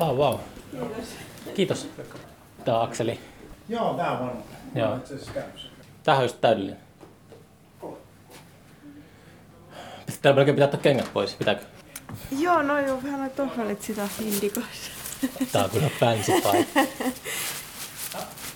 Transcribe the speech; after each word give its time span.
Vau, 0.00 0.18
vau. 0.18 0.38
Kiitos. 0.72 1.08
Kiitos. 1.54 1.88
Tää 2.64 2.78
on 2.78 2.84
Akseli. 2.84 3.20
Joo, 3.68 3.94
tää 3.94 4.10
on 4.10 4.18
varmaan. 4.18 4.44
Joo. 4.74 4.98
Tämähän 6.02 6.22
on 6.22 6.24
just 6.24 6.40
täydellinen. 6.40 6.80
Pitää 10.06 10.32
melkein 10.32 10.54
pitää 10.54 10.64
ottaa 10.64 10.80
kengät 10.80 11.12
pois. 11.12 11.34
Pitääkö? 11.34 11.64
Joo, 12.38 12.62
no 12.62 12.78
joo, 12.78 13.02
vähän 13.02 13.20
noin 13.20 13.30
tohvelit 13.30 13.82
sitä 13.82 14.08
indikoissa. 14.20 14.90
Tää 15.52 15.64
on 15.64 15.70
kyllä 15.70 15.90
fancy 16.00 16.32
paikka. 16.42 16.80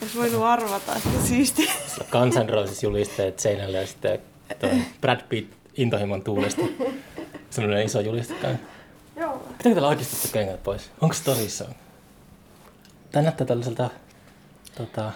Olisi 0.03 0.19
voinut 0.19 0.43
arvata, 0.43 0.97
että 0.97 1.09
siisti. 1.25 1.71
Sillä 1.87 2.07
Guns 2.11 2.35
N' 2.35 2.49
Roses 2.49 2.83
julisteet 2.83 3.39
seinällä 3.39 3.79
ja 3.79 3.87
sitten 3.87 4.19
Brad 5.01 5.21
Pitt 5.29 5.53
intohimon 5.77 6.23
tuulesta. 6.23 6.63
Sellainen 7.51 7.87
iso 7.87 8.01
juliste 8.01 8.35
kai. 8.35 8.57
Joo. 9.17 9.37
Pitääkö 9.39 9.75
täällä 9.75 9.89
oikeasti 9.89 10.17
ottaa 10.17 10.33
kengät 10.33 10.62
pois? 10.62 10.91
Onko 11.01 11.15
se 11.15 11.25
tosissaan? 11.25 11.75
Tää 13.12 13.23
näyttää 13.23 13.47
tällaiselta 13.47 13.91
tota, 14.77 15.12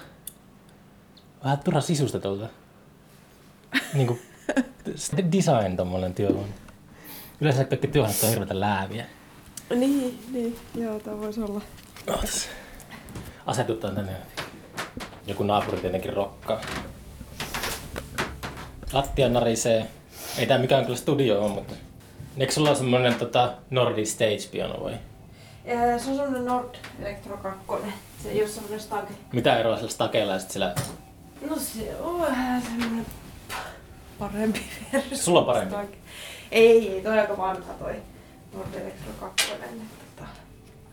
vähän 1.45 1.59
turha 1.59 1.81
sisustetulta. 1.81 2.49
Niinku 3.95 4.19
design 5.33 5.77
tommonen 5.77 6.15
työhuone. 6.15 6.53
Yleensä 7.41 7.65
kaikki 7.65 7.89
työhuoneet 7.89 8.23
on 8.23 8.31
hirveätä 8.31 8.61
lääviä. 8.61 9.07
Niin, 9.71 10.25
niin. 10.33 10.57
Joo, 10.75 11.01
tää 11.01 11.19
voisi 11.19 11.41
olla. 11.43 11.61
Ootas. 12.09 12.49
Asetutaan 13.47 13.95
tänne. 13.95 14.13
Joku 15.27 15.43
naapuri 15.43 15.81
tietenkin 15.81 16.13
rokkaa. 16.13 16.61
Lattia 18.93 19.29
narisee. 19.29 19.87
Ei 20.39 20.47
tää 20.47 20.59
mikään 20.59 20.85
kyllä 20.85 20.99
studio 20.99 21.45
on, 21.45 21.51
mutta... 21.51 21.75
Eikö 22.41 22.53
sulla 22.53 22.69
ole 22.69 22.77
semmonen 22.79 23.15
tota, 23.15 23.55
Nordi 23.71 24.07
Stage 24.07 24.49
piano 24.51 24.85
vai? 24.85 24.95
Se 25.99 26.11
on 26.11 26.17
semmonen 26.17 26.45
Nord 26.45 26.75
Electro 27.01 27.37
2. 27.37 27.87
Se 28.23 28.31
ei 28.31 28.43
oo 28.43 28.49
semmonen 28.49 28.81
stake. 28.81 29.15
Mitä 29.33 29.59
eroa 29.59 29.77
sillä 29.77 29.91
stakeilla 29.91 30.33
ja 30.33 30.39
sillä... 30.39 30.75
No 31.51 31.57
se 31.57 31.97
on 32.01 32.21
vähän 32.21 32.63
semmonen 32.63 33.07
parempi 34.19 34.61
versio. 34.93 35.17
Sulla 35.17 35.41
on 35.41 35.47
parempi? 35.47 35.75
Stake. 35.75 35.99
Ei, 36.51 36.93
ei, 36.93 37.03
toi 37.03 37.19
aika 37.19 37.37
vanha 37.37 37.75
toi 37.75 37.95
Nord 38.55 38.75
Electro 38.75 39.13
2. 39.21 39.53
Että, 39.53 39.67
tota, 40.17 40.29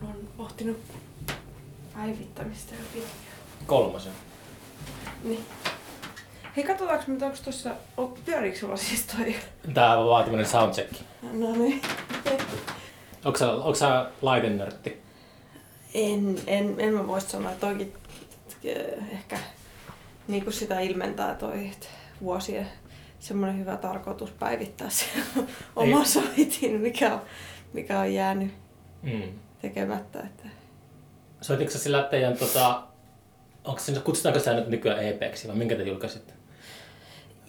on 0.02 0.14
pohtinut 0.36 0.78
päivittämistä 1.94 2.74
jo 2.74 2.80
pitkään. 2.92 3.36
Kolmosen. 3.66 4.12
Niin. 5.24 5.44
Hei, 6.56 6.64
katsotaanko 6.64 7.04
me, 7.06 7.26
onko 7.26 7.36
tuossa, 7.44 7.70
pyöriikö 8.24 8.58
sulla 8.58 8.76
siis 8.76 9.06
toi? 9.06 9.34
Tää 9.74 9.98
on 9.98 10.08
vaan 10.08 10.24
tämmönen 10.24 10.46
soundcheck. 10.46 10.92
No 11.22 11.52
niin. 11.52 11.82
Onko 13.24 13.38
sä, 13.38 13.52
onko 13.52 13.74
sä 13.74 14.10
laitennörtti? 14.22 15.02
En, 15.94 16.38
en, 16.46 16.74
en 16.78 16.94
mä 16.94 17.06
voi 17.06 17.20
sanoa, 17.20 17.52
että 17.52 17.66
toikin 17.66 17.94
äh, 18.66 19.12
ehkä 19.12 19.38
niin 20.28 20.44
kuin 20.44 20.52
sitä 20.54 20.80
ilmentää 20.80 21.34
toi 21.34 21.70
vuosien 22.22 22.68
semmoinen 23.18 23.58
hyvä 23.58 23.76
tarkoitus 23.76 24.30
päivittää 24.30 24.90
se 24.90 25.04
oma 25.76 26.04
soitin, 26.04 26.80
mikä 26.80 27.14
on, 27.14 27.20
mikä 27.72 28.00
on 28.00 28.14
jäänyt 28.14 28.52
Mm. 29.02 29.22
tekemättä. 29.62 30.20
Että... 30.20 30.48
Soititko 31.40 31.72
sä 31.72 31.78
sillä 31.78 32.02
teidän 32.02 32.36
tota... 32.36 32.82
Onko 33.64 33.80
se, 33.80 34.00
kutsutaanko 34.00 34.38
sitä 34.38 34.54
nyt 34.54 34.68
nykyään 34.68 35.04
EPksi 35.04 35.48
vai 35.48 35.56
minkä 35.56 35.76
te 35.76 35.82
julkaisitte? 35.82 36.35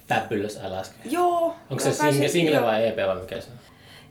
Fabulous 0.09 0.57
Alaska. 0.57 0.95
Joo. 1.05 1.55
Onko 1.69 1.83
se 1.83 2.03
pääsin- 2.03 2.29
single, 2.29 2.61
vai 2.61 2.87
EP 2.87 2.97
vai 3.07 3.15
mikä 3.15 3.41
se 3.41 3.47
on? 3.51 3.57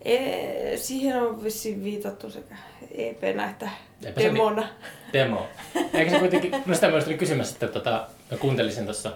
E, 0.05 0.77
siihen 0.77 1.23
on 1.23 1.45
vissiin 1.45 1.85
viitattu 1.85 2.31
sekä 2.31 2.55
EP-nä 2.95 3.51
että 3.51 3.71
Eipä 4.07 4.21
demona. 4.21 4.69
Demo. 5.13 5.47
Eikö 5.95 6.11
se 6.11 6.19
kuitenkin, 6.19 6.51
no 6.67 6.75
sitä 6.75 6.89
myös 6.89 7.05
tuli 7.05 7.19
kysymässä, 7.19 7.53
että 7.55 7.69
tota, 7.69 8.09
mä 8.31 8.37
kuuntelin 8.39 8.73
sen 8.73 8.85
tuossa 8.85 9.13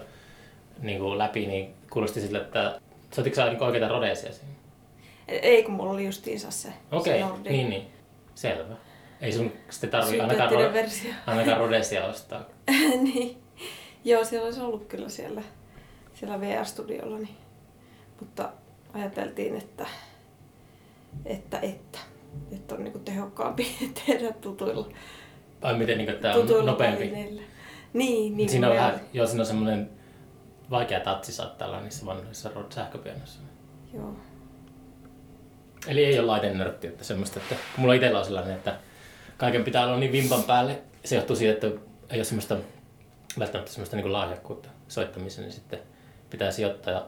niin 0.81 1.17
läpi, 1.17 1.45
niin 1.47 1.73
kuulosti 1.89 2.21
sille, 2.21 2.37
että 2.37 2.79
soititko 3.13 3.35
sä 3.35 3.45
niin 3.49 3.63
oikeita 3.63 3.87
rodesia 3.87 4.31
siinä? 4.31 4.51
Ei 5.27 5.63
kun 5.63 5.73
mulla 5.73 5.91
oli 5.91 6.05
justiinsa 6.05 6.51
se, 6.51 6.69
Okei, 6.91 7.19
Nordi. 7.21 7.49
niin 7.49 7.69
niin. 7.69 7.87
Selvä. 8.35 8.75
Ei 9.21 9.31
sun 9.31 9.51
sitten 9.69 9.89
tarvii 9.89 10.21
ainakaan, 10.21 10.51
ro- 10.51 11.07
ainakaan 11.27 11.57
rodesia 11.57 12.05
ostaa. 12.05 12.41
niin. 13.13 13.37
Joo, 14.05 14.25
siellä 14.25 14.45
olisi 14.45 14.61
ollut 14.61 14.85
kyllä 14.87 15.09
siellä, 15.09 15.41
siellä 16.21 16.41
VR-studiolla. 16.41 17.17
Niin. 17.17 17.37
Mutta 18.19 18.49
ajateltiin, 18.93 19.55
että, 19.55 19.85
että, 21.25 21.59
että, 21.59 21.99
että 22.51 22.75
on 22.75 22.83
niinku 22.83 22.99
tehokkaampi 22.99 23.67
tehdä 24.05 24.31
tutuilla, 24.31 24.87
Vai 25.61 25.77
miten 25.77 25.97
niin, 25.97 26.15
tämä 26.21 26.33
on 26.33 26.65
nopeampi? 26.65 26.99
välineillä. 26.99 27.41
Niin, 27.93 28.37
niin. 28.37 28.49
siinä 28.49 28.69
on 28.69 28.75
vähän, 28.75 29.01
joo, 29.13 29.27
siinä 29.27 29.41
on 29.41 29.45
semmoinen 29.45 29.89
vaikea 30.69 30.99
tatsi 30.99 31.31
saattaa 31.31 31.67
olla 31.67 31.81
niissä 31.81 32.05
vanhoissa 32.05 32.49
sähköpianoissa. 32.69 33.39
Joo. 33.93 34.15
Eli 35.87 36.05
ei 36.05 36.19
ole 36.19 36.27
laitennörtti, 36.27 36.87
että 36.87 37.03
semmoista, 37.03 37.39
että 37.39 37.55
mulla 37.77 37.93
itsellä 37.93 38.19
on 38.19 38.25
sellainen, 38.25 38.55
että 38.55 38.79
kaiken 39.37 39.63
pitää 39.63 39.85
olla 39.85 39.97
niin 39.97 40.11
vimpan 40.11 40.43
päälle. 40.43 40.81
Se 41.05 41.15
johtuu 41.15 41.35
siitä, 41.35 41.53
että 41.53 41.67
ei 42.09 42.17
ole 42.17 42.23
semmoista, 42.23 42.57
välttämättä 43.39 43.71
semmoista 43.71 43.95
niin 43.95 44.13
lahjakkuutta 44.13 44.69
soittamiseen, 44.87 45.47
niin 45.47 45.53
sitten 45.53 45.79
pitää 46.31 46.51
sijoittaa. 46.51 46.93
Ja 46.93 47.05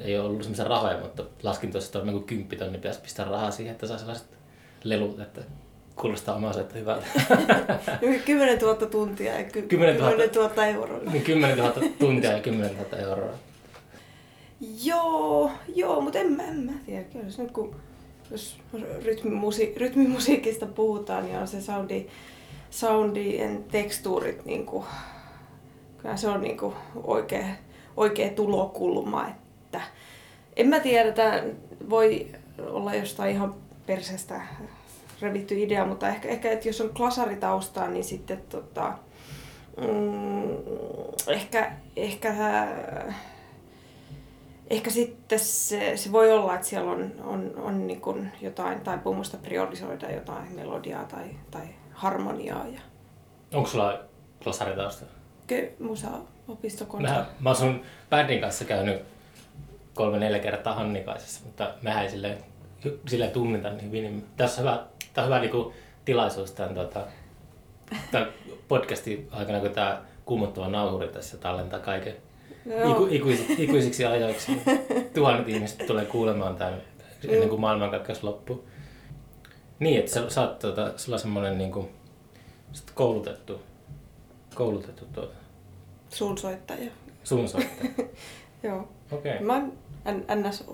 ei 0.00 0.18
ole 0.18 0.26
ollut 0.28 0.42
semmoisia 0.42 0.64
rahoja, 0.64 0.98
mutta 1.00 1.24
laskin 1.42 1.72
tuossa, 1.72 1.98
että 1.98 2.10
on 2.12 2.24
kymppitonni, 2.24 2.72
niin 2.72 2.80
pitäisi 2.80 3.00
pistää 3.00 3.24
rahaa 3.26 3.50
siihen, 3.50 3.72
että 3.72 3.86
saa 3.86 3.98
sellaiset 3.98 4.26
lelut, 4.84 5.20
että 5.20 5.40
kuulostaa 5.96 6.34
omaa 6.36 6.52
soittaa 6.52 6.78
hyvältä. 6.78 7.06
10 8.24 8.58
000 8.58 8.74
tuntia 8.86 9.38
ja 9.38 9.44
ky- 9.44 9.62
10 9.62 9.96
000. 9.96 10.10
10 10.10 10.34
000 10.34 10.66
euroa. 10.66 10.98
niin 11.12 11.22
10 11.22 11.58
000 11.58 11.72
tuntia 11.98 12.32
ja 12.32 12.40
10 12.40 12.76
000 12.76 12.98
euroa. 12.98 13.34
Joo, 14.84 15.50
joo, 15.74 16.00
mutta 16.00 16.18
en, 16.18 16.32
mä- 16.32 16.42
en 16.42 16.56
mä 16.56 16.72
tiedä. 16.86 17.04
Kyllä 17.04 17.30
se 17.30 17.42
nyt 17.42 17.50
kun, 17.52 17.76
jos 18.30 18.56
rytmimusi, 19.04 19.74
rytmimusiikista 19.76 20.66
puhutaan, 20.66 21.24
niin 21.24 21.38
on 21.38 21.48
se 21.48 21.60
soundi, 21.62 22.06
soundien 22.70 23.64
tekstuurit, 23.64 24.44
niin 24.44 24.66
kuin, 24.66 24.84
kyllä 25.98 26.16
se 26.16 26.28
on 26.28 26.40
niin 26.40 26.56
kuin 26.56 26.74
oikea, 27.04 27.44
oikea 27.96 28.30
tulokulma. 28.30 29.28
Että, 29.28 29.80
en 30.56 30.68
mä 30.68 30.80
tiedä, 30.80 31.12
tämä 31.12 31.42
voi 31.90 32.26
olla 32.58 32.94
jostain 32.94 33.30
ihan 33.30 33.54
persestä 33.86 34.40
revitty 35.20 35.62
idea, 35.62 35.86
mutta 35.86 36.08
ehkä, 36.08 36.28
ehkä 36.28 36.50
että 36.50 36.68
jos 36.68 36.80
on 36.80 36.94
klasaritaustaa, 36.94 37.88
niin 37.88 38.04
sitten 38.04 38.42
tota, 38.48 38.92
mm, 39.80 40.56
ehkä, 41.28 41.72
ehkä 41.96 42.34
Ehkä 44.70 44.90
sitten 44.90 45.38
se, 45.38 45.96
se 45.96 46.12
voi 46.12 46.32
olla, 46.32 46.54
että 46.54 46.66
siellä 46.66 46.90
on, 46.90 47.12
on, 47.24 47.52
on 47.56 47.86
niin 47.86 48.00
kuin 48.00 48.32
jotain 48.40 48.80
taipumusta 48.80 49.36
priorisoida 49.36 50.10
jotain 50.10 50.52
melodiaa 50.52 51.04
tai, 51.04 51.24
tai 51.50 51.62
harmoniaa. 51.92 52.66
Ja 52.66 52.80
Onko 53.54 53.68
sulla 53.68 54.00
klasaritausta? 54.42 55.04
kyllä 55.46 55.68
musa 55.78 56.08
opistokonsa. 56.48 57.12
Mä, 57.12 57.26
mä 57.40 57.48
oon 57.48 57.56
sun 57.56 57.82
bändin 58.10 58.40
kanssa 58.40 58.64
käynyt 58.64 59.02
kolme-neljä 59.94 60.38
kertaa 60.38 60.74
Hannikaisessa, 60.74 61.40
mutta 61.44 61.74
mä 61.82 62.02
ei 62.02 62.10
silleen, 62.10 62.38
silleen 63.06 63.30
tunneta 63.30 63.70
niin 63.70 63.84
hyvin. 63.84 64.02
Niin 64.02 64.26
tässä 64.36 64.62
on 64.62 64.68
hyvä, 64.68 64.84
tää 65.14 65.24
on 65.24 65.28
hyvä 65.28 65.40
niinku 65.40 65.74
tilaisuus 66.04 66.52
tämän, 66.52 66.74
tota, 66.74 67.06
tämän 68.10 68.28
podcastin 68.68 69.28
aikana, 69.30 69.60
kun 69.60 69.70
tämä 69.70 70.02
kuumottava 70.24 70.68
nauhuri 70.68 71.08
tässä 71.08 71.36
tallentaa 71.36 71.80
kaiken 71.80 72.16
Joo. 72.66 72.90
iku, 72.90 73.06
ikuisiksi, 73.10 73.64
ikuisiksi 73.64 74.04
ajoiksi. 74.04 74.62
Tuhannet 75.14 75.48
ihmiset 75.48 75.86
tulee 75.86 76.04
kuulemaan 76.04 76.56
tämän 76.56 76.82
ennen 77.28 77.48
kuin 77.48 77.60
maailmankaikkeus 77.60 78.22
loppuu. 78.22 78.68
Niin, 79.78 79.98
että 79.98 80.10
sä, 80.12 80.30
sä 80.30 80.40
oot, 80.40 80.58
tota, 80.58 80.92
sulla 80.96 81.18
semmoinen 81.18 81.72
sä 82.72 82.82
oot 82.82 82.90
koulutettu, 82.94 83.60
koulutettu 84.54 85.06
tuota, 85.12 85.43
Suun 86.14 86.38
soittaja. 86.38 86.90
sun 87.24 87.48
soittaja. 87.48 87.90
Joo. 88.62 88.88
Okei. 89.12 89.40
Mä 89.40 89.54
oon 89.54 89.72
NS 90.34 90.64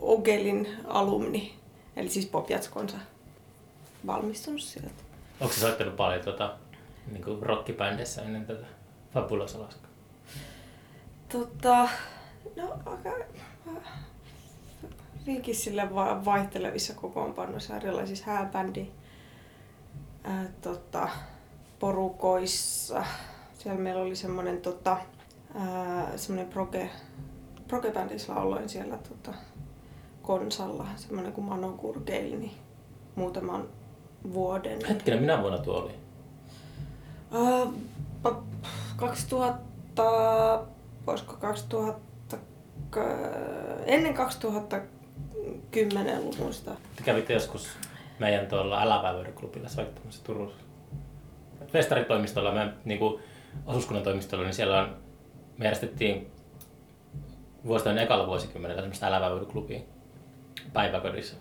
Ogelin 0.00 0.68
alumni, 0.86 1.54
eli 1.96 2.08
siis 2.08 2.26
Pop 2.26 2.50
Jatskonsa 2.50 2.96
valmistunut 4.06 4.60
sieltä. 4.60 4.90
Onko 5.40 5.54
sä 5.54 5.60
soittanut 5.60 5.96
paljon 5.96 6.24
tota, 6.24 6.56
niinku 7.12 7.38
rockibändissä 7.40 8.22
ennen 8.22 8.46
tätä 8.46 8.66
Fabulous 9.14 9.56
Alaska? 9.56 9.88
Tota, 11.28 11.88
no 12.56 12.78
aika 12.86 13.10
hyvinkin 15.20 15.54
sille 15.56 15.94
va- 15.94 16.24
vaihtelevissa 16.24 16.94
kokoonpanoissa, 16.94 17.76
erilaisissa 17.76 18.24
hääbändi 18.26 18.86
ää, 20.24 20.44
tota, 20.62 21.08
porukoissa. 21.78 23.04
Siellä 23.62 23.80
meillä 23.80 24.02
oli 24.02 24.16
semmoinen 24.16 24.60
tota, 24.60 24.96
semmoinen 26.16 26.52
proge, 26.52 26.90
progebändissä 27.68 28.34
lauloin 28.34 28.68
siellä 28.68 28.96
tota, 28.96 29.38
konsalla, 30.22 30.86
semmoinen 30.96 31.32
kuin 31.32 31.44
Mano 31.44 31.72
Kurgeil, 31.72 32.38
niin 32.38 32.52
muutaman 33.14 33.68
vuoden. 34.32 34.78
Hetkinen, 34.88 35.20
minä 35.20 35.40
vuonna 35.40 35.58
tuo 35.58 35.74
oli? 35.74 35.92
Uh, 37.32 37.74
2000, 38.96 40.62
voisiko 41.06 41.36
2000, 41.36 42.36
ennen 43.86 44.14
2010 44.14 46.24
luvusta. 46.24 46.70
Te 46.96 47.02
kävitte 47.02 47.32
joskus 47.32 47.68
meidän 48.18 48.46
tuolla 48.46 48.82
Äläväyryklubilla 48.82 49.68
soittamassa 49.68 50.24
Turussa. 50.24 50.62
Festaritoimistolla, 51.72 52.52
me 52.52 52.72
niin 52.84 52.98
kuin 52.98 53.22
osuuskunnan 53.66 54.04
toimistolla, 54.04 54.44
niin 54.44 54.54
siellä 54.54 54.80
on, 54.82 54.96
me 55.58 55.64
järjestettiin 55.64 56.30
vuosien 57.66 57.98
ekalla 57.98 58.26
vuosikymmenellä 58.26 58.82
semmoista 58.82 59.06
Äläväyryklubia 59.06 59.80
päiväkodissa. 60.72 61.36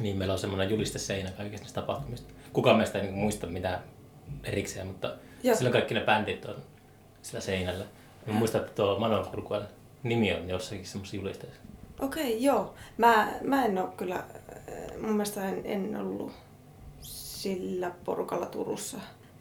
Niin 0.00 0.16
meillä 0.16 0.32
on 0.32 0.38
semmoinen 0.38 0.70
julisteseinä 0.70 1.30
kaikista 1.30 1.64
näistä 1.64 1.80
tapahtumista. 1.80 2.32
Kukaan 2.52 2.76
meistä 2.76 2.98
ei 2.98 3.04
niin 3.04 3.14
muista 3.14 3.46
mitään 3.46 3.78
erikseen, 4.44 4.86
mutta 4.86 5.14
Joo. 5.42 5.56
silloin 5.56 5.72
kaikki 5.72 5.94
ne 5.94 6.00
bändit 6.00 6.44
on 6.44 6.56
sillä 7.22 7.40
seinällä. 7.40 7.84
Mä 8.26 8.32
muistan, 8.32 8.60
että 8.60 8.72
tuo 8.74 8.98
Manon 8.98 9.26
Kurkuan 9.26 9.68
nimi 10.02 10.34
on 10.34 10.48
jossakin 10.48 10.86
semmoisessa 10.86 11.16
julisteessa. 11.16 11.60
Okei, 12.00 12.26
okay, 12.26 12.36
joo. 12.36 12.74
Mä, 12.98 13.28
mä 13.44 13.64
en 13.64 13.78
ole 13.78 13.88
kyllä, 13.96 14.24
mun 15.00 15.10
mielestä 15.10 15.48
en, 15.48 15.60
en 15.64 15.96
ollut 15.96 16.32
sillä 17.00 17.92
porukalla 18.04 18.46
Turussa. 18.46 18.98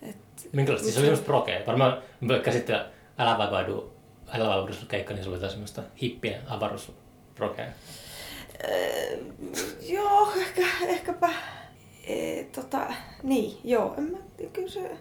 Et, 0.09 0.49
Minkälaista? 0.51 0.85
Siis 0.85 0.97
oli 0.97 1.05
semmoista 1.05 1.25
prokea. 1.25 1.65
Varmaan 1.67 2.01
käsittää 2.43 2.85
Älä 3.17 3.37
vaivaudu, 3.37 3.93
Älä 4.27 4.67
keikka, 4.87 5.13
niin 5.13 5.23
se 5.23 5.29
oli 5.29 5.49
semmoista 5.49 5.83
hippiä 6.01 6.41
avaruusprokea. 6.47 7.65
Öö, 8.63 9.17
joo, 9.81 10.31
ehkä, 10.37 10.61
ehkäpä. 10.87 11.29
E, 12.03 12.43
tota, 12.43 12.87
niin, 13.23 13.57
joo. 13.63 13.95
En 13.97 14.03
mä, 14.03 14.17
kyllä 14.53 14.69
se, 14.69 14.97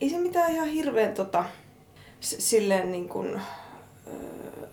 ei 0.00 0.10
se 0.10 0.18
mitään 0.18 0.52
ihan 0.52 0.68
hirveän 0.68 1.14
tota, 1.14 1.44
silleen 2.20 2.92
niin 2.92 3.08
kuin, 3.08 3.40
öö, 4.06 4.68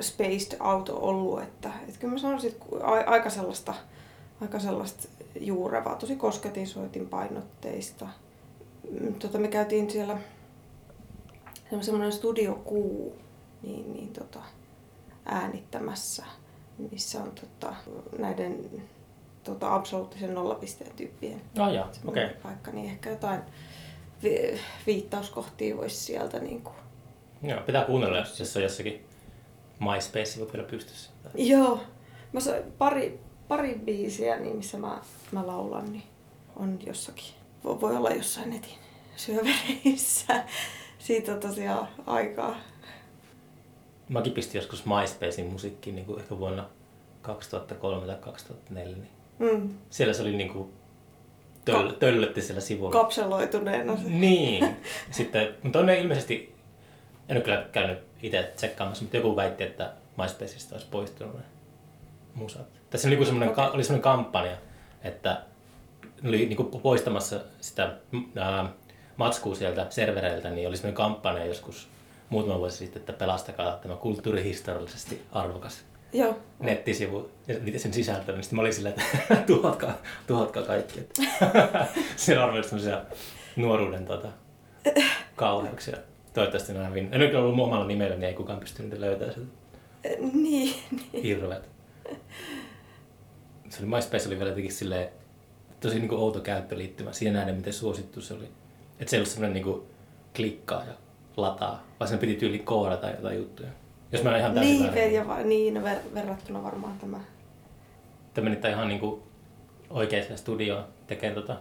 spaced 0.00 0.56
auto 0.60 0.96
ollut, 1.00 1.42
että, 1.42 1.70
että 1.88 2.00
kyllä 2.00 2.12
mä 2.12 2.18
sanoisin, 2.18 2.50
että 2.50 2.64
aika 3.06 3.30
sellaista, 3.30 3.74
aika 4.40 4.58
sellaista 4.58 5.08
juurevaa, 5.40 5.96
tosi 5.96 6.16
kosketin 6.16 6.66
soitin 6.66 7.08
painotteista. 7.08 8.08
Mm, 9.00 9.14
tota, 9.14 9.38
me 9.38 9.48
käytiin 9.48 9.90
siellä 9.90 10.18
semmoinen 11.80 12.12
studiokuu 12.12 13.16
niin, 13.62 13.92
niin 13.92 14.12
tota, 14.12 14.40
äänittämässä, 15.24 16.24
missä 16.90 17.22
on 17.22 17.32
tota, 17.32 17.74
näiden 18.18 18.82
tota, 19.44 19.74
absoluuttisen 19.74 20.34
nollapisteen 20.34 20.96
tyyppien 20.96 21.42
oh, 21.58 21.72
ja, 21.72 21.88
okay. 22.06 22.28
paikka, 22.42 22.70
niin 22.70 22.90
ehkä 22.90 23.10
jotain 23.10 23.40
vi- 24.22 24.60
viittauskohtia 24.86 25.76
voisi 25.76 25.96
sieltä 25.96 26.38
niin 26.38 26.62
kuin... 26.62 26.76
Joo, 27.42 27.60
pitää 27.60 27.84
kuunnella, 27.84 28.18
jos 28.18 28.38
se 28.38 28.58
on 28.58 28.62
jossakin 28.62 29.06
MySpace 29.80 30.52
vielä 30.52 30.68
pystyssä. 30.68 31.10
Joo. 31.34 31.80
Mä 32.32 32.40
sain 32.40 32.62
pari, 32.78 33.20
pari 33.48 33.80
biisiä, 33.84 34.36
niin 34.36 34.56
missä 34.56 34.78
mä, 34.78 35.00
mä 35.32 35.46
laulan, 35.46 35.92
niin 35.92 36.04
on 36.56 36.78
jossakin. 36.86 37.34
Voi 37.64 37.96
olla 37.96 38.10
jossain 38.10 38.50
netin 38.50 38.78
syövereissä. 39.16 40.44
Siitä 40.98 41.32
on 41.32 41.40
tosiaan 41.40 41.88
aikaa. 42.06 42.56
Mäkin 44.08 44.32
pistin 44.32 44.58
joskus 44.58 44.84
MySpacein 44.86 45.52
musiikkiin 45.52 45.96
niin 45.96 46.06
kuin 46.06 46.20
ehkä 46.20 46.38
vuonna 46.38 46.68
2003 47.22 48.06
tai 48.06 48.16
2004. 48.20 48.96
Niin 48.96 49.08
mm. 49.38 49.74
Siellä 49.90 50.14
se 50.14 50.22
oli 50.22 50.36
niin 50.36 50.52
kuin 50.52 50.72
töl, 51.64 51.88
Ka- 51.88 51.98
töllötti 51.98 52.42
siellä 52.42 52.60
sivulla. 52.60 52.90
Kapseloituneena. 52.90 53.98
Niin. 54.04 54.76
Sitten, 55.10 55.54
mutta 55.62 55.78
on 55.78 55.86
ne 55.86 56.00
ilmeisesti, 56.00 56.54
en 57.28 57.36
ole 57.36 57.44
kyllä 57.44 57.66
käynyt 57.72 57.98
itse 58.22 58.52
tsekkaamassa, 58.56 59.04
mutta 59.04 59.16
joku 59.16 59.36
väitti, 59.36 59.64
että 59.64 59.92
MySpaceista 60.16 60.74
olisi 60.74 60.88
poistunut 60.90 61.34
ne 61.34 61.42
musat. 62.34 62.66
Tässä 62.94 63.08
oli, 63.08 63.24
semmoinen, 63.24 63.48
okay. 63.48 63.70
oli 63.70 63.84
semmoinen 63.84 64.02
kampanja, 64.02 64.56
että 65.04 65.40
oli 66.28 66.36
niin 66.36 66.56
kuin 66.56 66.82
poistamassa 66.82 67.40
sitä 67.60 67.92
ää, 68.36 68.72
matskua 69.16 69.54
sieltä 69.54 69.86
servereiltä, 69.90 70.50
niin 70.50 70.68
oli 70.68 70.76
semmoinen 70.76 70.96
kampanja 70.96 71.44
joskus 71.44 71.88
muutama 72.28 72.58
vuosi 72.58 72.76
sitten, 72.76 73.00
että 73.00 73.12
pelastakaa 73.12 73.76
tämä 73.76 73.96
kulttuurihistoriallisesti 73.96 75.22
arvokas 75.32 75.84
Joo. 76.12 76.38
nettisivu 76.60 77.30
ja 77.72 77.78
sen 77.80 77.92
sisältö, 77.92 78.32
niin 78.32 78.42
sitten 78.42 78.56
mä 78.56 78.60
olin 78.60 78.74
silleen, 78.74 78.94
että 78.94 79.36
tuhotkaa, 79.52 79.94
tuhotkaa 80.26 80.62
kaikki. 80.62 81.00
Siellä 82.16 82.44
on 82.44 82.64
semmoisia 82.64 83.00
nuoruuden 83.56 84.04
tota, 84.04 84.28
kauheuksia. 85.36 85.96
Toivottavasti 86.34 86.72
ne 86.72 86.80
on 86.80 86.88
hyvin. 86.88 87.08
En 87.12 87.20
ole 87.20 87.36
ollut 87.36 87.60
omalla 87.60 87.86
nimellä, 87.86 88.16
niin 88.16 88.28
ei 88.28 88.34
kukaan 88.34 88.60
pystynyt 88.60 88.98
löytämään 88.98 89.34
sitä. 89.34 89.46
Niin, 90.32 90.74
niin. 91.12 91.22
Hirveet. 91.22 91.74
Se 93.74 93.82
oli 93.82 93.90
MySpace 93.90 94.28
oli 94.28 94.38
vielä 94.38 94.50
jotenkin 94.50 94.72
silleen, 94.72 95.08
tosi 95.80 95.98
niin 95.98 96.08
kuin 96.08 96.20
outo 96.20 96.40
käyttöliittymä. 96.40 97.12
Siinä 97.12 97.38
nähdään, 97.38 97.56
miten 97.56 97.72
suosittu 97.72 98.20
se 98.20 98.34
oli. 98.34 98.48
Että 98.98 99.10
se 99.10 99.16
ei 99.16 99.18
ollut 99.18 99.30
semmoinen 99.30 99.52
niin 99.54 99.64
kuin 99.64 99.82
klikkaa 100.36 100.84
ja 100.84 100.92
lataa, 101.36 101.82
vaan 102.00 102.08
sen 102.08 102.18
piti 102.18 102.34
tyyli 102.34 102.58
koodata 102.58 103.10
jotain 103.10 103.36
juttuja. 103.36 103.68
Jos 104.12 104.22
mä 104.22 104.38
ihan 104.38 104.54
täysin 104.54 104.82
niin, 104.82 104.92
ver- 104.92 105.12
ja 105.12 105.26
va- 105.26 105.42
niin, 105.42 105.76
ver- 105.76 106.14
verrattuna 106.14 106.62
varmaan 106.62 106.98
tämä. 106.98 107.20
Te 108.34 108.40
menitte 108.40 108.70
ihan 108.70 108.88
niinku 108.88 109.22
oikeaan 109.90 110.38
studioon 110.38 110.84
tekemään 111.06 111.34
tota, 111.34 111.56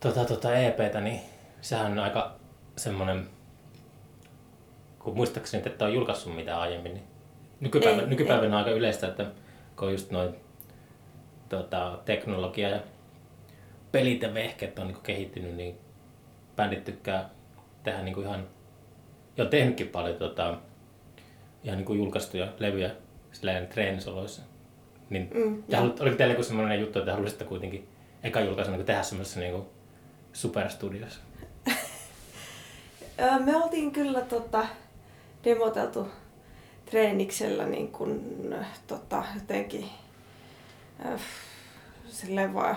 tota, 0.00 0.24
tota 0.24 0.56
EPtä, 0.56 1.00
niin 1.00 1.20
sehän 1.60 1.92
on 1.92 1.98
aika 1.98 2.34
semmonen, 2.76 3.28
kun 4.98 5.16
muistaakseni 5.16 5.62
että 5.66 5.84
on 5.84 5.94
julkaissut 5.94 6.34
mitään 6.34 6.60
aiemmin, 6.60 6.94
niin 6.94 7.04
nykypäivänä, 7.60 8.02
ei, 8.02 8.08
nykypäivänä 8.08 8.46
ei. 8.46 8.52
on 8.52 8.58
aika 8.58 8.70
yleistä, 8.70 9.06
että 9.06 9.26
kun 9.76 9.92
just 9.92 10.10
noin 10.10 10.34
tota, 11.48 11.98
teknologia 12.04 12.68
ja 12.68 12.80
pelit 13.92 14.22
ja 14.22 14.34
vehkeet 14.34 14.78
on 14.78 14.86
niin 14.86 15.02
kehittynyt, 15.02 15.54
niin 15.54 15.78
bändit 16.56 16.84
tykkää 16.84 17.30
tehdä 17.82 18.02
niin 18.02 18.22
ihan, 18.22 18.48
jo 19.36 19.44
tehnytkin 19.44 19.88
paljon 19.88 20.16
tota, 20.16 20.58
ihan 21.64 21.76
niin 21.76 21.86
kuin 21.86 21.98
julkaistuja 21.98 22.48
levyjä 22.58 22.90
silleen 23.32 23.66
treenisoloissa. 23.66 24.42
Niin, 25.10 25.30
mm, 25.34 25.62
haluat, 25.76 26.00
oliko 26.00 26.16
teillä 26.16 26.32
joku 26.32 26.42
sellainen 26.42 26.80
juttu, 26.80 26.98
että 26.98 27.12
haluaisitte 27.12 27.44
kuitenkin 27.44 27.88
eka 28.22 28.40
julkaisuna 28.40 28.76
niin 28.76 28.86
tehdä 28.86 29.02
semmoisessa 29.02 29.40
niin 29.40 29.62
superstudiossa? 30.32 31.20
Me 33.44 33.56
oltiin 33.56 33.92
kyllä 33.92 34.20
tota, 34.20 34.66
demoteltu 35.44 36.08
treeniksellä 36.90 37.66
niin 37.66 37.88
kuin, 37.88 38.20
tota, 38.86 39.24
jotenkin 39.34 39.90
äh, 41.06 41.20
silleen 42.08 42.54
vaan 42.54 42.76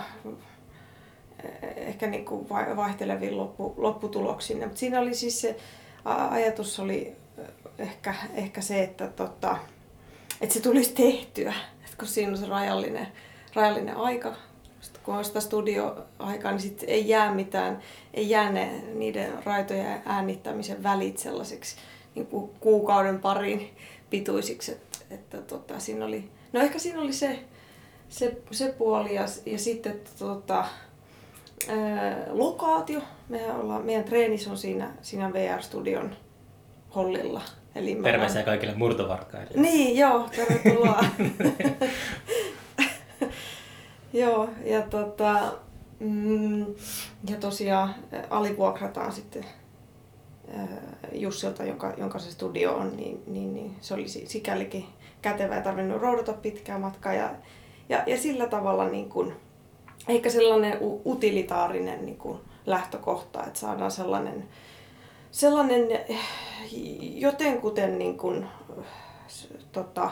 ehkä 1.75 2.07
niin 2.07 2.25
kuin 2.25 2.49
vaihteleviin 2.49 3.37
loppu, 3.37 3.73
lopputuloksiin. 3.77 4.59
Mutta 4.59 4.79
siinä 4.79 4.99
oli 4.99 5.13
siis 5.13 5.41
se 5.41 5.55
ajatus 6.05 6.79
oli 6.79 7.15
ehkä, 7.79 8.13
ehkä 8.33 8.61
se, 8.61 8.83
että, 8.83 9.07
tota, 9.07 9.57
että 10.41 10.53
se 10.53 10.61
tulisi 10.61 10.93
tehtyä, 10.93 11.53
että 11.85 11.97
kun 11.97 12.07
siinä 12.07 12.31
on 12.31 12.37
se 12.37 12.45
rajallinen, 12.45 13.07
rajallinen 13.53 13.97
aika, 13.97 14.35
sitten 14.81 15.01
kun 15.03 15.15
on 15.15 15.25
sitä 15.25 15.39
studioaikaa, 15.39 16.51
niin 16.51 16.61
sitten 16.61 16.89
ei 16.89 17.09
jää 17.09 17.33
mitään, 17.33 17.79
ei 18.13 18.29
jää 18.29 18.51
ne, 18.51 18.83
niiden 18.93 19.43
raitojen 19.43 20.01
äänittämisen 20.05 20.83
välit 20.83 21.17
sellaisiksi 21.17 21.75
niin 22.15 22.27
kuukauden 22.59 23.19
parin 23.19 23.69
pituisiksi, 24.09 24.71
että, 24.71 24.97
että 25.09 25.41
tota, 25.41 25.79
siinä 25.79 26.05
oli, 26.05 26.29
no 26.53 26.59
ehkä 26.59 26.79
siinä 26.79 27.01
oli 27.01 27.13
se, 27.13 27.39
se, 28.09 28.37
se 28.51 28.75
puoli 28.77 29.15
ja, 29.15 29.25
ja 29.45 29.59
sitten 29.59 29.99
tota, 30.19 30.65
ää, 31.67 32.25
lokaatio. 32.29 33.01
Mehän 33.29 33.59
ollaan, 33.59 33.85
meidän 33.85 34.03
treenis 34.03 34.47
on 34.47 34.57
siinä, 34.57 34.91
siinä 35.01 35.33
VR-studion 35.33 36.15
hollilla. 36.95 37.41
Eli 37.75 37.95
Terveisiä 37.95 38.35
olen... 38.35 38.45
kaikille 38.45 38.75
murtovarkaille. 38.75 39.61
Niin, 39.61 39.97
joo, 39.97 40.29
tervetuloa. 40.35 41.05
joo, 44.13 44.49
ja, 44.65 44.81
tota, 44.81 45.53
mm, 45.99 46.65
ja 47.29 47.37
tosiaan 47.39 47.95
alivuokrataan 48.29 49.11
sitten 49.11 49.45
Jussilta, 51.13 51.63
jonka, 51.63 51.93
jonka 51.97 52.19
se 52.19 52.31
studio 52.31 52.73
on, 52.73 52.97
niin, 52.97 53.23
niin, 53.27 53.53
niin 53.53 53.75
se 53.81 53.93
oli 53.93 54.07
sikälikin 54.07 54.85
kätevä 55.21 55.55
ja 55.55 55.61
tarvinnut 55.61 56.01
roudata 56.01 56.33
pitkää 56.33 56.77
matkaa. 56.77 57.13
Ja, 57.13 57.29
ja, 57.89 58.03
ja 58.07 58.17
sillä 58.17 58.47
tavalla 58.47 58.89
niin 58.89 59.09
kun, 59.09 59.33
ehkä 60.07 60.29
sellainen 60.29 60.77
utilitaarinen 61.05 62.05
niin 62.05 62.17
kun 62.17 62.41
lähtökohta, 62.65 63.43
että 63.43 63.59
saadaan 63.59 63.91
sellainen 63.91 64.47
sellainen 65.31 65.87
jotenkuten 67.15 67.99
niin 67.99 68.17
kuin, 68.17 68.45
tota, 69.71 70.11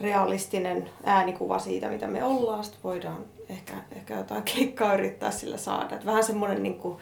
realistinen 0.00 0.90
äänikuva 1.04 1.58
siitä, 1.58 1.88
mitä 1.88 2.06
me 2.06 2.24
ollaan. 2.24 2.64
Sitten 2.64 2.82
voidaan 2.84 3.24
ehkä, 3.48 3.74
ehkä 3.92 4.16
jotain 4.16 4.42
keikkaa 4.42 4.94
yrittää 4.94 5.30
sillä 5.30 5.56
saada. 5.56 5.96
Et 5.96 6.06
vähän 6.06 6.24
semmoinen 6.24 6.62
niin 6.62 6.78
kuin, 6.78 6.98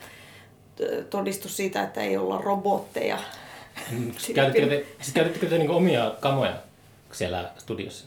todistus 1.10 1.56
siitä, 1.56 1.82
että 1.82 2.00
ei 2.00 2.16
olla 2.16 2.38
robotteja. 2.38 3.18
Käytettekö 4.34 4.68
te, 4.68 4.86
siis 5.00 5.14
käytettekö 5.14 5.48
te 5.48 5.58
niin 5.58 5.70
omia 5.70 6.14
kamoja 6.20 6.56
siellä 7.12 7.50
studiossa? 7.58 8.06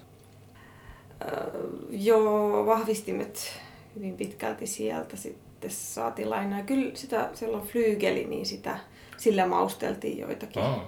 Öö, 1.21 1.51
joo, 1.89 2.65
vahvistimet 2.65 3.59
hyvin 3.95 4.17
pitkälti 4.17 4.67
sieltä 4.67 5.17
sitten 5.17 5.71
saatiin 5.71 6.29
lainaa. 6.29 6.63
Kyllä 6.63 6.91
sitä 6.93 7.29
silloin 7.33 7.67
flygeli, 7.67 8.23
niin 8.23 8.45
sitä, 8.45 8.79
sillä 9.17 9.47
mausteltiin 9.47 10.17
joitakin, 10.17 10.63
oh. 10.63 10.81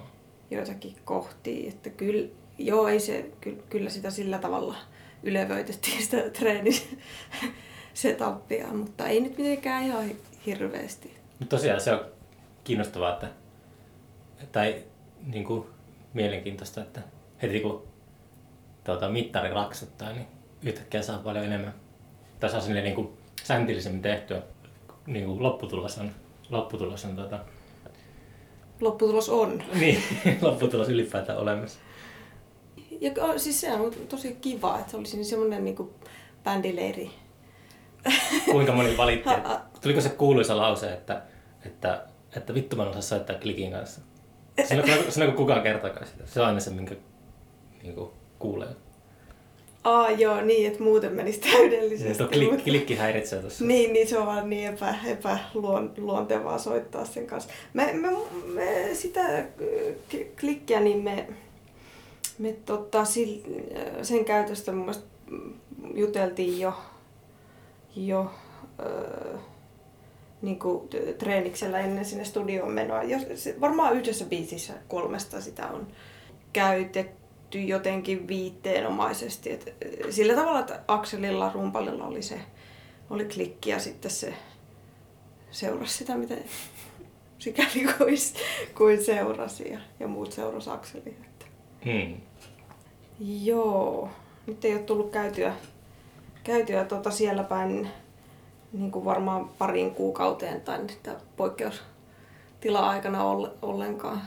joitakin 0.50 0.96
kohtia. 1.04 1.68
Että 1.68 1.90
kyllä, 1.90 2.28
joo, 2.58 2.88
ei 2.88 3.00
se, 3.00 3.30
kyllä 3.70 3.90
sitä 3.90 4.10
sillä 4.10 4.38
tavalla 4.38 4.76
ylevöitettiin 5.22 6.02
sitä 6.02 6.30
treenisetapia, 6.38 8.66
mutta 8.82 9.06
ei 9.06 9.20
nyt 9.20 9.38
mitenkään 9.38 9.84
ihan 9.84 10.10
hirveästi. 10.46 11.17
Mutta 11.38 11.56
tosiaan 11.56 11.80
se 11.80 11.92
on 11.92 12.04
kiinnostavaa, 12.64 13.12
että, 13.12 13.28
tai 14.52 14.84
niin 15.26 15.44
kuin, 15.44 15.66
mielenkiintoista, 16.14 16.80
että 16.80 17.00
heti 17.42 17.60
kun 17.60 17.82
tuota, 18.84 19.08
mittari 19.08 19.50
raksuttaa, 19.50 20.12
niin 20.12 20.26
yhtäkkiä 20.62 21.02
saa 21.02 21.18
paljon 21.18 21.44
enemmän. 21.44 21.74
Tässä 22.40 22.56
on 22.56 22.62
silleen 22.62 22.84
niin 22.84 22.94
kuin 22.94 23.08
säntillisemmin 23.44 24.02
tehtyä. 24.02 24.42
Niin 25.06 25.26
kuin 25.26 25.42
lopputulos 25.42 25.98
on, 25.98 26.10
lopputulos 26.50 27.04
on 27.04 27.16
tuota... 27.16 27.38
Lopputulos 28.80 29.28
on. 29.28 29.62
niin, 29.80 30.02
lopputulos 30.42 30.88
ylipäätään 30.88 31.38
olemassa. 31.38 31.78
Ja 33.00 33.12
siis 33.36 33.60
se 33.60 33.72
on 33.72 33.92
tosi 34.08 34.36
kiva, 34.40 34.78
että 34.78 34.90
se 34.90 34.96
olisi 34.96 35.24
semmoinen 35.24 35.64
niin 35.64 35.76
kuin 35.76 35.90
bändileiri. 36.44 37.10
Kuinka 38.52 38.72
moni 38.72 38.96
valitti? 38.96 39.30
Tuliko 39.80 40.00
se 40.00 40.08
kuuluisa 40.08 40.56
lause, 40.56 40.92
että, 40.92 41.22
että, 41.66 42.04
että 42.36 42.54
vittu 42.54 42.76
mä 42.76 42.82
en 42.82 42.88
osaa 42.88 43.02
soittaa 43.02 43.36
klikin 43.36 43.72
kanssa? 43.72 44.00
Se 45.08 45.24
on 45.24 45.32
kukaan 45.32 45.62
kertakaan 45.62 46.06
sitä. 46.06 46.26
Se 46.26 46.40
on 46.40 46.46
aina 46.46 46.60
se, 46.60 46.70
minkä 46.70 46.94
niin 47.82 47.94
kuin, 47.94 48.10
kuulee. 48.38 48.68
Aa, 49.84 50.10
joo, 50.10 50.40
niin, 50.40 50.66
että 50.66 50.82
muuten 50.82 51.12
menisi 51.12 51.40
täydellisesti. 51.40 52.18
Tuo 52.18 52.28
klik, 52.28 52.50
mutta... 52.50 52.64
klikki 52.64 52.96
häiritsee 52.96 53.40
tuossa. 53.40 53.64
Niin, 53.64 53.92
niin 53.92 54.08
se 54.08 54.18
on 54.18 54.26
vaan 54.26 54.50
niin 54.50 54.68
epä, 54.68 54.94
epäluontevaa 55.06 56.58
soittaa 56.58 57.04
sen 57.04 57.26
kanssa. 57.26 57.50
Me, 57.72 57.92
me, 57.92 58.08
me 58.54 58.88
sitä 58.92 59.44
klikkiä, 60.40 60.80
niin 60.80 61.04
me, 61.04 61.26
me 62.38 62.52
tota, 62.66 63.04
sen 64.02 64.24
käytöstä 64.24 64.72
mun 64.72 64.80
mielestä 64.80 65.06
juteltiin 65.94 66.60
jo, 66.60 66.74
jo 68.06 68.30
äh, 68.80 69.40
niin 70.42 70.58
kuin 70.58 70.88
treeniksellä 71.18 71.78
ennen 71.78 72.04
sinne 72.04 72.24
studioon 72.24 72.72
menoa. 72.72 73.02
Jos, 73.02 73.22
varmaan 73.60 73.96
yhdessä 73.96 74.24
biisissä 74.24 74.72
kolmesta 74.88 75.40
sitä 75.40 75.66
on 75.66 75.86
käytetty 76.52 77.60
jotenkin 77.60 78.28
viitteenomaisesti. 78.28 79.52
Et 79.52 79.74
sillä 80.10 80.34
tavalla, 80.34 80.60
että 80.60 80.80
Akselilla 80.88 81.52
rumpalilla 81.54 82.06
oli 82.06 82.22
se 82.22 82.40
oli 83.10 83.24
klikki 83.24 83.70
ja 83.70 83.78
sitten 83.78 84.10
se 84.10 84.34
seurasi 85.50 85.98
sitä, 85.98 86.16
mitä 86.16 86.34
sikäli 87.38 87.86
kuin, 87.98 88.16
kuin 88.74 89.04
seurasi 89.04 89.70
ja, 89.72 89.78
ja 90.00 90.08
muut 90.08 90.32
seurasi 90.32 90.70
Akselia. 90.70 91.12
Että. 91.24 91.46
Hmm. 91.84 92.20
Joo, 93.20 94.10
nyt 94.46 94.64
ei 94.64 94.72
ole 94.72 94.82
tullut 94.82 95.10
käytyä, 95.10 95.54
käytyä 96.48 96.84
tuota 96.84 97.10
siellä 97.10 97.42
päin 97.42 97.88
niin 98.72 98.90
kuin 98.90 99.04
varmaan 99.04 99.48
pariin 99.58 99.90
kuukauteen 99.90 100.60
tai 100.60 100.78
poikkeustila-aikana 101.36 103.24
ollenkaan 103.62 104.22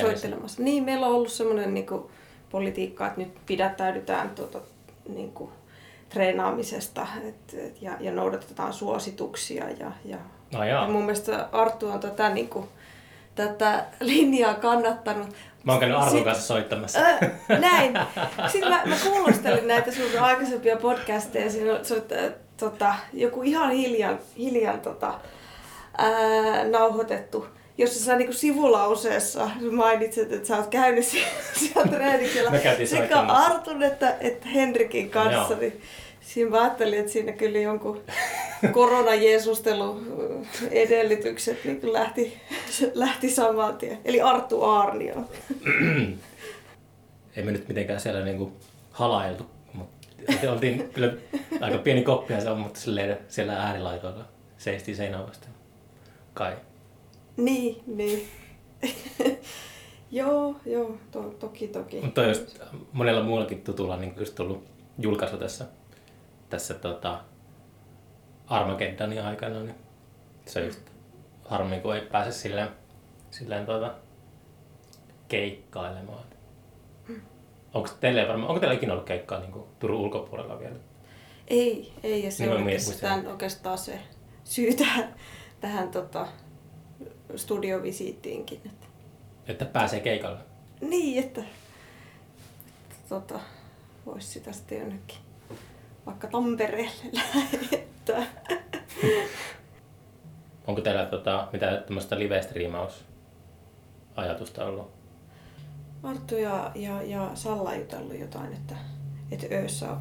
soittelemassa. 0.00 0.62
Niin, 0.62 0.84
meillä 0.84 1.06
on 1.06 1.14
ollut 1.14 1.32
semmoinen 1.32 1.74
niin 1.74 1.86
kuin, 1.86 2.02
politiikkaa, 2.50 3.06
että 3.06 3.20
nyt 3.20 3.32
pidättäydytään 3.46 4.30
tuota, 4.30 4.60
niin 5.08 5.32
kuin, 5.32 5.50
treenaamisesta 6.08 7.06
et, 7.24 7.54
et, 7.54 7.82
ja, 7.82 7.92
ja 8.00 8.12
noudatetaan 8.12 8.72
suosituksia. 8.72 9.70
Ja, 9.70 9.92
ja, 10.04 10.18
no 10.52 10.64
ja 10.64 10.88
mun 10.88 11.02
mielestä 11.02 11.48
Arttu 11.52 11.88
on 11.88 12.00
tätä, 12.00 12.28
niin 12.28 12.48
kuin, 12.48 12.68
tätä 13.36 13.84
linjaa 14.00 14.54
kannattanut. 14.54 15.28
Mä 15.64 15.72
oon 15.72 15.80
käynyt 15.80 15.98
Artun 15.98 16.24
kanssa 16.24 16.46
soittamassa. 16.46 16.98
Äh, 16.98 17.18
näin. 17.48 17.98
Sitten 18.52 18.70
mä, 18.70 18.82
mä 18.84 18.96
kuulostelin 19.04 19.68
näitä 19.68 19.92
sun 19.92 20.20
aikaisempia 20.20 20.76
podcasteja. 20.76 21.50
Siinä 21.50 21.72
äh, 21.72 22.32
tota, 22.56 22.94
joku 23.12 23.42
ihan 23.42 23.70
hiljan, 23.70 24.18
hiljan 24.38 24.80
tota, 24.80 25.14
ää, 25.98 26.64
nauhoitettu 26.70 27.46
jossa 27.78 28.04
sä 28.04 28.16
niin 28.16 28.34
sivulauseessa 28.34 29.50
mainitsit, 29.70 30.32
että 30.32 30.48
sä 30.48 30.56
oot 30.56 30.66
käynyt 30.66 31.04
siellä 31.58 31.90
treeniksellä 31.90 32.50
sekä 32.84 33.20
Artun 33.20 33.82
että, 33.82 34.16
että 34.20 34.48
Henrikin 34.48 35.10
kanssa, 35.10 35.54
no, 35.54 35.60
niin 35.60 35.82
siinä 36.26 36.50
mä 36.50 36.62
ajattelin, 36.62 36.98
että 36.98 37.12
siinä 37.12 37.32
kyllä 37.32 37.58
jonkun 37.58 38.02
koronajeesustelu 38.72 40.00
edellytykset 40.70 41.64
niin 41.64 41.92
lähti, 41.92 42.40
lähti 42.94 43.30
saman 43.30 43.76
tien. 43.76 43.98
Eli 44.04 44.20
Arttu 44.20 44.62
Aarnio. 44.62 45.14
Ei 47.36 47.42
me 47.42 47.52
nyt 47.52 47.68
mitenkään 47.68 48.00
siellä 48.00 48.24
niinku 48.24 48.52
halailtu, 48.90 49.46
mutta 49.72 50.52
oltiin 50.52 50.90
kyllä 50.92 51.12
aika 51.60 51.78
pieni 51.78 52.02
koppia 52.02 52.40
se 52.40 52.50
on, 52.50 52.58
mutta 52.58 52.80
siellä 53.28 53.52
äärilaitoilla 53.52 54.24
seistiin 54.58 54.96
seinään 54.96 55.26
vastaan. 55.26 55.54
Kai. 56.34 56.56
Niin, 57.36 57.82
niin. 57.86 58.28
joo, 60.10 60.56
joo, 60.66 60.98
to, 61.10 61.22
toki, 61.22 61.68
toki. 61.68 62.00
Mutta 62.00 62.22
jos 62.22 62.56
monella 62.92 63.22
muullakin 63.22 63.62
tutulla 63.62 63.96
niin 63.96 64.14
just 64.16 64.34
tullut 64.34 64.64
julkaisu 64.98 65.36
tässä, 65.36 65.66
tässä 66.48 66.74
tota 66.74 67.20
Armageddonin 68.46 69.22
aikana, 69.22 69.60
niin 69.60 69.74
se 70.46 70.60
on 70.60 70.66
just 70.66 70.80
harmi, 71.44 71.80
kun 71.80 71.96
ei 71.96 72.00
pääse 72.00 72.32
silleen, 72.32 72.68
silleen 73.30 73.66
tota, 73.66 73.94
keikkailemaan. 75.28 76.24
Onko 77.74 77.88
teille 78.00 78.28
varmaan, 78.28 78.48
onko 78.48 78.60
teillä 78.60 78.74
ikinä 78.74 78.92
ollut 78.92 79.06
keikkaa 79.06 79.40
niin 79.40 79.64
Turun 79.78 80.00
ulkopuolella 80.00 80.58
vielä? 80.58 80.76
Ei, 81.48 81.92
ei 82.02 82.24
ja 82.24 82.30
se 82.30 82.44
niin 82.46 82.56
on 82.56 82.62
oikeastaan, 82.62 83.26
oikeastaan 83.26 83.78
se 83.78 83.98
syy 84.44 84.74
tähän, 84.74 85.14
tähän 85.60 85.88
tota, 85.88 86.26
studiovisiittiinkin. 87.36 88.60
Että, 88.64 88.86
että 89.46 89.64
pääsee 89.64 90.00
keikalle? 90.00 90.38
Niin, 90.80 91.24
että, 91.24 91.40
että 92.90 92.96
tota, 93.08 93.40
voisi 94.06 94.28
sitä 94.28 94.52
sitten 94.52 94.78
jonnekin 94.78 95.25
vaikka 96.06 96.28
Tampereelle 96.28 97.10
lähettää. 97.12 98.26
Onko 100.66 100.80
teillä 100.80 101.06
tota, 101.06 101.48
mitä 101.52 101.82
tämmöistä 101.86 102.18
live 102.18 102.42
ajatusta 104.16 104.64
ollut? 104.64 104.90
Arttu 106.02 106.36
ja, 106.36 106.70
ja, 106.74 107.02
ja 107.02 107.30
Salla 107.34 107.74
jutellut 107.74 108.20
jotain, 108.20 108.52
että, 108.52 108.74
että 109.30 109.46
öössä 109.52 109.96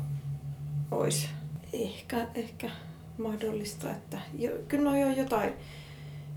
olisi 0.91 1.29
ehkä, 1.74 2.27
ehkä 2.35 2.69
mahdollista, 3.17 3.91
että 3.91 4.17
jo, 4.38 4.51
kyllä 4.67 4.89
on 4.89 5.00
jo 5.00 5.12
jotain, 5.12 5.53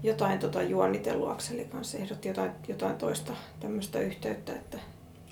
jotain 0.02 0.38
tota 0.38 0.62
juonitellut 0.62 1.30
Akseli 1.30 1.64
kanssa, 1.64 1.98
ehdotti 1.98 2.28
jotain, 2.28 2.50
jotain 2.68 2.96
toista 2.96 3.32
tämmöistä 3.60 3.98
yhteyttä. 4.00 4.52
Että 4.52 4.78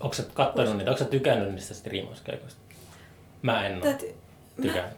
Onko 0.00 0.14
sä 0.14 0.22
kattonut 0.34 0.76
niitä, 0.76 0.90
onko 0.90 1.04
sä 1.04 1.10
tykännyt 1.10 1.54
niistä 1.54 1.74
striimauskeikoista? 1.74 2.60
Mä 3.42 3.66
en 3.66 3.82
ole 3.82 4.14
Mä... 4.56 4.72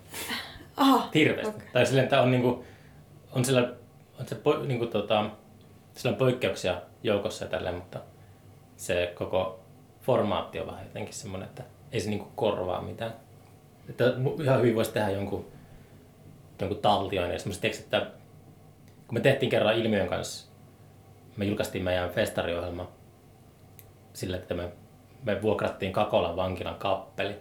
Aha, 0.76 1.08
Hirveästi. 1.14 1.56
Okay. 1.56 1.68
Tai 1.72 1.86
silleen, 1.86 2.04
että 2.04 2.22
on, 2.22 2.30
niinku, 2.30 2.64
on 3.32 3.44
sillä, 3.44 3.72
on 4.20 4.28
se 4.28 4.34
po, 4.34 4.58
niinku, 4.58 4.86
tota, 4.86 5.30
sillä 5.94 6.12
on 6.12 6.18
poikkeuksia 6.18 6.82
joukossa 7.02 7.44
ja 7.44 7.50
tälleen, 7.50 7.74
mutta 7.74 8.00
se 8.76 9.12
koko 9.14 9.60
formaatti 10.00 10.60
on 10.60 10.66
vähän 10.66 10.84
jotenkin 10.84 11.14
semmoinen, 11.14 11.48
että 11.48 11.62
ei 11.92 12.00
se 12.00 12.10
niinku 12.10 12.28
korvaa 12.34 12.82
mitään. 12.82 13.14
Että 13.88 14.04
ihan 14.42 14.60
hyvin 14.60 14.74
voisi 14.74 14.92
tehdä 14.92 15.10
jonkun, 15.10 15.46
jonkun 16.60 16.78
taltioinnin, 16.78 17.40
semmoista, 17.40 17.66
että 17.66 18.00
kun 19.06 19.18
me 19.18 19.20
tehtiin 19.20 19.50
kerran 19.50 19.76
Ilmiön 19.76 20.08
kanssa, 20.08 20.48
me 21.36 21.44
julkaistiin 21.44 21.84
meidän 21.84 22.10
festariohjelma 22.10 22.88
sillä, 24.12 24.36
että 24.36 24.54
me, 24.54 24.72
me 25.24 25.42
vuokrattiin 25.42 25.92
Kakolan 25.92 26.36
vankilan 26.36 26.74
kappeli. 26.74 27.36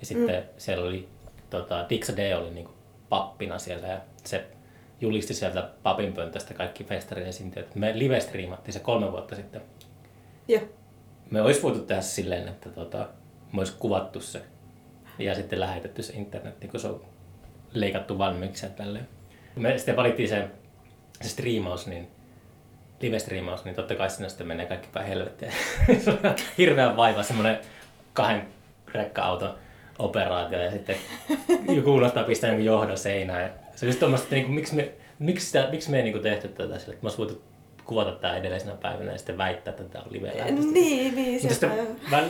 Ja 0.00 0.06
sitten 0.06 0.42
mm. 0.42 0.48
siellä 0.56 0.84
oli, 0.84 1.08
tota, 1.50 1.86
Dixa 1.90 2.16
D 2.16 2.36
oli 2.36 2.50
niinku 2.50 2.72
pappina 3.08 3.58
siellä 3.58 3.86
ja 3.86 4.00
se 4.24 4.46
julisti 5.00 5.34
sieltä 5.34 5.70
papin 5.82 6.12
pöntöstä 6.12 6.54
kaikki 6.54 6.84
festarin 6.84 7.26
esiintyjät. 7.26 7.74
Me 7.74 7.92
live-striimattiin 7.94 8.72
se 8.72 8.80
kolme 8.80 9.12
vuotta 9.12 9.36
sitten. 9.36 9.60
Joo. 10.48 10.62
Me 11.30 11.42
olisi 11.42 11.62
voitu 11.62 11.78
tehdä 11.78 12.02
silleen, 12.02 12.48
että 12.48 12.70
tota, 12.70 13.08
me 13.52 13.60
olisi 13.60 13.74
kuvattu 13.78 14.20
se 14.20 14.42
ja 15.18 15.34
sitten 15.34 15.60
lähetetty 15.60 16.02
se 16.02 16.12
internetiin, 16.12 16.70
kun 16.70 16.80
se 16.80 16.88
on 16.88 17.04
leikattu 17.72 18.18
valmiiksi 18.18 18.66
ja 18.66 18.70
tälleen. 18.70 19.08
Me 19.56 19.78
sitten 19.78 19.96
valittiin 19.96 20.28
se, 20.28 20.48
se 21.20 21.28
striimaus, 21.28 21.86
niin 21.86 22.08
live-striimaus, 23.00 23.64
niin 23.64 23.74
totta 23.74 23.94
kai 23.94 24.10
sinne 24.10 24.28
sitten 24.28 24.46
menee 24.46 24.66
kaikki 24.66 24.88
päin 24.92 25.06
helvettiä. 25.06 25.52
se 26.04 26.10
on 26.10 26.18
hirveän 26.58 26.96
vaiva, 26.96 27.22
semmoinen 27.22 27.58
kahden 28.12 28.48
rekka-auton 28.94 29.54
operaatio 29.98 30.62
ja 30.62 30.70
sitten 30.70 30.96
joku 31.76 31.94
unohtaa 31.94 32.24
pistää 32.24 32.48
jonkun 32.48 32.64
johdon 32.64 32.98
seinään. 32.98 33.52
Se 33.76 33.86
on 33.86 33.88
just 33.88 33.98
tuommoista, 33.98 34.24
että 34.24 34.34
niin 34.36 34.50
miksi 34.50 34.74
me, 34.74 34.92
miksi, 35.18 35.46
sitä, 35.46 35.68
miksi 35.70 35.90
me 35.90 35.96
ei 35.96 36.02
niin 36.02 36.22
tehty 36.22 36.48
tätä 36.48 36.78
sille, 36.78 36.94
että 36.94 37.06
mä 37.06 37.12
voitu 37.18 37.42
kuvata 37.84 38.12
tämä 38.12 38.36
edellisenä 38.36 38.74
päivänä 38.74 39.12
ja 39.12 39.18
sitten 39.18 39.38
väittää, 39.38 39.70
että 39.70 39.84
tämä 39.84 40.04
on 40.04 40.12
live 40.12 40.44
Niin, 40.72 41.14
niin. 41.14 41.40
Se, 41.40 41.48
sitten, 41.48 41.98
mä, 42.10 42.22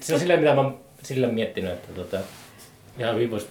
se 0.00 0.14
on 0.14 0.20
silleen, 0.20 0.40
mitä 0.40 0.54
mä 0.54 0.60
oon 0.60 0.80
silleen 1.02 1.34
miettinyt, 1.34 1.72
että 1.72 1.92
tota, 1.92 2.18
ihan 2.98 3.14
hyvin 3.14 3.30
voisi 3.30 3.48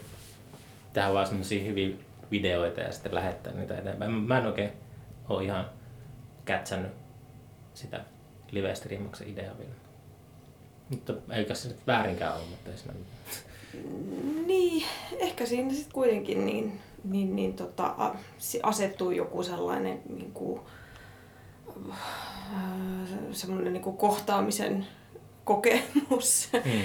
tehdä 0.94 1.14
vaan 1.14 1.28
semmoisia 1.28 1.64
hyviä 1.64 1.90
videoita 2.32 2.82
ja 2.82 2.92
sitten 2.92 3.16
lähettää 3.16 3.54
niitä 3.54 3.78
eteenpäin. 3.78 4.12
Mä, 4.12 4.20
mä 4.20 4.38
en 4.38 4.46
oikein 4.46 4.72
ole 5.30 5.44
ihan 5.44 5.70
kätsännyt 6.46 6.92
sitä 7.74 8.02
live-striimauksen 8.52 9.28
ideaa 9.28 9.58
vielä. 9.58 9.72
Mutta 10.90 11.14
eikä 11.32 11.54
se 11.54 11.68
nyt 11.68 11.88
väärinkään 11.88 12.36
ole, 12.36 12.46
mutta 12.50 12.72
ei 12.72 12.78
siinä 12.78 12.94
Niin, 14.46 14.86
ehkä 15.18 15.46
siinä 15.46 15.74
sitten 15.74 15.94
kuitenkin 15.94 16.46
niin, 16.46 16.80
niin, 17.04 17.36
niin 17.36 17.54
tota, 17.54 18.16
asettuu 18.64 19.12
joku 19.12 19.44
sellainen 19.44 20.02
niin 20.10 20.32
kuin, 20.32 20.62
semmoinen 23.32 23.74
niin 23.74 23.84
kuin 23.84 23.98
kohtaamisen 23.98 24.88
kokemus 25.44 26.50
mm. 26.54 26.82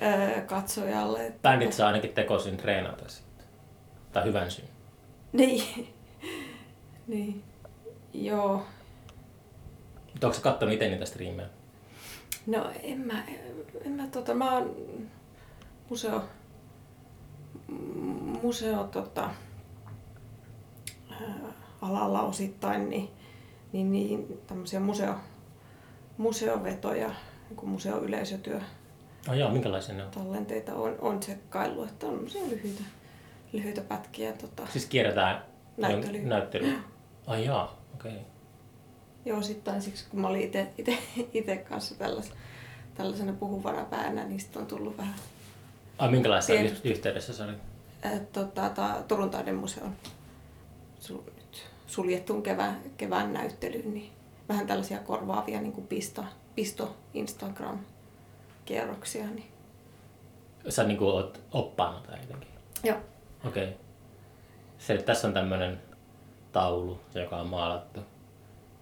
katsojalle. 0.46 1.32
Bändit 1.42 1.72
saa 1.72 1.86
ainakin 1.86 2.12
tekosin 2.12 2.56
treenata 2.56 3.08
sitten. 3.08 3.46
Tai 4.12 4.24
hyvän 4.24 4.50
syyn. 4.50 4.68
Niin. 5.32 5.88
niin. 7.06 7.42
Joo. 8.12 8.66
Mutta 10.12 10.26
onko 10.26 10.38
katsonut 10.42 10.74
itse 10.74 10.88
niitä 10.88 11.04
striimejä? 11.04 11.48
No 12.46 12.70
en 12.82 13.00
mä, 13.00 13.22
en 13.84 13.92
mä 13.92 14.06
tota, 14.06 14.34
mä 14.34 14.52
oon 14.52 14.76
museo, 15.90 16.22
museo 18.42 18.84
tota, 18.84 19.30
alalla 21.82 22.22
osittain, 22.22 22.90
niin, 22.90 23.10
niin, 23.72 23.90
niin 23.92 24.40
tämmöisiä 24.46 24.80
museo, 24.80 25.14
museovetoja, 26.16 27.10
niin 27.50 27.68
museoyleisötyö. 27.68 28.60
Oh 29.28 29.34
joo, 29.34 29.50
minkälaisia 29.50 29.94
ne 29.94 30.04
on? 30.04 30.10
Tallenteita 30.10 30.74
on, 30.74 30.96
on 31.00 31.20
tsekkaillut, 31.20 31.88
että 31.88 32.06
on 32.06 32.24
lyhyitä, 32.50 32.82
lyhyitä 33.52 33.80
pätkiä. 33.80 34.32
Tota, 34.32 34.66
siis 34.66 34.86
kierretään 34.86 35.42
näyttely. 35.76 36.20
näyttely. 36.20 36.74
Ai 37.26 37.44
jaa, 37.44 37.78
okei. 37.94 38.12
Okay. 38.12 38.24
Joo, 39.24 39.42
sitten 39.42 39.82
siksi 39.82 40.04
kun 40.10 40.20
mä 40.20 40.28
olin 40.28 40.52
itse 41.32 41.56
kanssa 41.56 41.94
tällais, 41.94 42.32
tällaisena 42.94 43.32
puhuvana 43.32 43.84
päänä, 43.84 44.24
niin 44.24 44.40
sitten 44.40 44.62
on 44.62 44.68
tullut 44.68 44.98
vähän... 44.98 45.14
Ai 45.98 46.10
minkälaisessa 46.10 46.52
Tien... 46.52 46.76
yhteydessä 46.84 47.32
se 47.32 47.44
oli? 47.44 47.52
Äh, 48.06 48.20
tota, 48.32 48.68
ta, 48.68 48.96
Turun 49.08 49.30
taidemuseon 49.30 49.96
sul, 51.00 51.18
suljettuun 51.86 52.42
kevään, 52.42 52.80
kevään 52.96 53.32
näyttelyyn, 53.32 53.94
niin 53.94 54.12
vähän 54.48 54.66
tällaisia 54.66 54.98
korvaavia 54.98 55.60
niin 55.60 55.72
kuin 55.72 55.86
pista, 55.86 56.24
pisto 56.54 56.96
Instagram-kierroksia. 57.14 59.26
Niin... 59.26 59.48
Sä 60.68 60.84
niin 60.84 60.98
kuin 60.98 61.10
oot 61.10 61.40
oppaana 61.52 62.00
tai 62.00 62.18
jotenkin? 62.20 62.50
Joo. 62.84 62.98
Okei. 63.46 63.64
Okay. 63.64 63.76
Se, 64.78 64.98
tässä 64.98 65.28
on 65.28 65.34
tämmöinen 65.34 65.80
taulu, 66.52 67.00
joka 67.14 67.36
on 67.36 67.46
maalattu 67.46 68.00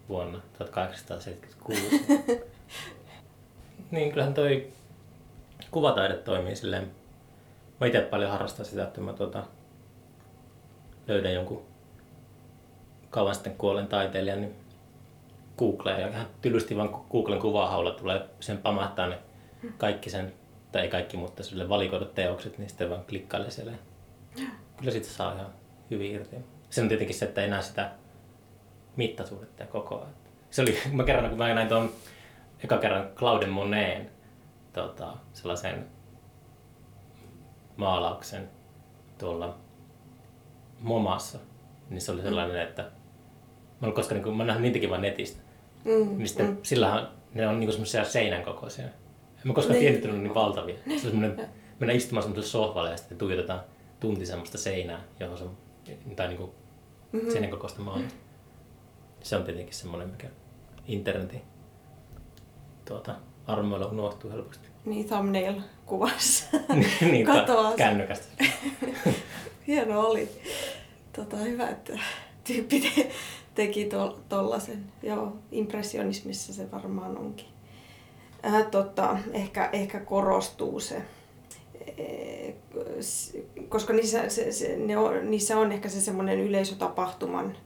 vuonna 0.09 0.41
1876. 0.57 2.05
niin 3.91 4.09
kyllähän 4.09 4.33
toi 4.33 4.73
kuvataide 5.71 6.17
toimii 6.17 6.55
silleen. 6.55 6.91
Mä 7.79 7.87
itse 7.87 8.01
paljon 8.01 8.31
harrastan 8.31 8.65
sitä, 8.65 8.83
että 8.83 9.01
mä 9.01 9.13
tuota, 9.13 9.43
löydän 11.07 11.33
jonkun 11.33 11.65
kauan 13.09 13.35
sitten 13.35 13.55
kuolleen 13.55 13.87
taiteilijan, 13.87 14.41
niin 14.41 14.55
Googleen 15.57 16.01
ja 16.01 16.07
ihan 16.07 16.27
tylysti 16.41 16.77
vaan 16.77 16.89
Googlen 17.11 17.39
kuvahaulla 17.39 17.91
tulee 17.91 18.25
sen 18.39 18.57
pamahtaa 18.57 19.07
ne 19.07 19.19
kaikki 19.77 20.09
sen, 20.09 20.33
tai 20.71 20.81
ei 20.81 20.89
kaikki, 20.89 21.17
mutta 21.17 21.43
sille 21.43 21.69
valikoidut 21.69 22.15
teokset, 22.15 22.57
niin 22.57 22.69
sitten 22.69 22.89
vaan 22.89 23.05
klikkailee 23.05 23.51
siellä. 23.51 23.71
Kyllä 24.77 24.91
siitä 24.91 25.07
saa 25.07 25.33
ihan 25.33 25.53
hyvin 25.91 26.11
irti. 26.11 26.35
Se 26.69 26.81
on 26.81 26.87
tietenkin 26.87 27.15
se, 27.15 27.25
että 27.25 27.41
ei 27.41 27.63
sitä 27.63 27.91
mittasuhdetta 28.95 29.63
ja 29.63 29.67
kokoa. 29.67 30.07
Se 30.51 30.61
oli, 30.61 30.77
mä 30.91 31.03
kerran, 31.03 31.29
kun 31.29 31.37
mä 31.37 31.53
näin 31.53 31.69
tuon 31.69 31.91
eka 32.63 32.77
kerran 32.77 33.09
Claude 33.15 33.45
Moneen 33.45 34.09
tota, 34.73 35.13
sellaisen 35.33 35.87
maalauksen 37.77 38.49
tuolla 39.17 39.57
Momassa, 40.79 41.39
niin 41.89 42.01
se 42.01 42.11
oli 42.11 42.21
sellainen, 42.21 42.61
että 42.61 42.81
mä 42.81 42.89
olen 43.81 43.93
koska 43.93 44.15
niin 44.15 44.37
mä 44.37 44.45
nähnyt 44.45 44.61
niitäkin 44.61 44.89
vaan 44.89 45.01
netistä. 45.01 45.41
Mm, 45.85 46.17
niin 46.17 46.27
sitten 46.27 46.47
mm. 46.47 46.57
sillähän 46.63 47.07
ne 47.33 47.47
on 47.47 47.59
niin 47.59 47.71
semmoisia 47.71 48.05
seinän 48.05 48.43
kokoisia. 48.43 48.85
En 48.85 48.91
mä 49.43 49.53
koskaan 49.53 49.73
niin. 49.73 49.81
tiennyt, 49.81 49.97
että 49.97 50.07
ne 50.07 50.17
on 50.17 50.23
niin 50.23 50.35
valtavia. 50.35 50.75
Se 50.87 50.93
on 50.93 50.99
semmoinen, 50.99 51.49
mennään 51.79 51.97
istumaan 51.97 52.23
semmoiselle 52.23 52.51
sohvalle 52.51 52.91
ja 52.91 52.97
sitten 52.97 53.17
tuijotetaan 53.17 53.61
tunti 53.99 54.25
semmoista 54.25 54.57
seinää, 54.57 55.01
johon 55.19 55.37
se 55.37 55.43
on, 55.43 55.57
tai 56.15 56.27
niin 56.27 56.37
kuin 56.37 56.51
mm-hmm. 57.11 57.31
seinän 57.31 57.49
kokoista 57.49 57.81
maalausta 57.81 58.27
se 59.27 59.35
on 59.35 59.43
tietenkin 59.43 59.73
semmoinen, 59.73 60.09
mikä 60.09 60.27
internetin 60.87 61.41
tuota, 62.85 63.15
armoilla 63.47 63.85
unohtuu 63.85 64.31
helposti. 64.31 64.67
Niin, 64.87 65.05
thumbnail-kuvassa 65.07 66.45
niin, 67.11 67.25
katoaa. 67.25 67.75
kännykästä. 67.75 68.25
Hieno 69.67 69.99
oli. 70.01 70.29
Tota, 71.15 71.37
hyvä, 71.37 71.69
että 71.69 71.99
tyyppi 72.43 72.79
te- 72.81 73.11
teki 73.55 73.89
tuollaisen. 74.29 74.83
To- 75.01 75.07
Joo, 75.07 75.37
impressionismissa 75.51 76.53
se 76.53 76.71
varmaan 76.71 77.17
onkin. 77.17 77.47
Äh, 78.45 78.65
tota, 78.71 79.17
ehkä, 79.33 79.69
ehkä 79.73 79.99
korostuu 79.99 80.79
se, 80.79 81.01
e, 81.97 82.53
koska 83.69 83.93
niissä, 83.93 84.29
se, 84.29 84.51
se, 84.51 84.77
ne 84.77 84.97
on, 84.97 85.31
niissä 85.31 85.57
on 85.57 85.71
ehkä 85.71 85.89
se 85.89 86.01
semmoinen 86.01 86.39
yleisötapahtuman 86.39 87.57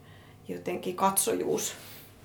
jotenkin 0.48 0.96
katsojuus 0.96 1.72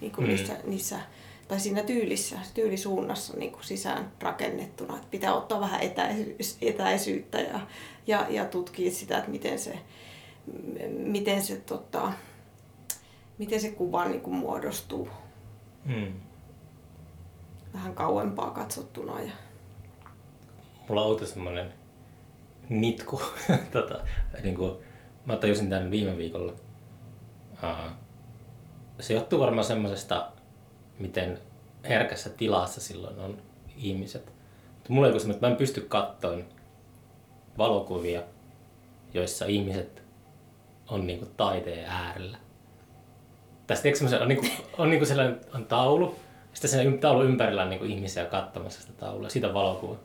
niin 0.02 0.12
kuin 0.12 0.28
mm. 0.28 0.30
niissä, 0.30 0.54
niissä, 0.66 1.00
tai 1.48 1.60
siinä 1.60 1.84
tyylissä, 1.84 2.40
tyylisuunnassa 2.54 3.38
niin 3.38 3.52
kuin 3.52 3.64
sisään 3.64 4.12
rakennettuna. 4.22 4.96
Että 4.96 5.08
pitää 5.12 5.34
ottaa 5.34 5.60
vähän 5.60 5.82
etäisyys, 5.82 6.58
etäisyyttä 6.62 7.40
ja, 7.40 7.60
ja, 8.08 8.26
ja 8.30 8.46
tutkia 8.46 8.92
sitä, 8.92 9.18
että 9.18 9.32
miten 9.32 9.60
se, 9.60 9.80
miten 10.90 11.44
se, 11.44 11.56
tota, 11.56 12.14
miten 13.38 13.62
se 13.62 13.72
kuva 13.72 14.06
niin 14.06 14.22
kuin 14.22 14.36
muodostuu. 14.36 15.10
Mm. 15.86 16.14
Vähän 17.74 17.96
kauempaa 17.96 18.52
katsottuna. 18.52 19.22
Ja... 19.22 19.32
Mulla 20.90 21.02
on 21.02 21.28
semmoinen 21.28 21.74
nitku. 22.70 23.22
tota, 23.72 24.00
niin 24.44 24.56
kuin, 24.56 24.78
mä 25.26 25.36
tajusin 25.36 25.70
tämän 25.70 25.92
viime 25.92 26.18
viikolla. 26.18 26.54
Uh, 27.54 27.92
se 29.00 29.14
johtuu 29.14 29.40
varmaan 29.40 29.66
semmoisesta, 29.66 30.32
miten 31.00 31.40
herkässä 31.90 32.30
tilassa 32.30 32.82
silloin 32.82 33.20
on 33.20 33.42
ihmiset. 33.78 34.26
Mutta 34.74 34.94
mulla 34.94 35.08
on 35.08 35.32
että 35.32 35.48
mä 35.48 35.52
en 35.52 35.58
pysty 35.58 35.82
katsoa 35.82 36.38
valokuvia, 37.58 38.22
joissa 39.14 39.46
ihmiset 39.46 40.04
on 40.90 41.08
niinku 41.08 41.26
taiteen 41.38 41.86
äärellä. 41.90 42.38
Tästä 43.68 43.90
on, 44.22 44.28
niinku, 44.28 44.46
on 44.78 44.90
niinku 44.90 45.06
sellainen 45.06 45.40
on 45.54 45.66
taulu, 45.66 46.16
sitten 46.54 46.70
sen 46.70 47.00
taulun 47.00 47.26
ympärillä 47.26 47.64
on 47.64 47.70
niinku 47.70 47.86
ihmisiä 47.86 48.26
katsomassa 48.26 48.82
sitä 48.82 48.94
taulua. 48.94 49.30
Siitä 49.30 49.48
on 49.48 49.54
valokuva. 49.54 49.96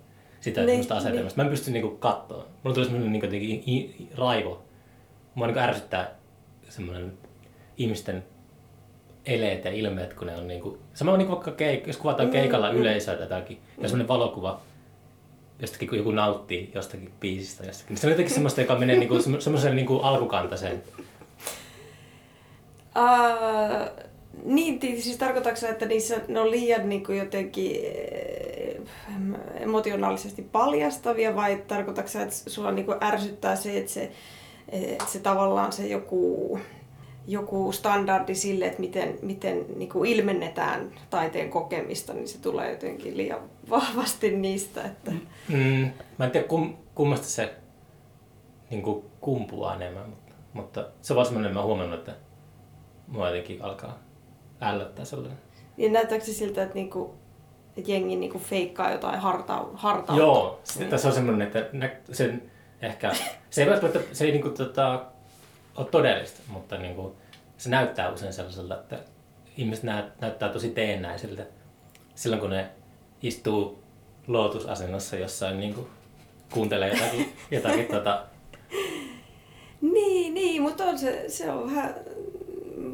Sitä 0.41 0.63
niin, 0.63 0.81
asetelmasta. 0.93 1.21
Niin. 1.21 1.33
Mä 1.37 1.43
en 1.43 1.51
pysty 1.51 1.71
niinku 1.71 1.97
katsoa. 1.97 2.47
Mulla 2.63 2.75
tulee 2.75 2.89
semmoinen 2.89 3.13
niinku, 3.13 3.27
raivo. 4.17 4.63
Mua 5.35 5.47
niinku 5.47 5.61
ärsyttää 5.61 6.15
semmoinen 6.69 7.19
ihmisten 7.77 8.25
eleet 9.27 9.65
ja 9.65 9.71
ilmeet, 9.71 10.15
kun 10.15 10.27
ne 10.27 10.37
on 10.37 10.49
niinku, 10.49 10.79
sama 10.95 11.13
on 11.13 11.19
niinku 11.19 11.33
vaikka 11.33 11.51
keik, 11.51 11.87
jos 11.87 11.97
kuvataan 11.97 12.29
mm, 12.29 12.33
keikalla 12.33 12.73
mm, 12.73 12.79
yleisöä 12.79 13.15
tai 13.15 13.25
jotakin, 13.25 13.57
mm. 13.57 13.83
ja 13.83 13.89
semmoinen 13.89 14.09
valokuva, 14.09 14.61
jostakin 15.59 15.89
kun 15.89 15.99
joku 15.99 16.11
nauttii 16.11 16.71
jostakin 16.75 17.13
biisistä 17.21 17.67
jostakin, 17.67 17.95
niin 17.95 18.01
se 18.01 18.07
on 18.07 18.11
jotenkin 18.11 18.35
semmoista, 18.35 18.61
joka 18.61 18.75
menee 18.75 18.99
niinku, 18.99 19.19
semmoiseen 19.39 19.77
niinku 19.77 19.99
alkukantaiseen. 19.99 20.83
Uh, 22.97 24.09
niin, 24.45 24.81
siis 24.81 25.17
tarkoitatko 25.17 25.67
että 25.67 25.87
niissä 25.87 26.21
ne 26.29 26.41
on 26.41 26.51
liian 26.51 26.89
niin 26.89 27.05
kuin 27.05 27.19
jotenkin 27.19 27.77
eh, 27.85 28.77
emotionaalisesti 29.61 30.43
paljastavia 30.43 31.37
vai 31.37 31.63
tarkoitatko 31.69 32.11
sä, 32.11 32.23
että 32.23 32.35
sulla 32.35 32.73
niinku 32.73 32.95
ärsyttää 33.03 33.57
se, 33.57 33.79
että 33.79 33.93
se, 33.93 34.13
että 34.69 35.07
se 35.07 35.19
tavallaan 35.19 35.73
se 35.73 35.87
joku, 35.87 36.59
joku 37.27 37.73
standardi 37.73 38.35
sille, 38.35 38.67
että 38.67 38.81
miten, 38.81 39.19
miten 39.23 39.67
niinku 39.77 40.05
ilmennetään 40.05 40.91
taiteen 41.11 41.51
kokemista, 41.51 42.13
niin 42.13 42.29
se 42.29 42.41
tulee 42.41 42.71
jotenkin 42.71 43.17
liian 43.17 43.41
vahvasti 43.71 44.31
niistä. 44.31 44.85
Että... 44.85 45.11
Mm, 45.49 45.91
mä 46.19 46.25
en 46.25 46.31
tiedä 46.31 46.49
kum, 46.49 46.77
kummasta 46.95 47.27
se 47.27 47.55
niin 48.71 48.83
kuin 48.83 49.05
kumpuaa 49.21 49.75
enemmän, 49.75 50.09
mutta, 50.09 50.33
mutta 50.53 50.87
se 51.03 51.13
on 51.13 51.15
vaan 51.15 51.27
semmoinen, 51.27 51.55
mä 51.55 51.63
huomannut, 51.63 51.99
että 51.99 52.13
mua 53.07 53.29
jotenkin 53.29 53.63
alkaa 53.63 53.99
ällöttää 54.61 55.05
sellainen. 55.05 55.39
Niin 55.77 55.93
näyttääkö 55.93 56.25
se 56.25 56.33
siltä, 56.33 56.63
että, 56.63 56.75
niinku, 56.75 57.15
että 57.77 57.91
jengi 57.91 58.17
niinku 58.17 58.39
feikkaa 58.39 58.93
jotain 58.93 59.21
harta, 59.21 59.65
hartautta? 59.75 60.23
Joo, 60.23 60.61
sitten 60.65 60.89
tässä 60.89 61.09
on 61.09 61.15
semmoinen, 61.15 61.47
että 61.47 61.71
sen 62.13 62.51
ehkä, 62.83 63.13
se 63.51 63.63
ei 63.63 63.71
välttämättä, 63.71 64.01
se 64.13 64.25
ei 64.25 64.33
niinku 64.33 64.49
tota, 64.49 65.12
ole 65.77 65.87
todellista, 65.91 66.41
mutta 66.49 66.79
niinku, 66.79 67.17
se 67.59 67.71
näyttää 67.71 68.13
usein 68.13 68.33
sellaiselta, 68.33 68.75
että 68.75 68.99
ihmiset 69.57 69.85
nä- 69.85 70.11
näyttää 70.21 70.49
tosi 70.49 70.69
teennäisiltä 70.71 71.47
silloin, 72.15 72.41
kun 72.41 72.51
ne 72.51 72.67
istuu 73.23 73.83
lootusasennossa 74.27 75.17
jossain 75.17 75.61
niinku, 75.61 75.89
kuuntelee 76.53 76.89
jotakin, 76.89 77.33
jotakin 77.51 77.87
tota, 77.87 78.25
Niin, 79.81 80.35
niin, 80.35 80.63
mutta 80.63 80.85
on 80.85 80.99
se, 80.99 81.25
se 81.29 81.51
on 81.51 81.71
vähän, 81.71 81.95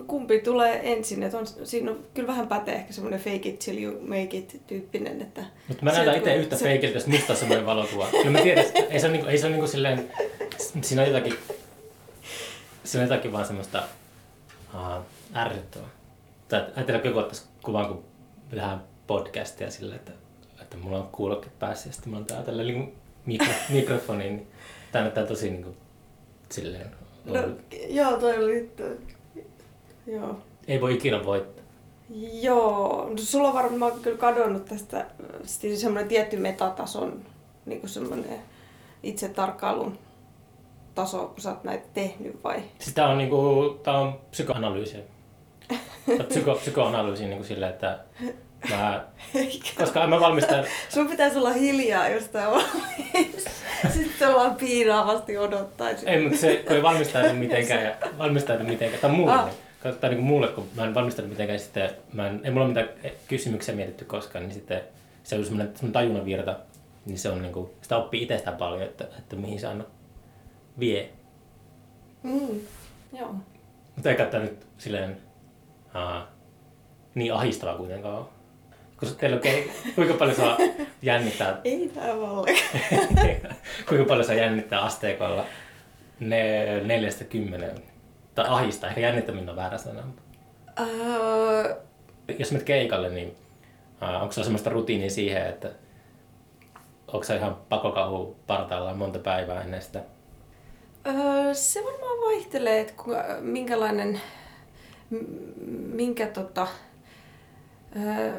kumpi 0.06 0.40
tulee 0.40 0.92
ensin, 0.92 1.22
että 1.22 1.38
on, 1.38 1.46
siinä 1.64 1.90
on 1.90 2.04
kyllä 2.14 2.26
vähän 2.26 2.48
pätee 2.48 2.74
ehkä 2.74 2.92
semmoinen 2.92 3.20
fake 3.20 3.48
it 3.48 3.58
till 3.58 3.82
you 3.82 4.00
make 4.08 4.36
it 4.36 4.60
tyyppinen, 4.66 5.22
että... 5.22 5.44
Mutta 5.68 5.84
mä 5.84 5.92
näytän 5.92 6.16
itse 6.16 6.34
yhtä 6.36 6.56
se- 6.56 6.64
feikiltä, 6.64 6.96
jos 6.96 7.06
musta 7.06 7.32
on 7.32 7.38
semmoinen 7.38 7.66
valokuva. 7.66 8.08
Kyllä 8.10 8.30
mä 8.30 8.40
tiedän, 8.40 8.64
ei 8.90 9.00
se 9.00 9.06
ole, 9.06 9.12
niinku, 9.12 9.28
ei 9.30 9.38
se 9.38 9.46
ole 9.46 9.52
niinku 9.52 9.66
silleen, 9.70 10.10
siinä 10.82 11.02
on 11.02 11.08
jotakin, 11.08 11.34
siinä 12.88 13.04
on 13.04 13.10
jotakin 13.10 13.32
vaan 13.32 13.46
semmoista 13.46 13.82
uh, 14.74 15.04
ärsyttävää. 15.34 15.88
Tai 16.48 16.66
ajatellaan 16.76 17.06
joku 17.06 17.18
ottaisi 17.18 17.44
kuvan, 17.62 17.88
kun 17.88 18.04
tehdään 18.50 18.82
podcastia 19.06 19.70
sillä, 19.70 19.94
että, 19.94 20.12
että 20.62 20.76
mulla 20.76 20.98
on 20.98 21.08
kuulokkeet 21.12 21.58
päässä 21.58 21.88
ja 21.88 21.92
sitten 21.92 22.08
mulla 22.08 22.20
on 22.20 22.26
täällä 22.26 22.44
tällä 22.44 22.62
niinku 22.62 22.92
mikro, 23.26 23.52
mikrofoni, 23.68 24.24
niin 24.24 24.46
tää 24.92 25.02
näyttää 25.02 25.26
tosi 25.26 25.50
niinku 25.50 25.76
silleen, 26.50 26.90
No, 27.24 27.40
joo, 27.88 28.16
toi 28.16 28.44
oli... 28.44 28.70
Joo. 30.06 30.38
ei 30.68 30.80
voi 30.80 30.94
ikinä 30.94 31.24
voittaa. 31.24 31.64
Joo, 32.42 33.08
no 33.10 33.16
sulla 33.16 33.48
on 33.48 33.54
varmaan 33.54 33.92
kyllä 34.00 34.18
kadonnut 34.18 34.64
tästä 34.64 35.06
siis 35.44 35.80
semmoinen 35.80 36.08
tietty 36.08 36.36
metatason 36.36 37.24
niin 37.66 37.80
kuin 37.80 37.90
semmoinen 37.90 38.38
itse 39.02 39.28
tarkkailun 39.28 39.98
taso, 41.02 41.26
kun 41.26 41.40
sä 41.40 41.50
oot 41.50 41.64
näitä 41.64 41.86
tehnyt 41.94 42.44
vai? 42.44 42.62
Siis 42.78 42.94
tää 42.94 43.08
on 43.08 43.18
niinku, 43.18 43.80
tää 43.82 43.98
on 43.98 44.20
psykoanalyysiä. 44.30 45.00
Tää 45.68 46.16
on 46.20 46.26
Psyko, 46.26 46.54
psykoanalyysi 46.54 47.26
niinku 47.26 47.44
silleen, 47.44 47.72
että 47.72 47.98
mä, 48.70 49.04
koska 49.78 50.06
mä 50.06 50.20
valmistan, 50.20 50.64
Sun 50.88 51.08
pitäisi 51.08 51.38
olla 51.38 51.52
hiljaa 51.52 52.08
jostain 52.08 52.50
vaiheessa. 52.50 53.50
Sitten 53.94 54.28
ollaan 54.28 54.54
piinaavasti 54.54 55.38
odottaisi. 55.38 56.08
ei, 56.08 56.22
mutta 56.22 56.38
se, 56.38 56.64
ei 56.70 56.82
valmistaudu 56.82 57.34
mitenkään, 57.34 57.84
ja 57.84 57.94
valmistaudu 58.18 58.64
mitenkään, 58.64 59.00
tai 59.00 59.10
mulle, 59.10 59.32
Ah. 59.32 59.48
tai 60.00 60.10
niinku 60.10 60.24
mulle, 60.26 60.48
kun 60.48 60.68
mä 60.76 60.84
en 60.84 60.94
valmistaudu 60.94 61.28
mitenkään, 61.30 61.58
sitten 61.58 61.90
mä 62.12 62.26
en, 62.26 62.40
ei 62.44 62.50
mulla 62.50 62.66
ole 62.66 62.74
mitään 62.74 63.12
kysymyksiä 63.28 63.74
mietitty 63.74 64.04
koskaan, 64.04 64.44
niin 64.44 64.54
sitten 64.54 64.80
se 65.24 65.36
on 65.36 65.44
semmoinen, 65.44 65.66
semmoinen 65.76 65.92
tajunnan 65.92 66.24
virta, 66.24 66.56
niin 67.06 67.18
se 67.18 67.28
on 67.28 67.42
niinku, 67.42 67.74
sitä 67.82 67.96
oppii 67.96 68.22
itsestään 68.22 68.56
paljon, 68.56 68.82
että, 68.82 69.04
että 69.18 69.36
mihin 69.36 69.60
se 69.60 69.66
aina 69.66 69.84
vie. 70.78 71.10
Mm, 72.22 72.60
joo. 73.18 73.34
Mutta 73.96 74.10
eikä 74.10 74.24
tämä 74.26 74.44
nyt 74.44 74.66
silleen 74.78 75.16
uh, 75.94 76.22
niin 77.14 77.34
ahistavaa 77.34 77.76
kuitenkaan 77.76 78.14
ole. 78.18 78.26
Koska 78.96 79.18
teillä 79.18 79.36
on 79.36 79.42
kuinka 79.94 80.14
paljon 80.14 80.36
saa 80.36 80.56
jännittää, 81.02 81.60
Ei 81.64 81.92
vallan. 81.96 82.44
kuinka 83.88 84.04
paljon 84.08 84.24
saa 84.24 84.34
jännittää 84.34 84.80
asteikolla 84.80 85.44
ne 86.20 86.64
neljästä 86.84 87.24
kymmeneen. 87.24 87.82
Tai 88.34 88.44
ahistaa, 88.48 88.88
ehkä 88.88 89.00
jännittäminen 89.00 89.48
on 89.50 89.56
väärä 89.56 89.78
sana. 89.78 90.02
Öö, 90.80 91.76
Jos 92.38 92.52
menet 92.52 92.66
keikalle, 92.66 93.08
niin 93.08 93.36
uh, 94.02 94.22
onko 94.22 94.32
se 94.32 94.42
semmoista 94.42 94.70
rutiinia 94.70 95.10
siihen, 95.10 95.46
että 95.46 95.70
onko 97.06 97.24
se 97.24 97.36
ihan 97.36 97.56
pakokahu 97.68 98.36
partaalla 98.46 98.94
monta 98.94 99.18
päivää 99.18 99.62
ennen 99.62 99.82
sitä? 99.82 100.00
Se 101.52 101.80
varmaan 101.84 102.18
vaihtelee, 102.26 102.80
että 102.80 102.94
minkälainen, 103.40 104.20
minkä 105.92 106.26
tota, 106.26 106.66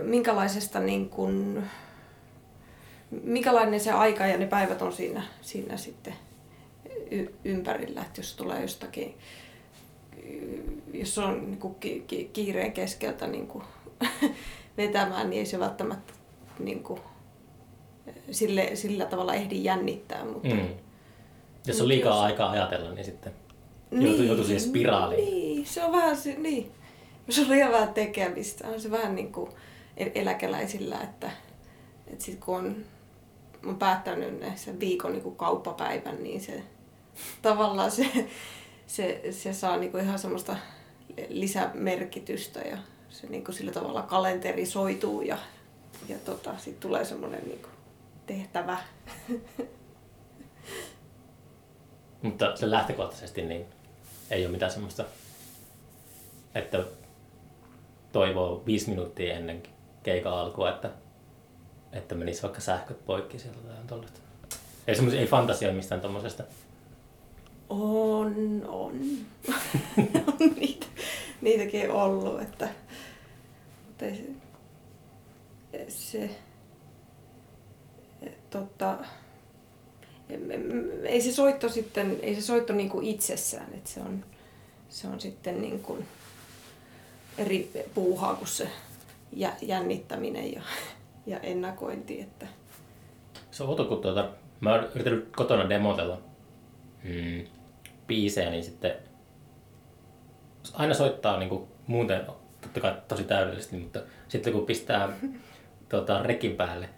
minkälaisesta 0.03 0.79
niin 0.79 1.10
kun, 1.10 1.63
minkälainen 3.23 3.79
se 3.79 3.91
aika 3.91 4.25
ja 4.27 4.38
ne 4.38 4.45
päivät 4.45 4.82
on 4.82 4.93
siinä, 4.93 5.23
siinä 5.41 5.77
sitten 5.77 6.13
ympärillä, 7.43 8.01
että 8.01 8.19
jos 8.21 8.36
tulee 8.36 8.62
jostakin, 8.62 9.17
jos 10.93 11.17
on 11.17 11.41
niin 11.45 11.60
kuin 11.60 11.75
ki- 11.75 12.03
ki- 12.08 12.29
kiireen 12.34 12.71
keskeltä 12.71 13.27
niin 13.27 13.47
kuin 13.47 13.63
vetämään, 14.77 15.29
niin 15.29 15.39
ei 15.39 15.45
se 15.45 15.60
välttämättä 15.60 16.13
niin 16.60 16.84
kuin, 16.84 16.99
sille, 18.32 18.69
sillä 18.73 19.05
tavalla 19.05 19.34
ehdi 19.34 19.63
jännittää. 19.63 20.25
Mutta, 20.25 20.47
Mm. 20.55 20.67
Jos 21.69 21.82
on 21.82 21.88
liikaa 21.88 22.13
jos- 22.15 22.23
aikaa 22.23 22.51
ajatella, 22.51 22.91
niin 22.91 23.05
sitten 23.05 23.34
joutuu, 23.91 24.23
joutuu 24.23 24.45
siihen 24.45 24.62
spiraaliin. 24.62 25.25
Niin, 25.25 25.65
se 25.65 25.84
on 25.84 25.91
vähän 25.91 26.17
se, 26.17 26.36
niin. 26.38 26.71
Jos 27.27 27.39
on 27.39 27.49
liian 27.49 27.71
vähän 27.71 27.93
tekemistä, 27.93 28.67
on 28.67 28.82
se 28.82 28.91
vähän 28.91 29.15
niin 29.15 29.32
kuin 29.32 29.51
el- 29.97 30.12
eläkeläisillä, 30.15 31.01
että, 31.01 31.32
että 32.08 32.25
sit 32.25 32.39
kun 32.39 32.55
on, 32.58 32.75
on 33.65 33.75
päättänyt 33.75 34.39
ne 34.39 34.53
sen 34.55 34.79
viikon 34.79 35.12
niin 35.12 35.23
kuin 35.23 35.36
kauppapäivän, 35.36 36.23
niin 36.23 36.41
se 36.41 36.63
tavallaan 37.41 37.91
se, 37.91 38.29
se, 38.88 39.21
se 39.32 39.53
saa 39.53 39.77
niin 39.77 39.91
kuin 39.91 40.03
ihan 40.03 40.19
semmoista 40.19 40.55
lisämerkitystä 41.29 42.60
ja 42.60 42.77
se 43.10 43.27
niin 43.27 43.43
kuin 43.43 43.55
sillä 43.55 43.71
tavalla 43.71 44.01
kalenterisoituu 44.01 45.21
ja, 45.21 45.38
ja 46.10 46.17
tota, 46.25 46.53
sitten 46.58 46.89
tulee 46.89 47.05
semmoinen 47.05 47.41
niin 47.45 47.60
kuin 47.62 47.73
tehtävä. 48.27 48.77
Mutta 52.21 52.55
se 52.55 52.71
lähtökohtaisesti 52.71 53.41
niin 53.41 53.65
ei 54.32 54.45
ole 54.45 54.51
mitään 54.51 54.71
semmoista, 54.71 55.05
että 56.55 56.84
toivoo 58.12 58.63
viisi 58.65 58.89
minuuttia 58.89 59.36
ennen 59.36 59.63
keikan 60.03 60.34
alkua, 60.34 60.69
että, 60.69 60.89
että 61.91 62.15
menisi 62.15 62.41
vaikka 62.41 62.62
sähköt 62.62 63.05
poikki 63.05 63.39
sieltä 63.39 63.60
tai 63.60 63.75
tollaista. 63.88 64.19
Ei, 64.88 64.95
ei 65.17 65.27
fantasia 65.27 65.73
mistään 65.73 66.01
tommosesta. 66.01 66.43
On, 67.69 68.65
on. 68.67 68.99
on 70.27 70.53
niitä, 70.55 70.86
niitäkin 71.41 71.91
ollut, 71.91 72.41
että 72.41 72.69
mutta 73.99 74.05
ei 74.05 74.36
se, 75.88 75.89
se 75.89 76.29
tota, 78.49 78.97
ei 81.03 81.21
se 81.21 81.31
soitto 81.31 81.69
sitten, 81.69 82.19
ei 82.21 82.35
se 82.35 82.41
soitto 82.41 82.73
niin 82.73 82.89
kuin 82.89 83.05
itsessään, 83.05 83.73
että 83.73 83.89
se 83.89 83.99
on, 83.99 84.25
se 84.89 85.07
on 85.07 85.19
sitten 85.19 85.61
niin 85.61 85.79
kuin 85.79 86.05
eri 87.37 87.71
puuhaa 87.93 88.35
kuin 88.35 88.47
se 88.47 88.69
jä- 89.33 89.57
jännittäminen 89.61 90.53
ja, 90.53 90.61
ja 91.25 91.39
ennakointi, 91.39 92.21
että 92.21 92.47
Se 93.51 93.63
on 93.63 93.69
outo, 93.69 93.85
kun 93.85 94.01
tuota, 94.01 94.29
mä 94.59 94.71
oon 94.71 94.87
yrittänyt 94.95 95.29
kotona 95.35 95.69
demotella 95.69 96.21
mm, 97.03 97.45
biisejä, 98.07 98.49
niin 98.49 98.63
sitten 98.63 98.95
aina 100.73 100.93
soittaa 100.93 101.39
niin 101.39 101.49
kuin, 101.49 101.67
muuten 101.87 102.25
totta 102.61 102.79
kai 102.79 102.95
tosi 103.07 103.23
täydellisesti, 103.23 103.77
mutta 103.77 104.01
sitten 104.27 104.53
kun 104.53 104.65
pistää 104.65 105.09
tuota, 105.89 106.23
rekin 106.23 106.55
päälle, 106.55 106.89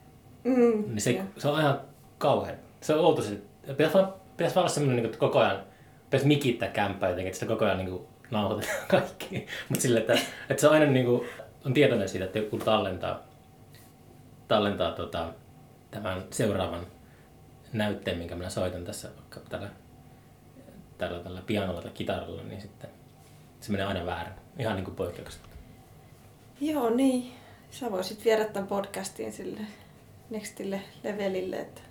mm, 0.43 0.83
niin 0.87 1.01
se, 1.01 1.21
se 1.37 1.47
on 1.47 1.59
ihan 1.59 1.81
kauhean. 2.17 2.70
Se 2.81 2.93
on 2.93 3.05
outo. 3.05 3.21
Se, 3.21 3.41
pitäisi, 3.67 3.93
vaan, 3.93 4.13
pitäisi 4.37 4.55
vaan 4.55 4.63
olla 4.63 4.73
semmoinen, 4.73 5.03
niin 5.03 5.09
kuin, 5.09 5.19
koko 5.19 5.39
ajan 5.39 5.63
pitäisi 6.03 6.27
mikittää 6.27 6.69
kämppää 6.69 7.09
jotenkin, 7.09 7.27
että 7.27 7.39
sitä 7.39 7.53
koko 7.53 7.65
ajan 7.65 7.77
niin 7.77 7.89
kuin, 7.89 8.07
nauhoitetaan 8.31 8.87
kaikki. 8.99 9.47
Mutta 9.69 9.81
sille, 9.81 9.99
että, 9.99 10.13
että 10.49 10.61
se 10.61 10.67
on 10.67 10.73
aina 10.73 10.85
niin 10.85 11.05
kuin, 11.05 11.29
on 11.65 11.73
tietoinen 11.73 12.09
siitä, 12.09 12.25
että 12.25 12.39
joku 12.39 12.57
tallentaa, 12.57 13.19
tallentaa 14.47 14.91
tota, 14.91 15.33
tämän 15.91 16.23
seuraavan 16.29 16.87
näytteen, 17.73 18.17
minkä 18.17 18.35
minä 18.35 18.49
soitan 18.49 18.83
tässä 18.83 19.09
vaikka 19.17 19.39
tällä, 19.49 19.69
tällä, 20.97 21.19
tällä 21.19 21.41
pianolla 21.45 21.81
tai 21.81 21.91
kitaralla, 21.91 22.43
niin 22.43 22.61
sitten 22.61 22.89
se 23.59 23.71
menee 23.71 23.85
aina 23.85 24.05
väärin. 24.05 24.33
Ihan 24.59 24.75
niin 24.75 24.85
kuin 24.85 24.95
poikkeuksesta. 24.95 25.47
Joo, 26.61 26.89
niin. 26.89 27.33
Sä 27.71 27.91
voisit 27.91 28.25
viedä 28.25 28.45
tämän 28.45 28.67
podcastiin 28.67 29.31
sille 29.31 29.61
nextille 30.29 30.81
levelille. 31.03 31.55
Että 31.55 31.81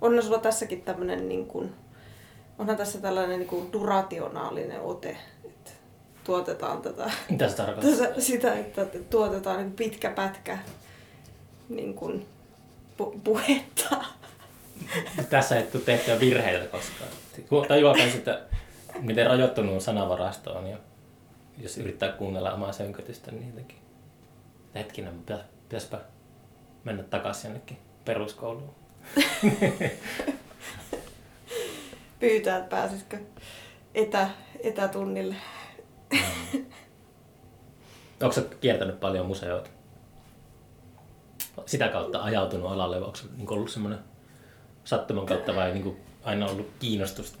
onhan 0.00 0.22
sulla 0.22 0.38
tässäkin 0.38 0.82
tämmöinen, 0.82 1.28
niin 1.28 1.46
kuin, 1.46 1.74
onhan 2.58 2.76
tässä 2.76 2.98
tällainen 2.98 3.38
niin 3.38 3.48
kuin 3.48 3.72
durationaalinen 3.72 4.80
ote, 4.80 5.16
että 5.44 5.70
tuotetaan 6.24 6.82
tätä, 6.82 7.10
Mitä 7.30 7.48
se 7.48 7.56
tarkoittaa? 7.56 8.06
tätä 8.06 8.20
sitä, 8.20 8.54
että 8.54 8.86
tuotetaan 9.10 9.56
niin 9.58 9.72
pitkä 9.72 10.10
pätkä 10.10 10.58
niin 11.68 11.94
kuin, 11.94 12.26
pu- 13.02 13.18
puhetta. 13.24 13.96
Tässä 15.30 15.56
ei 15.56 15.62
tule 15.62 15.82
tehtyä 15.82 16.20
virheitä 16.20 16.66
koskaan. 16.66 17.10
Tajuaa 17.68 17.94
myös, 17.94 18.14
että 18.14 18.40
miten 19.00 19.26
rajoittunut 19.26 19.82
sanavarasto 19.82 20.52
on. 20.52 20.66
Ja 20.66 20.76
jos 21.58 21.78
yrittää 21.78 22.12
kuunnella 22.12 22.52
omaa 22.52 22.72
sönkötystä, 22.72 23.30
niin 23.30 23.46
jotenkin 23.46 23.78
hetkinen, 24.74 25.14
pitä- 25.26 25.44
pitäispä 25.62 25.98
mennä 26.84 27.02
takaisin 27.02 27.48
jonnekin 27.48 27.78
peruskouluun. 28.04 28.74
Pyytää, 32.20 32.58
että 32.58 32.70
pääsisikö 32.70 33.18
etä, 33.94 34.30
etätunnille. 34.62 35.36
Onko 38.22 38.32
sä 38.32 38.42
kiertänyt 38.60 39.00
paljon 39.00 39.26
museoita? 39.26 39.70
Sitä 41.66 41.88
kautta 41.88 42.22
ajautunut 42.22 42.72
alalle, 42.72 43.00
vai 43.00 43.06
onko 43.06 43.18
niin 43.36 43.52
ollut 43.52 43.70
semmoinen 43.70 43.98
sattuman 44.84 45.26
kautta 45.26 45.54
vai 45.54 45.72
niin 45.74 45.96
aina 46.22 46.46
ollut 46.46 46.70
kiinnostusta? 46.78 47.38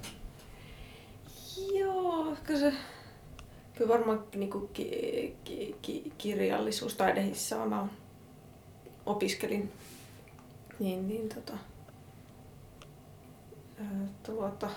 Joo, 1.74 2.32
ehkä 2.32 2.58
se 2.58 2.72
kyllä 3.74 3.88
varmaan 3.88 4.24
niin 4.34 4.50
ki, 4.72 5.36
ki, 5.44 5.76
ki, 5.82 6.12
kirjallisuus 6.18 6.94
taidehissaan 6.94 7.68
mä 7.68 7.86
opiskelin. 9.06 9.72
Niin, 10.78 11.08
niin 11.08 11.28
tota, 11.28 11.58
tuota, 14.22 14.70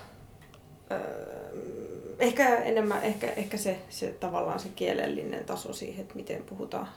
ehkä 2.18 2.56
enemmän, 2.56 3.02
ehkä, 3.02 3.26
ehkä 3.26 3.56
se, 3.56 3.78
se 3.88 4.12
tavallaan 4.20 4.60
se 4.60 4.68
kielellinen 4.68 5.44
taso 5.44 5.72
siihen, 5.72 6.02
että 6.02 6.14
miten 6.14 6.42
puhutaan 6.42 6.88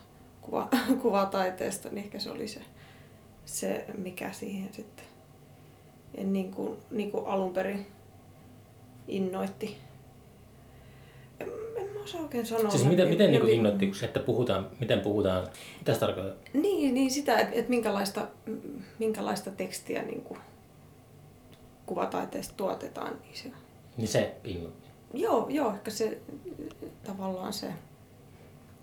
kuva, 0.42 0.70
kuvataiteesta, 1.02 1.90
niin 1.90 2.04
ehkä 2.06 2.20
se 2.20 2.32
oli 2.32 2.48
se, 2.48 2.62
se 3.46 3.86
mikä 3.98 4.32
siihen 4.32 4.74
sitten 4.74 5.06
en 6.16 6.34
niin 6.34 6.52
kuin, 6.52 6.78
niin 6.92 7.12
kuin 7.12 7.26
alun 7.28 7.54
perin 7.54 7.88
innoitti. 9.08 9.78
En, 11.40 11.48
en 11.76 11.90
mä 11.94 12.04
osaa 12.04 12.22
oikein 12.22 12.46
sanoa. 12.46 12.70
Siis 12.72 12.86
miten, 12.86 13.08
miten 13.10 13.32
niin 13.32 13.40
Jotenkin- 13.40 13.56
innoitti, 13.58 13.92
että 14.06 14.20
puhutaan, 14.20 14.68
miten 14.80 15.00
puhutaan, 15.00 15.48
mitä 15.80 15.94
se 15.94 16.00
tarkoittaa? 16.00 16.44
Niin, 16.54 16.94
niin 16.94 17.12
sitä, 17.12 17.40
että, 17.40 17.56
että 17.56 17.70
minkälaista, 17.70 18.28
minkälaista 19.00 19.52
tekstiä 19.52 20.02
niin 20.04 20.22
kuin 20.22 20.40
kuvataiteesta 21.86 22.54
tuotetaan. 22.58 23.14
Niin 23.24 23.36
se, 23.38 23.52
Niin 23.98 24.08
se 24.08 24.36
innoitti. 24.44 24.88
joo, 25.14 25.48
joo, 25.50 25.72
ehkä 25.74 25.92
se 25.92 26.18
tavallaan 27.04 27.54
se 27.54 27.68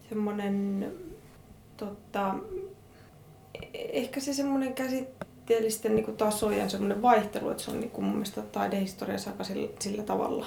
semmoinen, 0.09 0.87
tota, 1.77 2.35
e- 3.55 3.69
ehkä 3.75 4.21
se 4.21 4.33
semmoinen 4.35 4.75
käsitteellisten 4.75 5.95
niin 5.95 6.05
kuin 6.05 6.17
tasojen 6.17 6.71
semmoinen 6.71 7.03
vaihtelu, 7.03 7.51
että 7.51 7.63
se 7.63 7.71
on 7.71 7.81
niin 7.81 7.91
kuin 7.91 8.05
mun 8.05 8.15
mielestä 8.15 8.43
taidehistoriassa 8.43 9.31
aika 9.31 9.45
sillä, 9.45 9.69
sillä 9.79 10.03
tavalla 10.03 10.47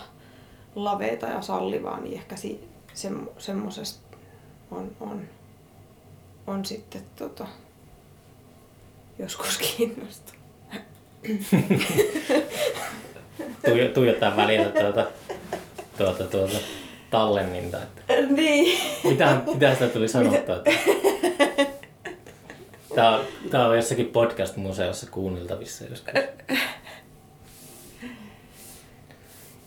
laveita 0.75 1.27
ja 1.27 1.41
sallivaa, 1.41 1.99
niin 1.99 2.17
ehkä 2.17 2.35
si, 2.35 2.67
semmo, 2.93 3.31
semmoisesta 3.37 4.17
on, 4.71 4.91
on, 4.99 5.21
on 6.47 6.65
sitten 6.65 7.01
tota, 7.15 7.47
joskus 9.19 9.57
kiinnostunut. 9.57 10.45
Tuijo- 13.65 13.93
Tuijottaa 13.93 14.37
välillä 14.37 14.69
tuota, 14.81 15.05
tuota, 15.97 16.23
tuota 16.23 16.57
tallenninta. 17.09 17.77
Että 18.09 18.33
niin. 18.33 18.79
mitä, 19.03 19.41
mitä 19.53 19.73
sitä 19.73 19.87
tuli 19.87 20.07
sanottua? 20.07 20.55
Että... 20.55 20.71
Tää 22.95 23.15
on, 23.15 23.25
tää 23.51 23.67
on 23.67 23.75
jossakin 23.75 24.05
podcast-museossa 24.05 25.07
kuunneltavissa 25.11 25.83
joskus. 25.85 26.13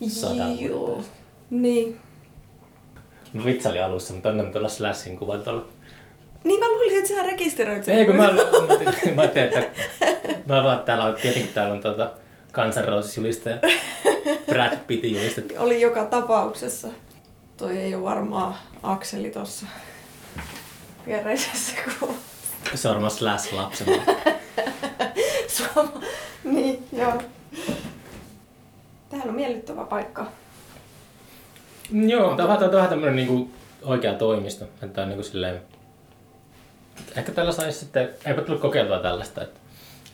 Sadan 0.07 0.61
Joo. 0.61 1.03
Niin. 1.49 1.99
Mä 3.33 3.45
vitsailin 3.45 3.83
alussa, 3.83 4.13
mutta 4.13 4.29
annan 4.29 4.51
tuolla 4.51 4.69
Slashin 4.69 5.17
kuvan 5.17 5.43
tuolla. 5.43 5.65
Niin 6.43 6.59
mä 6.59 6.67
luulin, 6.67 6.97
että 6.97 7.09
sä 7.09 7.23
rekisteröit 7.23 7.83
sen. 7.83 7.95
Ei 7.95 8.05
kun 8.05 8.15
mä, 8.15 8.23
mä, 8.23 8.33
mä 9.15 9.21
ajattelin, 9.21 9.57
että 9.57 9.81
mä 10.45 10.63
vaan 10.63 10.79
täällä 10.79 11.05
on, 11.05 11.15
tietenkin 11.21 11.53
täällä 11.53 11.73
on 11.73 11.81
tuota 11.81 12.11
kansanrousisjulista 12.51 13.49
ja 13.49 13.57
Brad 14.45 14.77
Pittin 14.87 15.15
julista. 15.15 15.41
Oli 15.57 15.81
joka 15.81 16.05
tapauksessa. 16.05 16.87
Toi 17.57 17.77
ei 17.77 17.95
ole 17.95 18.03
varmaan 18.03 18.55
Akseli 18.83 19.29
tossa 19.29 19.65
viereisessä 21.07 21.73
kuvassa. 21.99 22.21
Sorma 22.75 23.09
Slash 23.09 23.53
lapsena. 23.53 24.03
Suoma. 25.57 26.01
Niin, 26.43 26.87
joo. 26.93 27.21
Täällä 29.09 29.29
on 29.29 29.35
miellyttävä 29.35 29.85
paikka. 29.85 30.25
Joo, 31.91 32.35
tämä 32.35 32.53
on 32.53 32.71
vähän 32.71 32.89
tämmöinen 32.89 33.15
niinku 33.15 33.51
oikea 33.81 34.13
toimisto. 34.13 34.65
Että 34.81 35.01
on 35.01 35.07
niinku 35.09 35.23
silleen... 35.23 35.61
Ehkä 37.15 37.31
tällä 37.31 37.51
saisi 37.51 37.79
sitten... 37.79 38.09
Eipä 38.25 38.41
tullut 38.41 38.61
kokeiltua 38.61 38.99
tällaista. 38.99 39.43
Että 39.43 39.59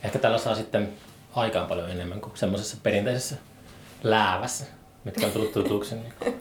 ehkä 0.04 0.20
tällä 0.20 0.38
saa 0.38 0.56
sitten 0.56 0.90
aikaan 1.36 1.68
paljon 1.68 1.92
enemmän 1.92 2.22
kuin 2.22 2.38
semmoisessa 2.38 2.78
perinteisessä 2.84 3.36
läävässä, 4.04 4.66
mitkä 5.04 5.26
on 5.26 5.32
tullut 5.32 5.52
tutuksi. 5.52 5.96
Niin. 5.96 6.14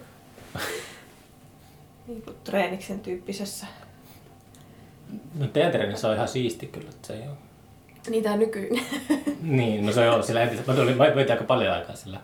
Niin 2.06 2.22
kuin 2.22 2.36
treeniksen 2.44 3.00
tyyppisessä. 3.00 3.66
No 5.38 5.46
teidän 5.46 5.72
treenissä 5.72 6.08
on 6.08 6.14
ihan 6.14 6.28
siisti 6.28 6.66
kyllä, 6.66 6.88
että 6.88 7.06
se 7.06 7.14
ei 7.14 7.28
ole. 7.28 7.36
Niitä 8.08 8.36
nykyinen. 8.36 8.84
Niin, 9.42 9.86
no 9.86 9.92
se 9.92 10.10
on 10.10 10.22
sillä 10.22 10.42
entisellä. 10.42 10.72
Mä 10.72 10.80
tulin, 10.80 10.96
mä 10.96 11.04
vietin 11.04 11.32
aika 11.32 11.44
paljon 11.44 11.74
aikaa 11.74 11.96
sillä. 11.96 12.20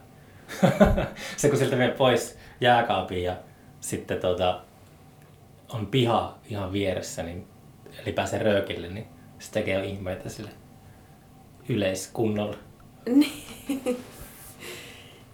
se 1.37 1.49
kun 1.49 1.59
sieltä 1.59 1.77
menee 1.77 1.95
pois 1.95 2.39
jääkaapiin 2.61 3.25
ja 3.25 3.37
sitten 3.81 4.21
tota, 4.21 4.61
on 5.69 5.87
piha 5.87 6.39
ihan 6.49 6.73
vieressä, 6.73 7.23
niin, 7.23 7.47
eli 8.03 8.13
pääsee 8.13 8.39
röökille, 8.39 8.89
niin 8.89 9.07
se 9.39 9.53
tekee 9.53 9.75
jo 9.75 9.85
ihmeitä 9.85 10.29
sille 10.29 10.51
yleiskunnolla. 11.69 12.57
Niin. 13.07 13.97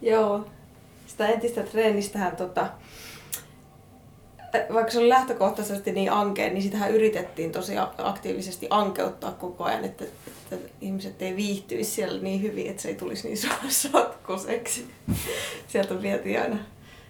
Joo. 0.02 0.46
Sitä 1.06 1.26
entistä 1.26 1.62
treenistähän 1.62 2.36
tota, 2.36 2.66
vaikka 4.74 4.92
se 4.92 4.98
oli 4.98 5.08
lähtökohtaisesti 5.08 5.92
niin 5.92 6.12
ankea, 6.12 6.48
niin 6.48 6.62
sitähän 6.62 6.92
yritettiin 6.92 7.52
tosi 7.52 7.74
aktiivisesti 7.98 8.66
ankeuttaa 8.70 9.32
koko 9.32 9.64
ajan, 9.64 9.84
että, 9.84 10.04
että 10.52 10.70
ihmiset 10.80 11.22
ei 11.22 11.36
viihtyisi 11.36 11.90
siellä 11.90 12.22
niin 12.22 12.42
hyvin, 12.42 12.66
että 12.70 12.82
se 12.82 12.88
ei 12.88 12.94
tulisi 12.94 13.28
niin 13.28 13.38
so- 13.38 13.48
sotkuseksi. 13.92 14.86
Sieltä 15.68 16.02
vietiin 16.02 16.40
aina 16.42 16.56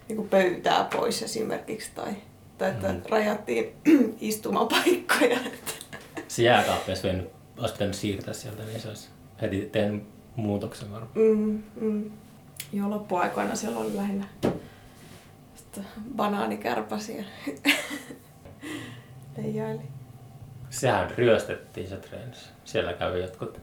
niin 0.08 0.16
kuin 0.16 0.28
pöytää 0.28 0.88
pois 0.96 1.22
esimerkiksi 1.22 1.90
tai, 1.94 2.12
tai 2.58 2.70
että 2.70 2.92
Mm. 2.92 3.02
rajattiin 3.10 3.72
istumapaikkoja. 4.20 5.36
Että. 5.46 5.72
Se 6.28 6.42
jääkaappi 6.42 6.90
olisi, 6.90 7.08
olisi 7.58 7.72
pitänyt 7.74 7.94
siirtää 7.94 8.34
sieltä, 8.34 8.62
niin 8.64 8.80
se 8.80 8.88
olisi 8.88 9.08
heti 9.42 9.68
tehnyt 9.72 10.02
muutoksen 10.36 10.92
varmaan. 10.92 11.12
Mm, 11.14 11.62
mm. 11.80 12.10
Joo, 12.72 12.90
loppuaikoina 12.90 13.54
siellä 13.54 13.78
oli 13.78 13.96
lähinnä 13.96 14.26
banaanikärpäsiä. 16.16 17.24
Leijaili. 19.36 19.82
Sehän 20.80 21.10
ryöstettiin 21.10 21.88
se 21.88 21.96
treenissä. 21.96 22.50
Siellä 22.64 22.92
kävi 22.92 23.20
jotkut, 23.20 23.60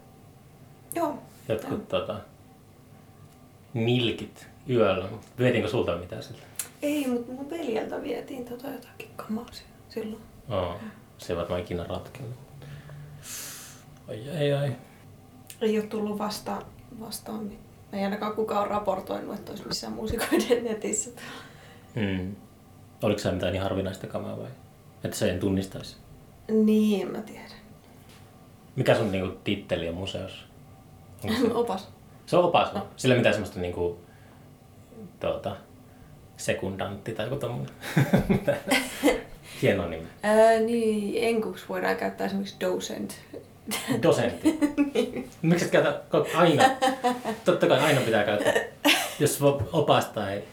Joo. 0.95 1.17
jotkut 1.49 1.87
tota, 1.87 2.19
nilkit 3.73 4.47
yöllä. 4.69 5.07
Vietiinkö 5.39 5.69
sulta 5.69 5.95
mitään 5.97 6.23
siltä? 6.23 6.41
Ei, 6.81 7.07
mutta 7.07 7.31
mun 7.31 7.49
veljeltä 7.49 8.01
vietiin 8.03 8.45
tota 8.45 8.67
jotakin 8.67 9.09
kamaa 9.15 9.45
si- 9.51 9.63
silloin. 9.89 10.21
Oo, 10.49 10.75
se 11.17 11.33
ei 11.33 11.37
varmaan 11.37 11.61
ikinä 11.61 11.83
ratkennut. 11.83 12.35
Ai 14.09 14.29
ai 14.37 14.53
ai. 14.53 14.75
Ei 15.61 15.79
ole 15.79 15.87
tullut 15.87 16.17
vastaan, 16.17 16.63
vastaan. 16.99 17.47
niin 17.49 17.59
Ei 17.93 18.03
ainakaan 18.03 18.33
kukaan 18.35 18.61
ole 18.61 18.69
raportoinut, 18.69 19.35
että 19.35 19.51
olisi 19.51 19.67
missään 19.67 19.93
muusikoiden 19.93 20.63
netissä. 20.63 21.09
Hmm. 21.95 22.35
Oliko 23.01 23.19
se 23.19 23.31
mitään 23.31 23.53
niin 23.53 23.63
harvinaista 23.63 24.07
kamaa 24.07 24.37
vai? 24.37 24.49
Että 25.03 25.17
se 25.17 25.31
ei 25.31 25.39
tunnistaisi. 25.39 25.95
Niin, 26.51 27.11
mä 27.11 27.21
tiedän. 27.21 27.51
Mikä 28.75 28.95
sun 28.95 29.11
niinku, 29.11 29.37
titteli 29.43 29.89
on 29.89 29.95
museossa? 29.95 30.43
Se, 31.21 31.53
Opas. 31.53 31.87
se 32.25 32.37
on 32.37 32.43
opas. 32.43 32.73
No. 32.73 32.87
Sillä 32.97 33.15
mitään 33.15 33.33
semmoista 33.33 33.59
niinku, 33.59 33.99
tuota, 35.19 35.55
sekundantti 36.37 37.11
tai 37.13 37.25
joku 37.25 37.35
tommonen. 37.35 37.73
Hieno 39.61 39.87
nimi. 39.87 40.07
Ää, 40.23 40.59
niin, 40.59 41.23
enkuksi 41.23 41.65
voidaan 41.69 41.95
käyttää 41.95 42.27
esimerkiksi 42.27 42.55
docent. 42.59 43.15
Dosentti. 44.03 44.59
Miksi 45.41 45.65
et 45.65 45.71
käytä 45.71 46.01
aina? 46.35 46.63
Totta 47.45 47.67
kai 47.67 47.79
aina 47.79 48.01
pitää 48.01 48.23
käyttää. 48.23 48.53
Jos 49.19 49.39
opas 49.73 50.05
tai 50.05 50.43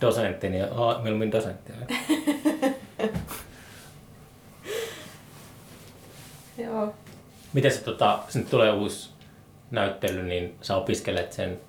dosentti, 0.00 0.48
niin 0.48 0.64
mieluummin 1.02 1.32
dosentti. 1.32 1.72
Joo. 6.58 6.94
Miten 7.52 7.72
se, 7.72 7.84
tota, 7.84 8.18
nyt 8.34 8.50
tulee 8.50 8.72
uusi 8.72 9.10
näyttely, 9.70 10.22
niin 10.22 10.56
sä 10.60 10.76
opiskelet 10.76 11.32
sen 11.32 11.60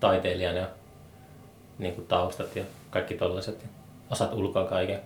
taiteilijan 0.00 0.56
ja 0.56 0.68
niin 1.78 1.94
kuin 1.94 2.06
taustat 2.06 2.56
ja 2.56 2.64
kaikki 2.90 3.14
tollaiset. 3.14 3.62
Ja 3.62 3.68
osaat 4.10 4.32
ulkoa 4.32 4.64
kaiken. 4.64 5.00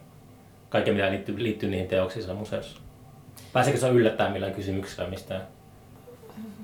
Kaiken, 0.69 0.95
mitä 0.95 1.11
liittyy, 1.11 1.43
liittyy 1.43 1.71
niihin 1.71 1.89
teoksiin 1.89 2.23
siellä 2.23 2.39
museossa. 2.39 2.81
Pääseekö 3.53 3.81
se 3.81 3.89
yllättämään 3.89 4.33
millään 4.33 4.55
kysymyksellä 4.55 5.11
mistään? 5.11 5.43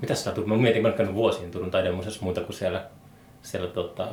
Mitä 0.01 0.15
sä 0.15 0.31
tulet? 0.31 0.47
Mä 0.47 0.57
mietin, 0.57 0.81
mä 0.81 0.91
käynyt 0.91 1.15
vuosiin 1.15 1.51
Turun 1.51 1.71
taidemuseossa 1.71 2.23
muuta 2.23 2.41
kuin 2.41 2.55
siellä, 2.55 2.85
siellä 3.41 3.67
tota, 3.67 4.07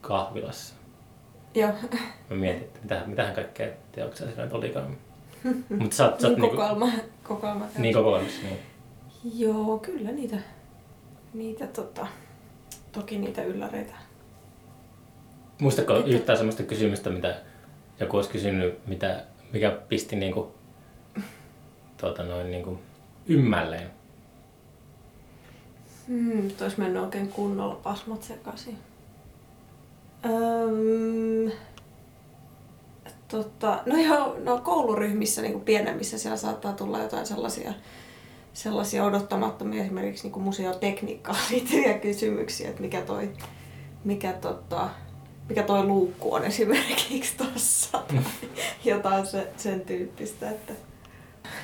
kahvilassa. 0.00 0.74
Joo. 1.54 1.72
Mä 2.30 2.36
mietin, 2.36 2.62
että 2.62 2.80
mitähän, 2.82 3.10
mitähän 3.10 3.34
kaikkea 3.34 3.68
teoksia 3.92 4.26
siellä 4.26 4.44
nyt 4.44 4.52
olikaan. 4.52 4.96
Mutta 5.78 5.96
sä 5.96 6.04
oot, 6.10 6.20
sä 6.20 6.26
oot 6.28 6.36
Niin 6.36 6.42
niinku, 6.42 6.56
kokoelma. 6.56 6.88
kokoelma 7.22 7.66
niin 7.78 7.94
kokoelmassa. 7.94 8.42
Niin. 8.42 8.58
Joo, 9.38 9.78
kyllä 9.78 10.10
niitä, 10.12 10.36
niitä 11.34 11.66
tota, 11.66 12.06
toki 12.92 13.18
niitä 13.18 13.42
ylläreitä. 13.44 13.94
Muistatko 15.60 15.96
Että- 15.98 16.10
yhtään 16.10 16.38
sellaista 16.38 16.62
kysymystä, 16.62 17.10
mitä 17.10 17.40
joku 18.00 18.16
olisi 18.16 18.30
kysynyt, 18.30 18.86
mitä, 18.86 19.24
mikä 19.52 19.70
pisti 19.88 20.16
niinku, 20.16 20.54
tuota 22.00 22.22
noin, 22.22 22.50
niinku, 22.50 22.78
ymmälleen? 23.26 23.90
Hmm, 26.08 26.50
olisi 26.62 26.80
mennyt 26.80 27.02
oikein 27.02 27.28
kunnolla 27.28 27.74
pasmat 27.74 28.22
sekaisin. 28.22 28.78
Öm, 30.24 31.52
tota, 33.28 33.78
no 33.86 33.96
joo, 33.96 34.36
no 34.44 34.58
kouluryhmissä 34.58 35.42
niin 35.42 35.52
kuin 35.52 35.64
pienemmissä 35.64 36.18
siellä 36.18 36.36
saattaa 36.36 36.72
tulla 36.72 36.98
jotain 36.98 37.26
sellaisia, 37.26 37.72
sellaisia 38.52 39.04
odottamattomia 39.04 39.82
esimerkiksi 39.82 40.24
niin 40.24 40.32
kuin 40.32 40.44
museotekniikkaan 40.44 41.38
liittyviä 41.50 41.98
kysymyksiä, 41.98 42.68
että 42.68 42.82
mikä 42.82 43.00
toi, 43.00 43.30
mikä 44.04 44.32
tota, 44.32 44.88
mikä 45.48 45.62
toi 45.62 45.84
luukku 45.84 46.34
on 46.34 46.44
esimerkiksi 46.44 47.36
tuossa. 47.36 47.98
tai 47.98 48.18
jotain 48.84 49.26
se, 49.26 49.48
sen 49.56 49.80
tyyppistä, 49.80 50.50
että 50.50 50.72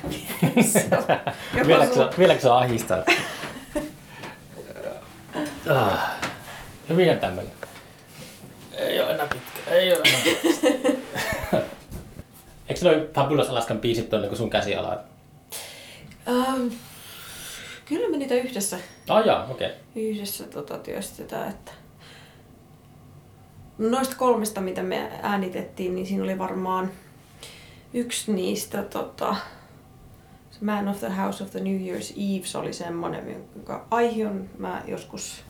Vieläkö 1.67 1.93
sun- 1.93 2.09
vieläkö 2.17 2.41
se 2.41 2.49
ahistaa? 2.49 2.97
ah, 5.69 6.11
hyvin 6.89 7.19
tämmöinen. 7.19 7.53
Ei 8.71 9.01
ole 9.01 9.11
enää 9.11 9.27
pitkä, 9.27 9.71
ei 9.71 9.93
ole 9.93 10.01
enää 10.05 10.21
pitkä. 10.23 10.67
Eikö 12.81 12.97
noi 12.97 13.09
Fabulous 13.13 13.49
Alaskan 13.49 13.79
biisit 13.79 14.13
ole 14.13 14.27
niin 14.27 14.37
sun 14.37 14.49
käsialaa? 14.49 14.97
Ähm, 16.27 16.67
kyllä 17.85 18.09
me 18.09 18.17
niitä 18.17 18.35
yhdessä, 18.35 18.79
Ah 19.09 19.25
jaa, 19.25 19.47
okei. 19.51 19.67
Okay. 19.67 19.79
yhdessä 19.95 20.43
tota, 20.43 20.77
työstetään. 20.77 21.49
Että... 21.49 21.71
Noista 23.77 24.15
kolmesta, 24.15 24.61
mitä 24.61 24.83
me 24.83 25.11
äänitettiin, 25.21 25.95
niin 25.95 26.07
siinä 26.07 26.23
oli 26.23 26.39
varmaan 26.39 26.91
yksi 27.93 28.33
niistä, 28.33 28.83
tota, 28.83 29.35
se 30.51 30.65
Man 30.65 30.87
of 30.87 30.99
the 30.99 31.09
House 31.09 31.43
of 31.43 31.51
the 31.51 31.59
New 31.59 31.79
Year's 31.79 32.13
Eve, 32.13 32.45
se 32.47 32.57
oli 32.57 32.73
semmoinen, 32.73 33.45
jonka 33.55 33.87
aihion 33.91 34.49
mä 34.57 34.81
joskus, 34.87 35.43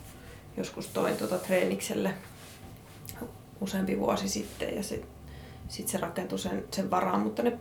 joskus 0.58 0.88
toin 0.88 1.17
tota 1.17 1.38
treenikselle 1.38 2.13
useampi 3.62 4.00
vuosi 4.00 4.30
sitten 4.30 4.76
ja 4.76 4.84
sit, 4.84 5.06
sit 5.72 5.88
se 5.88 5.98
rakentui 5.98 6.40
sen, 6.40 6.64
sen 6.72 6.92
varaan, 6.92 7.20
mutta 7.20 7.44
ne 7.44 7.58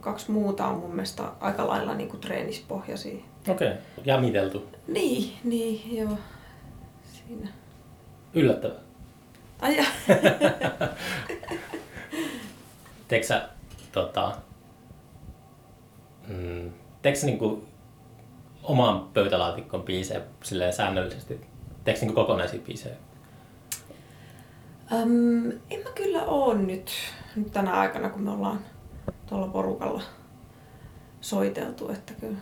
kaksi 0.00 0.30
muuta 0.30 0.66
on 0.66 0.78
mun 0.78 0.90
mielestä 0.90 1.22
aika 1.40 1.66
lailla 1.68 1.94
niin 1.94 2.08
kuin 2.08 2.20
treenispohjaisia. 2.20 3.24
Okei, 3.48 3.68
okay. 3.68 3.82
jämiteltu. 4.04 4.68
Niin, 4.88 5.32
niin, 5.44 5.96
joo. 5.96 6.18
Siinä. 7.12 7.48
Yllättävää. 8.34 8.80
Ai, 9.60 9.76
ja. 9.76 9.84
Teekö 13.08 13.26
sä, 13.26 13.48
tota, 13.92 14.36
mm, 16.28 16.72
teekö 17.02 17.18
sä 17.18 17.26
niinku 17.26 17.64
oman 18.62 19.08
pöytälaatikon 19.14 19.82
biisejä 19.82 20.20
silleen 20.42 20.72
säännöllisesti? 20.72 21.40
Teekö 21.84 22.00
niinku 22.00 22.14
kokonaisia 22.14 22.60
biisejä? 22.60 22.94
Öm, 24.92 25.50
en 25.70 25.80
mä 25.84 25.90
kyllä 25.94 26.22
oo 26.22 26.54
nyt, 26.54 26.90
nyt 27.36 27.52
tänä 27.52 27.72
aikana, 27.72 28.08
kun 28.10 28.22
me 28.22 28.30
ollaan 28.30 28.60
tuolla 29.26 29.46
porukalla 29.46 30.02
soiteltu, 31.20 31.90
että 31.92 32.12
kyllä. 32.20 32.38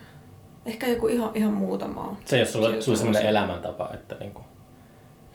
Ehkä 0.66 0.86
joku 0.86 1.06
ihan, 1.08 1.30
ihan 1.34 1.52
muutama 1.52 2.00
on. 2.00 2.16
Se 2.24 2.36
ole 2.36 2.44
sulla, 2.46 2.80
sulla 2.80 2.98
sellainen 2.98 3.22
se- 3.22 3.28
elämäntapa, 3.28 3.90
että 3.94 4.14
niinku... 4.20 4.40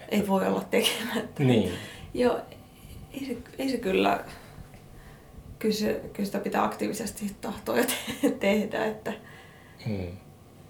Ei 0.10 0.28
voi 0.28 0.48
olla 0.48 0.64
tekemättä. 0.72 1.44
Niin. 1.44 1.72
Joo, 2.14 2.40
ei 3.14 3.26
se, 3.26 3.38
ei 3.60 3.70
se 3.70 3.78
kyllä, 3.78 4.24
kyllä, 5.60 5.76
se, 5.76 6.02
kyllä 6.14 6.26
sitä 6.26 6.40
pitää 6.40 6.64
aktiivisesti 6.64 7.36
tahtoa 7.42 7.76
te- 7.76 8.30
tehdä, 8.30 8.86
että 8.86 9.14
Mm. 9.86 10.08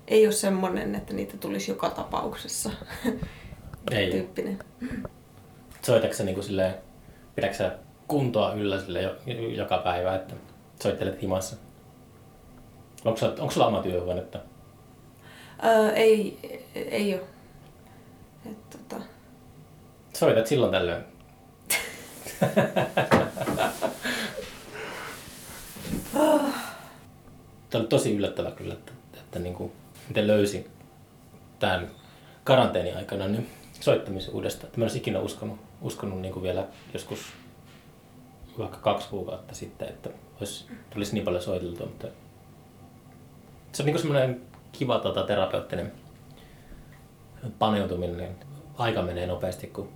ei 0.07 0.25
ole 0.27 0.33
semmoinen, 0.33 0.95
että 0.95 1.13
niitä 1.13 1.37
tulisi 1.37 1.71
joka 1.71 1.89
tapauksessa 1.89 2.71
Ei. 3.91 4.11
tyyppinen. 4.11 4.59
Soitatko 5.81 6.15
sä 6.17 6.23
niinku 6.23 6.41
silleen, 6.41 6.73
pidätkö 7.35 7.57
sä 7.57 7.77
kuntoa 8.07 8.53
yllä 8.53 8.79
sille 8.79 9.01
jo, 9.01 9.15
joka 9.55 9.77
päivä, 9.77 10.15
että 10.15 10.33
soittelet 10.83 11.21
himassa? 11.21 11.55
Onko, 13.05 13.19
sulla- 13.19 13.35
onko 13.39 13.51
sulla 13.51 13.67
oma 13.67 13.81
työhuonetta? 13.83 14.39
Öö, 15.65 15.91
ei, 15.91 16.39
ei 16.75 17.13
ole. 17.13 17.23
Et, 18.51 18.69
tota, 18.69 19.01
Soitat 20.13 20.47
silloin 20.47 20.71
tällöin. 20.71 21.03
Tämä 27.69 27.79
oli 27.81 27.87
tosi 27.87 28.15
yllättävää 28.15 28.51
kyllä, 28.51 28.73
että, 28.73 28.91
että 29.17 29.39
niin 29.39 29.53
kuin, 29.55 29.71
miten 30.07 30.27
löysin 30.27 30.67
tämän 31.59 31.87
karanteenin 32.43 32.97
aikana 32.97 33.27
niin 33.27 33.49
soittamisen 33.79 34.33
uudestaan. 34.33 34.71
Mä 34.75 34.75
en 34.75 34.83
olisi 34.83 34.97
ikinä 34.97 35.19
uskonut, 35.19 35.59
uskonut 35.81 36.21
niin 36.21 36.33
kuin 36.33 36.43
vielä 36.43 36.67
joskus 36.93 37.19
vaikka 38.57 38.77
kaksi 38.77 39.09
kuukautta 39.09 39.55
sitten, 39.55 39.87
että 39.87 40.09
olisi, 40.39 40.65
tulisi 40.89 41.13
niin 41.13 41.23
paljon 41.23 41.43
soiteltua, 41.43 41.87
mutta 41.87 42.07
se 43.71 43.83
on 43.83 43.85
niin 43.85 43.99
semmoinen 43.99 44.41
kiva 44.71 44.99
tota, 44.99 45.23
terapeuttinen 45.23 45.91
paneutuminen. 47.59 48.17
niin 48.17 48.35
Aika 48.77 49.01
menee 49.01 49.27
nopeasti, 49.27 49.67
kun 49.67 49.89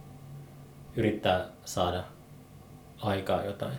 yrittää 0.96 1.46
saada 1.66 2.04
aikaa 3.02 3.46
jotain. 3.46 3.74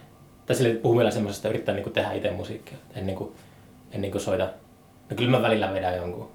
Tai 0.47 0.57
sille 0.57 0.75
puhun 0.75 0.97
vielä 0.97 1.11
semmoisesta, 1.11 1.49
että 1.49 1.55
yrittää 1.55 1.75
niinku 1.75 1.91
tehdä 1.91 2.13
itse 2.13 2.31
musiikkia. 2.31 2.79
Ennen 2.95 3.15
kuin, 3.15 3.33
ennen 3.93 4.11
kuin 4.11 4.23
soida. 4.23 4.49
No 5.11 5.17
kyllä 5.17 5.31
mä 5.31 5.43
välillä 5.43 5.73
vedän 5.73 5.97
jonkun 5.97 6.31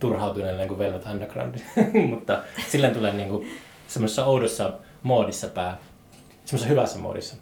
turhautuneen 0.00 0.56
niin 0.56 0.68
kuin 0.68 0.78
Velvet 0.78 1.06
Underground. 1.06 1.58
Mutta 2.10 2.42
silleen 2.68 2.94
tulee 2.94 3.12
niinku 3.12 3.44
semmoisessa 3.86 4.24
oudossa 4.24 4.72
moodissa 5.02 5.48
pää. 5.48 5.78
Semmoisessa 6.44 6.68
hyvässä 6.68 6.98
moodissa. 6.98 7.36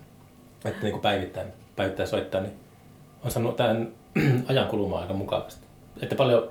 Että 0.64 0.82
niinku 0.82 0.98
päivittäin, 0.98 1.48
päivittäin 1.76 2.08
soittaa, 2.08 2.40
niin 2.40 2.52
on 3.24 3.30
saanut 3.30 3.56
tämän 3.56 3.92
ajan 4.48 4.68
kulumaan 4.68 5.02
aika 5.02 5.14
mukavasti. 5.14 5.66
Että 6.02 6.14
paljon 6.14 6.48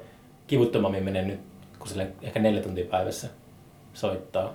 kivuttomammin 0.47 1.03
menee 1.03 1.25
nyt, 1.25 1.39
kun 1.79 1.87
sille 1.87 2.07
ehkä 2.21 2.39
neljä 2.39 2.61
tuntia 2.61 2.85
päivässä 2.85 3.27
soittaa 3.93 4.53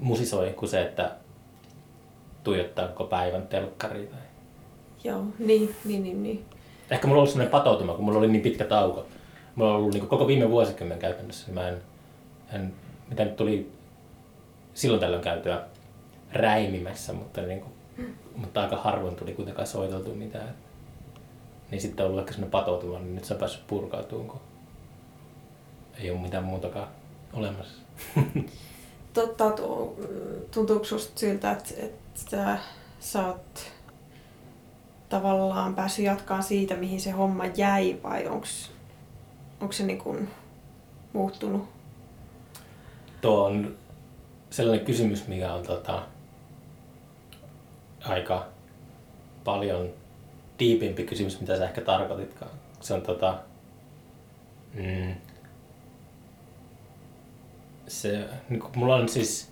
musisoi 0.00 0.52
kuin 0.56 0.68
se, 0.68 0.82
että 0.82 1.12
tuijottaa 2.44 2.88
koko 2.88 3.04
päivän 3.04 3.46
telkkariin. 3.46 4.08
Tai... 4.08 4.18
joo, 5.04 5.24
niin, 5.38 5.74
niin, 5.84 6.02
niin, 6.02 6.22
niin. 6.22 6.44
Ehkä 6.90 7.06
mulla 7.06 7.18
on 7.18 7.20
ollut 7.20 7.30
sellainen 7.30 7.50
patoutuma, 7.50 7.94
kun 7.94 8.04
mulla 8.04 8.18
oli 8.18 8.28
niin 8.28 8.42
pitkä 8.42 8.64
tauko. 8.64 9.06
Mulla 9.54 9.70
on 9.70 9.76
ollut 9.76 9.94
niin 9.94 10.06
koko 10.06 10.26
viime 10.26 10.50
vuosikymmen 10.50 10.98
käytännössä. 10.98 11.46
niin 11.46 11.54
Mä 11.54 11.68
en, 11.68 11.82
en, 12.52 12.74
mitä 13.08 13.24
nyt 13.24 13.36
tuli 13.36 13.72
silloin 14.74 15.00
tällöin 15.00 15.22
käytyä 15.22 15.62
räimimässä, 16.32 17.12
mutta, 17.12 17.40
niin 17.40 17.60
kuin, 17.60 17.72
mutta 18.36 18.62
aika 18.62 18.76
harvoin 18.76 19.16
tuli 19.16 19.32
kuitenkaan 19.32 19.66
soiteltu 19.66 20.14
mitään. 20.14 20.54
Niin 21.70 21.80
sitten 21.80 22.04
on 22.04 22.10
ollut 22.10 22.20
ehkä 22.20 22.32
sellainen 22.32 22.50
patoutuma, 22.50 22.98
niin 22.98 23.14
nyt 23.14 23.24
se 23.24 23.34
on 23.34 23.40
päässyt 23.40 23.66
purkautumaan, 23.66 24.28
kun 24.28 24.40
ei 25.98 26.10
ole 26.10 26.20
mitään 26.20 26.44
muutakaan 26.44 26.88
olemassa. 27.32 27.82
Totta, 29.14 29.50
tu- 29.50 30.06
tuntuuko 30.50 30.84
susta 30.84 31.20
siltä, 31.20 31.52
että, 31.52 31.74
että 31.78 32.58
sä 33.00 33.26
oot 33.26 33.72
tavallaan 35.08 35.74
päässyt 35.74 36.04
jatkaan 36.04 36.42
siitä, 36.42 36.76
mihin 36.76 37.00
se 37.00 37.10
homma 37.10 37.46
jäi 37.46 38.00
vai 38.02 38.26
onko 39.60 39.72
se 39.72 39.86
niin 39.86 39.98
kuin 39.98 40.30
muuttunut? 41.12 41.68
Tuo 43.20 43.44
on 43.44 43.74
sellainen 44.50 44.86
kysymys, 44.86 45.28
mikä 45.28 45.54
on 45.54 45.62
tota, 45.62 46.02
aika 48.04 48.46
paljon 49.44 49.90
diipimpi 50.58 51.04
kysymys, 51.04 51.40
mitä 51.40 51.56
sä 51.56 51.64
ehkä 51.64 51.80
tarkoititkaan. 51.80 52.50
Se 52.80 52.94
on 52.94 53.02
tota, 53.02 53.38
mm, 54.74 55.14
se, 57.88 58.24
niin 58.48 58.60
kuin, 58.60 58.72
mulla 58.74 58.94
on 58.94 59.08
siis 59.08 59.50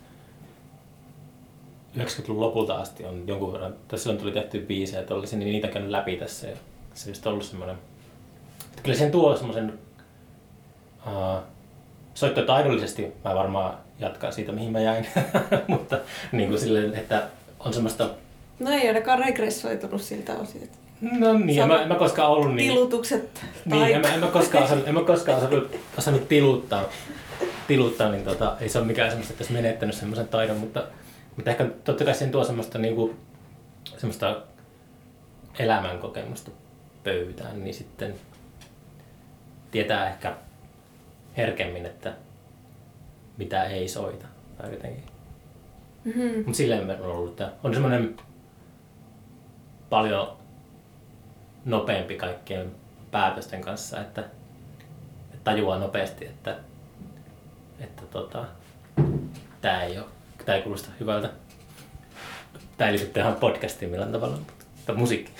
90-luvun 1.97 2.39
lopulta 2.39 2.75
asti 2.75 3.05
on 3.05 3.23
jonkun 3.27 3.53
verran, 3.53 3.75
tai 3.87 3.99
silloin 3.99 4.19
tuli 4.19 4.31
tehty 4.31 4.59
biisejä, 4.59 4.99
että 5.01 5.15
olisin 5.15 5.39
niitä 5.39 5.67
käynyt 5.67 5.91
läpi 5.91 6.15
tässä 6.15 6.47
ja 6.47 6.57
se 6.93 7.09
olisi 7.09 7.29
ollut 7.29 7.43
semmoinen, 7.43 7.77
kyllä 8.83 8.97
sen 8.97 9.11
tuo 9.11 9.35
semmoisen 9.35 9.79
uh, 11.07 11.43
soittotaidollisesti 12.13 13.13
mä 13.25 13.35
varmaan 13.35 13.77
jatkan 13.99 14.33
siitä, 14.33 14.51
mihin 14.51 14.71
mä 14.71 14.79
jäin, 14.79 15.07
mutta 15.67 15.97
niin 16.31 16.49
kuin 16.49 16.59
silleen, 16.59 16.95
että 16.95 17.27
on 17.59 17.73
semmoista... 17.73 18.09
No 18.59 18.71
ei 18.71 18.87
ainakaan 18.87 19.19
regressoitunut 19.19 20.01
siltä 20.01 20.33
osin. 20.33 20.63
Että... 20.63 20.77
No 21.01 21.33
niin, 21.33 21.61
en 21.61 21.67
mä, 21.67 21.81
en 21.81 21.87
mä 21.87 21.95
koskaan 21.95 22.31
ollut 22.31 22.55
niin... 22.55 22.73
Tilutukset. 22.73 23.45
Niin, 23.65 23.95
en 23.95 24.01
mä, 24.01 24.13
en 24.13 24.19
mä 24.19 24.27
koskaan 24.27 24.63
osannut, 24.63 24.87
en 24.87 24.93
mä 24.93 25.01
koskaan 25.03 25.37
osannut, 25.43 25.75
osannut 25.97 26.27
tiluttaa, 26.27 26.83
tiluttaa, 27.67 28.11
niin 28.11 28.23
tota, 28.23 28.57
ei 28.59 28.69
se 28.69 28.77
ole 28.77 28.87
mikään 28.87 29.09
semmoista, 29.09 29.33
että 29.33 29.41
olisi 29.41 29.53
menettänyt 29.53 29.95
semmoisen 29.95 30.27
taidon, 30.27 30.57
mutta, 30.57 30.83
mutta 31.35 31.51
ehkä 31.51 31.65
totta 31.83 32.05
kai 32.05 32.15
sen 32.15 32.31
tuo 32.31 32.43
semmoista, 32.43 32.77
niin 32.77 32.95
kuin, 32.95 33.15
semmoista 33.97 34.41
elämänkokemusta 35.59 36.51
pöytään, 37.03 37.63
niin 37.63 37.73
sitten 37.73 38.15
tietää 39.71 40.09
ehkä 40.09 40.35
herkemmin, 41.37 41.85
että 41.85 42.13
mitä 43.37 43.63
ei 43.63 43.87
soita 43.87 44.25
tai 44.57 44.71
jotenkin. 44.71 45.03
Mm-hmm. 46.03 46.37
Mutta 46.37 46.57
silleen 46.57 46.89
on 46.89 47.11
ollut, 47.11 47.29
että 47.29 47.51
on 47.63 47.73
semmoinen 47.73 48.15
paljon 49.89 50.37
nopeampi 51.65 52.15
kaikkien 52.15 52.71
päätösten 53.11 53.61
kanssa, 53.61 54.01
että, 54.01 54.21
että 54.21 55.43
tajuaa 55.43 55.79
nopeasti, 55.79 56.25
että, 56.25 56.57
että 57.79 58.01
tota, 58.11 58.45
tämä 59.61 59.83
ei, 59.83 59.97
ole, 59.97 60.05
tää 60.45 60.55
ei 60.55 60.61
kuulosta 60.61 60.89
hyvältä. 60.99 61.29
Tämä 62.77 62.89
ei 62.89 62.97
liity 62.97 63.11
tähän 63.11 63.35
podcastiin 63.35 63.91
millään 63.91 64.11
tavalla, 64.11 64.37
mutta 64.37 64.93
musiikki. 64.93 65.31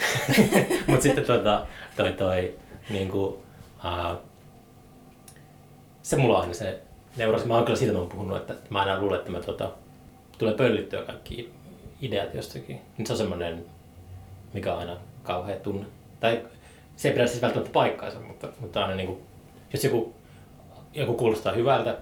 mutta 0.87 1.03
sitten 1.03 1.25
tota, 1.25 1.67
toi, 1.95 2.13
toi 2.13 2.59
niin 2.89 3.09
kuin, 3.09 3.33
uh, 3.33 4.17
se 6.01 6.15
mulla 6.15 6.35
on 6.35 6.41
aina 6.41 6.53
se 6.53 6.81
neurasi. 7.17 7.47
Mä 7.47 7.55
oon 7.55 7.65
kyllä 7.65 7.79
siitä 7.79 7.99
on 7.99 8.09
puhunut, 8.09 8.37
että 8.37 8.53
mä 8.69 8.79
aina 8.79 8.99
luulen, 8.99 9.19
että 9.19 9.31
mä 9.31 9.39
tota, 9.39 9.71
tulee 10.37 10.53
pöllittyä 10.53 11.01
kaikki 11.01 11.53
ideat 12.01 12.33
jostakin. 12.33 12.81
Niin 12.97 13.05
se 13.05 13.13
on 13.13 13.17
semmoinen, 13.17 13.65
mikä 14.53 14.73
on 14.73 14.79
aina 14.79 14.97
kauhea 15.23 15.55
tunne. 15.55 15.85
Tai 16.19 16.45
se 16.95 17.07
ei 17.07 17.13
pidä 17.13 17.27
siis 17.27 17.41
välttämättä 17.41 17.73
paikkaansa, 17.73 18.19
mutta, 18.19 18.47
mutta 18.59 18.81
aina 18.81 18.95
niin 18.95 19.07
kuin, 19.07 19.19
jos 19.73 19.83
joku, 19.83 20.13
joku 20.93 21.13
kuulostaa 21.13 21.53
hyvältä, 21.53 21.97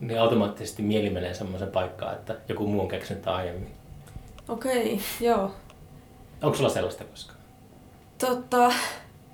niin 0.00 0.20
automaattisesti 0.20 0.82
mieli 0.82 1.10
menee 1.10 1.34
semmoisen 1.34 1.68
paikkaan, 1.68 2.14
että 2.14 2.36
joku 2.48 2.66
muu 2.66 2.80
on 2.80 2.88
keksinyt 2.88 3.28
aiemmin. 3.28 3.70
Okei, 4.48 4.92
okay, 4.92 4.98
joo. 5.20 5.50
Onko 6.42 6.56
sulla 6.56 6.70
sellaista 6.70 7.04
koskaan? 7.04 7.38
Totta. 8.18 8.72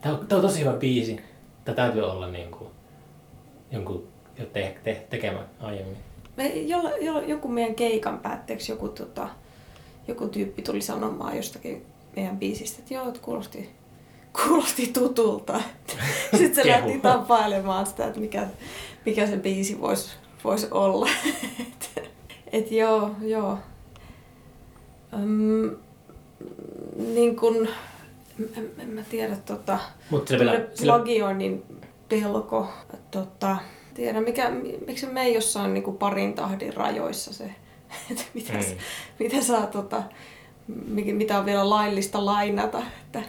Tämä 0.01 0.15
on, 0.15 0.27
tämä 0.27 0.37
on 0.37 0.47
tosi 0.47 0.61
hyvä 0.61 0.73
biisi. 0.73 1.21
Tämä 1.65 1.77
täytyy 1.77 2.03
olla 2.03 2.29
niin 2.29 2.51
kuin, 2.51 2.71
jonkun 3.71 4.09
jo 4.39 4.47
te, 4.47 4.77
te, 4.85 5.07
tekemä 5.11 5.47
aiemmin. 5.61 5.97
Me, 6.37 6.49
jolla, 6.49 6.91
jolla, 6.91 7.23
joku 7.23 7.49
meidän 7.49 7.75
keikan 7.75 8.19
päätteeksi 8.19 8.73
joku, 8.73 8.89
tota, 8.89 9.29
joku 10.09 10.29
tyyppi 10.29 10.63
tuli 10.63 10.81
sanomaan 10.81 11.37
jostakin 11.37 11.87
meidän 12.17 12.39
biisistä, 12.39 12.79
että 12.79 12.95
joo, 12.95 13.09
että 13.09 13.21
kuulosti, 13.21 13.71
kuulosti 14.43 14.87
tutulta. 14.87 15.61
Sitten 16.39 16.55
se 16.55 16.71
lähti 16.71 16.99
tapailemaan 16.99 17.87
sitä, 17.87 18.07
että 18.07 18.21
mikä, 18.21 18.47
mikä 19.07 19.27
se 19.27 19.37
biisi 19.37 19.81
voisi 19.81 20.11
vois 20.45 20.69
olla. 20.71 21.09
että 21.61 22.11
et 22.53 22.73
joo, 22.73 23.11
joo. 23.23 23.59
Öm, 25.13 25.77
niin 26.97 27.37
kun, 27.37 27.69
en, 28.57 28.71
en 28.79 28.89
mä 28.89 29.03
tiedä, 29.11 29.37
tota, 29.37 29.79
Mut 30.11 30.29
se 30.29 30.39
vielä, 30.39 30.61
plagioinnin 30.83 31.63
pelko, 32.09 32.69
tota, 33.11 33.57
tiedä, 33.95 34.21
mikä, 34.21 34.51
miksi 34.87 35.07
me 35.07 35.23
ei 35.23 35.35
jossain 35.35 35.75
niin 35.75 35.97
parin 35.99 36.35
tahdin 36.35 36.75
rajoissa 36.75 37.35
se, 37.35 37.45
että 38.11 38.23
mitä, 38.35 38.53
mm. 38.53 38.65
mitä 39.19 39.43
saa, 39.43 39.67
tota, 39.67 40.03
mitä 41.13 41.39
on 41.39 41.47
vielä 41.47 41.71
laillista 41.71 42.25
lainata. 42.25 42.83
Että, 43.05 43.23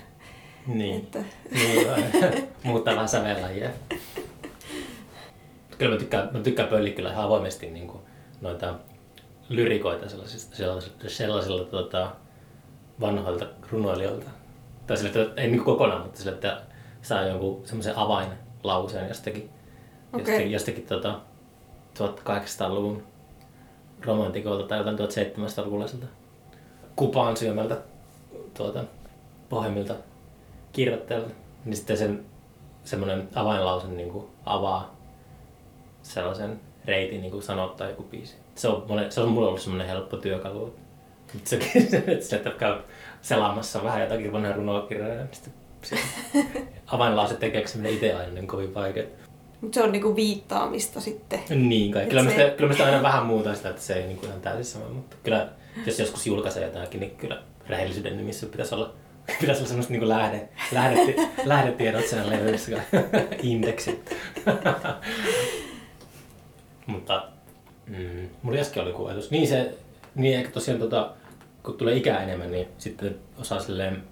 niin, 0.68 0.96
että... 0.96 1.20
niin 1.52 1.88
muuttaa 2.64 2.94
vähän 2.94 3.10
sävellajia. 3.10 3.70
Kyllä 5.78 5.92
mä 5.92 6.00
tykkään, 6.00 6.30
mä 6.32 6.40
tykkään 6.40 6.70
pölli 6.70 6.92
kyllä 6.92 7.12
ihan 7.12 7.26
avoimesti 7.26 7.72
niin 7.72 7.88
kuin 7.88 8.04
noita 8.42 8.76
lyrikoita 9.50 10.10
sellaisista, 10.10 10.56
sellaisilla, 10.56 10.96
sellaisilla 11.08 11.64
tota, 11.64 12.12
vanhoilta 13.00 13.48
runoilijoilta. 13.72 14.30
Tai 14.88 14.98
sille, 14.98 15.22
että 15.22 15.42
ei 15.42 15.48
niin 15.48 15.64
kokonaan, 15.64 16.02
mutta 16.02 16.18
sille, 16.18 16.32
että 16.32 16.62
saa 17.02 17.22
jonkun 17.22 17.62
semmoisen 17.66 17.98
avainlauseen 17.98 19.08
jostakin 19.08 19.50
Okay. 20.16 20.26
Jostakin, 20.26 20.52
jostakin 20.52 20.86
tota, 20.86 21.20
1800-luvun 22.00 23.04
romantikolta 24.06 24.68
tai 24.68 24.78
jotain 24.78 24.98
1700-luvulaiselta 24.98 26.06
kupaan 26.96 27.38
syömältä 27.38 27.78
tuota, 28.54 28.84
pohjimmilta 29.50 29.96
kirjoittajalta. 30.74 31.30
Niin 31.66 31.76
sitten 31.76 31.98
sen 31.98 32.26
semmoinen 32.84 33.30
avainlause 33.36 33.88
niin 33.88 34.10
kuin 34.10 34.26
avaa 34.46 34.96
sellaisen 36.02 36.60
reitin 36.86 37.22
niin 37.22 37.32
kuin 37.32 37.44
sanottaa 37.44 37.90
joku 37.90 38.04
biisi. 38.04 38.36
Se 38.56 38.68
on, 38.68 38.86
monen, 38.88 39.12
se 39.12 39.22
on 39.22 39.30
mulle 39.30 39.48
ollut 39.48 39.62
semmoinen 39.62 39.88
helppo 39.88 40.18
työkalu. 40.18 40.76
Se, 41.44 41.60
se, 42.22 42.36
että 42.36 42.50
käy 42.50 42.76
selaamassa 43.22 43.84
vähän 43.84 44.02
jotakin 44.02 44.32
vanhaa 44.32 44.54
runokirjaa, 44.54 45.10
niin 45.10 45.28
sitten 45.32 45.54
avainlause 46.88 47.36
tekeminen 47.36 47.94
itse 47.94 48.14
aina 48.14 48.32
niin 48.32 48.48
kovin 48.48 48.74
vaikea. 48.74 49.04
Mutta 49.62 49.76
se 49.76 49.84
on 49.84 49.92
niinku 49.92 50.16
viittaamista 50.16 51.00
sitten. 51.00 51.40
Niin 51.50 51.92
kai. 51.92 52.06
Kyllä, 52.06 52.24
se... 52.24 52.30
sitä, 52.30 52.50
kyllä 52.50 52.74
sitä 52.74 52.86
aina 52.86 53.04
vähän 53.04 53.26
muuta 53.26 53.56
sitä, 53.56 53.70
että 53.70 53.82
se 53.82 53.94
ei 53.94 54.08
niinku 54.08 54.26
ihan 54.26 54.42
täysin 54.42 54.66
sama. 54.66 54.90
Mutta 54.90 55.16
kyllä, 55.24 55.50
jos 55.86 56.00
joskus 56.00 56.28
julkaisee 56.28 56.66
jotakin, 56.66 57.00
niin 57.00 57.16
kyllä 57.16 57.42
rehellisyyden 57.68 58.18
nimissä 58.18 58.46
pitäisi 58.46 58.76
olla, 58.76 58.94
pitäisi 59.40 59.60
olla 59.60 59.68
semmoista 59.68 59.94
niinku 59.94 60.08
lähde, 60.08 60.50
lähde, 60.72 61.16
lähdetiedot 61.46 62.06
sen 62.08 62.30
levyssä, 62.30 62.82
indeksit. 63.44 64.16
Mutta 66.88 67.28
mm, 67.88 68.30
mulla 68.42 68.60
äsken 68.60 68.84
oli 68.84 68.94
kuvatus. 68.94 69.32
Niin 69.32 69.48
se, 69.48 69.78
niin 70.16 70.40
ehkä 70.40 70.52
tosiaan 70.52 70.80
tota, 70.80 71.14
kun 71.64 71.78
tulee 71.78 71.96
ikää 71.96 72.24
enemmän, 72.24 72.52
niin 72.52 72.68
sitten 72.78 73.20
osaa 73.38 73.60
silleen 73.60 74.04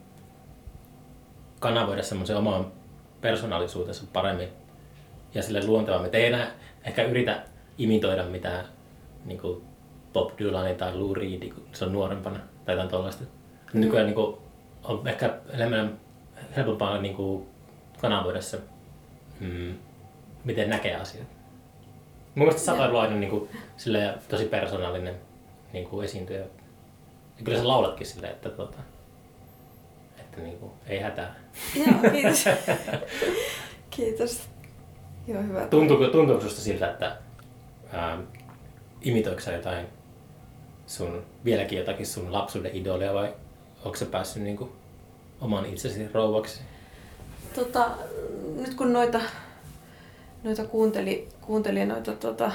kanavoida 1.60 2.04
semmoisen 2.04 2.38
oman 2.38 2.72
persoonallisuutensa 3.22 4.04
paremmin 4.14 4.50
ja 5.34 5.44
sille 5.44 5.66
luontevammin. 5.66 6.06
Että 6.06 6.18
ei 6.18 6.26
enää 6.26 6.52
ehkä 6.84 7.04
yritä 7.04 7.44
imitoida 7.78 8.24
mitään 8.26 8.66
niin 9.26 9.40
kuin 9.40 9.64
Bob 10.14 10.32
Dylan 10.40 10.76
tai 10.76 10.96
Lou 10.96 11.14
Reed, 11.14 11.50
kun 11.50 11.64
se 11.74 11.86
on 11.86 11.94
nuorempana 11.94 12.40
tai 12.66 12.76
jotain 12.76 12.90
tuollaista. 12.90 13.24
Mm. 13.74 13.80
Nykyään 13.80 14.06
niin 14.06 14.16
kuin, 14.16 14.38
on 14.84 15.08
ehkä 15.08 15.38
enemmän 15.50 16.00
helpompaa 16.56 16.98
niin 16.98 17.16
kuin, 17.16 17.46
kanavoida 18.02 18.42
se, 18.42 18.60
mm, 19.40 19.74
miten 20.44 20.70
näkee 20.70 20.96
asiat. 20.96 21.28
Mun 22.36 22.48
mielestä 22.48 22.62
sä 22.62 22.74
oot 22.74 22.96
aina 22.96 23.16
niin 23.16 23.30
kuin, 23.30 23.50
silleen, 23.78 24.14
tosi 24.30 24.46
persoonallinen 24.46 25.16
niin 25.74 25.88
kuin 25.88 26.06
esiintyjä. 26.06 26.40
Ja 26.40 27.44
kyllä 27.44 27.58
sä 27.58 27.68
laulatkin 27.68 28.08
silleen, 28.08 28.34
että, 28.34 28.50
tota, 28.50 28.78
että 30.20 30.42
niin 30.42 30.58
kuin, 30.58 30.72
ei 30.88 31.00
hätää. 31.00 31.36
Joo, 31.76 32.12
kiitos. 32.12 32.46
kiitos. 33.90 34.50
Joo, 35.28 35.44
hyvä. 35.44 35.66
Tuntuuko, 35.68 36.08
tuntuuko 36.08 36.42
susta 36.42 36.62
siltä, 36.62 36.92
että 36.92 37.18
ää, 37.92 38.18
imitoiko 39.02 39.42
jotain 39.52 39.88
sun, 40.88 41.24
vieläkin 41.46 41.80
jotakin 41.80 42.06
sun 42.06 42.34
lapsuuden 42.34 42.76
idolia 42.76 43.14
vai 43.14 43.34
onko 43.86 43.98
se 43.98 44.06
päässyt 44.06 44.44
niin 44.44 44.58
kuin, 44.58 44.70
oman 45.42 45.66
itsesi 45.66 46.08
rouvaksi? 46.14 46.60
Tota, 47.56 47.90
nyt 48.56 48.74
kun 48.74 48.94
noita, 48.94 49.22
noita 50.44 50.66
kuunteli, 50.66 51.28
kuunteli 51.42 51.86
noita 51.86 52.12
tota, 52.12 52.52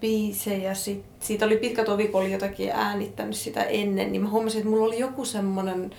biisejä, 0.00 0.74
sit, 0.74 1.04
siitä 1.20 1.44
oli 1.46 1.56
pitkä 1.56 1.84
tovi, 1.84 2.08
kun 2.08 2.20
oli 2.20 2.32
jotakin 2.32 2.70
äänittänyt 2.70 3.36
sitä 3.36 3.62
ennen, 3.62 4.12
niin 4.12 4.22
mä 4.22 4.28
huomasin, 4.28 4.58
että 4.58 4.70
mulla 4.70 4.86
oli 4.86 4.98
joku 4.98 5.24
semmonen 5.24 5.90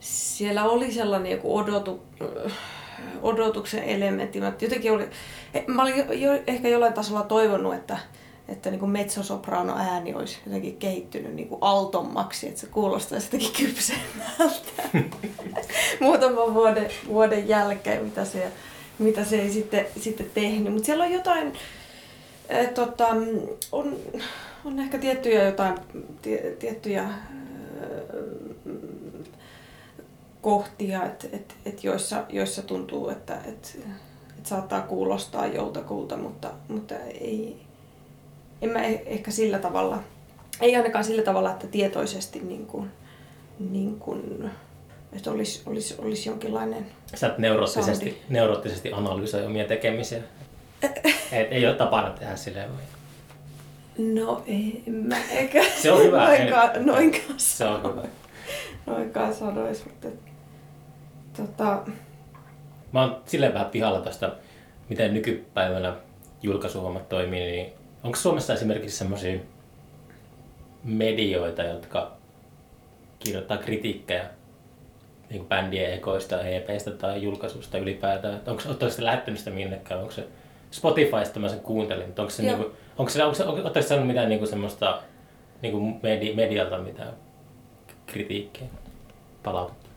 siellä 0.00 0.64
oli 0.64 0.92
sellainen 0.92 1.32
joku 1.32 1.56
odotu, 1.56 2.02
odotuksen 3.22 3.84
elementti. 3.84 4.40
Mä 4.40 4.52
jotenkin 4.60 4.92
oli, 4.92 5.08
mä 5.66 5.82
olin 5.82 5.96
jo, 5.96 6.12
jo, 6.12 6.42
ehkä 6.46 6.68
jollain 6.68 6.92
tasolla 6.92 7.22
toivonut, 7.22 7.74
että, 7.74 7.98
että 8.50 8.70
niin 8.70 8.80
kuin 8.80 8.90
mezzosoprano 8.90 9.76
ääni 9.76 10.14
olisi 10.14 10.38
jotenkin 10.46 10.76
kehittynyt 10.76 11.34
niin 11.34 11.48
kuin 11.48 11.58
altommaksi, 11.60 12.48
että 12.48 12.60
se 12.60 12.66
kuulostaisi 12.66 13.26
jotenkin 13.26 13.66
kypsemmältä 13.66 14.82
muutaman 16.00 16.54
vuoden, 16.54 16.90
vuoden 17.08 17.48
jälkeen, 17.48 18.04
mitä 18.04 18.24
se, 18.24 18.52
mitä 18.98 19.24
se 19.24 19.42
ei 19.42 19.50
sitten, 19.50 19.86
sitten 20.00 20.30
tehnyt. 20.34 20.72
Mutta 20.72 20.86
siellä 20.86 21.04
on 21.04 21.12
jotain, 21.12 21.52
äh, 22.54 22.68
tota, 22.68 23.08
on, 23.72 23.96
on 24.64 24.78
ehkä 24.78 24.98
tiettyjä 24.98 25.44
jotain, 25.44 25.74
tie, 26.22 26.56
tiettyjä 26.58 27.02
äh, 27.02 27.10
kohtia, 30.42 31.04
et, 31.04 31.28
et, 31.32 31.54
et 31.66 31.84
joissa, 31.84 32.24
joissa 32.28 32.62
tuntuu, 32.62 33.08
että 33.08 33.34
et, 33.44 33.78
et 34.38 34.46
saattaa 34.46 34.80
kuulostaa 34.80 35.46
joltakulta, 35.46 36.16
mutta, 36.16 36.50
mutta 36.68 36.94
ei, 36.96 37.69
en 38.62 38.70
mä 38.70 38.84
e-, 38.84 39.02
ehkä 39.06 39.30
sillä 39.30 39.58
tavalla, 39.58 39.98
ei 40.60 40.76
ainakaan 40.76 41.04
sillä 41.04 41.22
tavalla, 41.22 41.50
että 41.50 41.66
tietoisesti 41.66 42.40
niin 42.40 42.66
kuin, 42.66 42.90
niin 43.70 43.98
kuin, 43.98 44.50
että 45.12 45.30
olisi, 45.30 45.62
olisi, 45.66 45.94
olisi 45.98 46.28
jonkinlainen 46.28 46.86
Sä 47.14 47.26
et 47.26 47.38
neuroottisesti, 47.38 48.22
neuroottisesti 48.28 48.92
analysoi 48.92 49.46
omia 49.46 49.64
tekemisiä. 49.64 50.22
Et, 51.32 51.52
ei 51.52 51.66
ole 51.66 51.74
tapana 51.74 52.10
tehdä 52.10 52.36
silleen 52.36 52.70
vai? 52.72 52.82
No 54.14 54.42
ei, 54.46 54.82
mä 54.86 55.16
eikä 55.30 55.64
Se 55.82 55.92
on 55.92 56.02
hyvä. 56.02 56.24
noinkaan, 56.24 56.86
noinkaan 56.86 57.34
Se 57.36 57.64
on 57.64 57.82
hyvä. 57.82 58.02
Noinkaan 58.86 59.34
sanois, 59.34 59.84
mutta 59.84 60.08
tota... 61.36 61.82
Mä 62.92 63.00
oon 63.00 63.22
silleen 63.26 63.54
vähän 63.54 63.70
pihalla 63.70 64.00
tästä, 64.00 64.32
miten 64.88 65.14
nykypäivänä 65.14 65.94
julkaisuhommat 66.42 67.08
toimii, 67.08 67.40
niin 67.40 67.72
onko 68.04 68.16
Suomessa 68.16 68.52
esimerkiksi 68.52 68.96
semmoisia 68.96 69.40
medioita, 70.84 71.62
jotka 71.62 72.12
kirjoittaa 73.18 73.56
kritiikkejä 73.56 74.24
niin 75.30 75.46
bändien 75.46 75.94
ekoista, 75.94 76.42
EPistä 76.42 76.90
tai 76.90 77.22
julkaisusta 77.22 77.78
ylipäätään? 77.78 78.40
Onko 78.46 78.62
oletteko 78.66 78.90
sitä 78.90 79.04
lähettänyt 79.04 79.38
sitä 79.38 79.50
minnekään? 79.50 80.00
Onko 80.00 80.12
se 80.12 80.26
Spotifysta 80.70 81.40
mä 81.40 81.48
sen 81.48 81.60
kuuntelin, 81.60 82.06
mutta 82.06 82.22
onko 82.22 82.30
se, 82.30 82.42
niin 82.42 82.56
kuin, 82.56 82.68
onko 82.98 83.10
se, 83.10 83.24
onko 83.24 83.34
se, 83.34 83.44
onko, 83.44 83.60
onko 83.60 83.82
saanut 83.82 84.06
mitään 84.06 84.28
niin 84.28 84.38
kuin 84.38 84.48
semmoista 84.48 85.02
niin 85.62 85.72
kuin 85.72 86.00
medi, 86.02 86.34
medialta 86.34 86.78
mitään 86.78 87.12
kritiikkiä, 88.06 88.66
palautetta? 89.42 89.90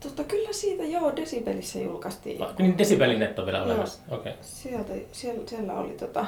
Tota, 0.00 0.24
kyllä 0.24 0.52
siitä 0.52 0.82
joo, 0.82 1.16
Desibelissä 1.16 1.78
julkaistiin. 1.78 2.38
Va, 2.38 2.54
niin 2.58 2.78
Desibelinet 2.78 3.38
on 3.38 3.46
vielä 3.46 3.62
olemassa, 3.62 4.02
okei. 4.10 4.32
Okay. 4.32 4.32
Sieltä, 4.42 4.92
siellä, 5.12 5.40
siellä 5.46 5.74
oli 5.74 5.92
tota... 5.92 6.26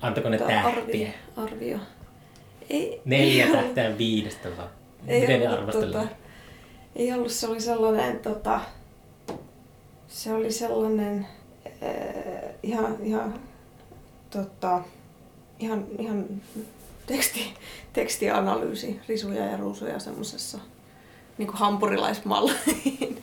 Antako 0.00 0.28
ne 0.28 0.38
tähtiä? 0.38 0.62
Arvio. 0.62 1.08
arvio. 1.36 1.78
Ei, 2.70 3.00
Neljä 3.04 3.46
tähteä 3.46 3.98
viidestä 3.98 4.48
vaan. 4.56 4.68
Ei 5.06 5.20
Miten 5.20 5.40
ne? 5.40 5.72
Tota, 5.72 6.06
ei 6.96 7.12
ollut, 7.12 7.32
se 7.32 7.46
oli 7.46 7.60
sellainen, 7.60 8.18
tota, 8.18 8.60
se 10.08 10.32
oli 10.32 10.52
sellainen 10.52 11.26
äh, 11.66 12.54
ihan, 12.62 12.96
ihan, 13.02 13.34
tota, 14.30 14.80
ihan, 15.58 15.84
ihan 15.98 16.24
teksti, 17.06 17.54
tekstianalyysi, 17.92 19.00
risuja 19.08 19.44
ja 19.44 19.56
ruusuja 19.56 19.98
semmoisessa 19.98 20.58
niin 21.38 21.46
kuin 21.46 21.58
hampurilaismalliin. 21.58 23.22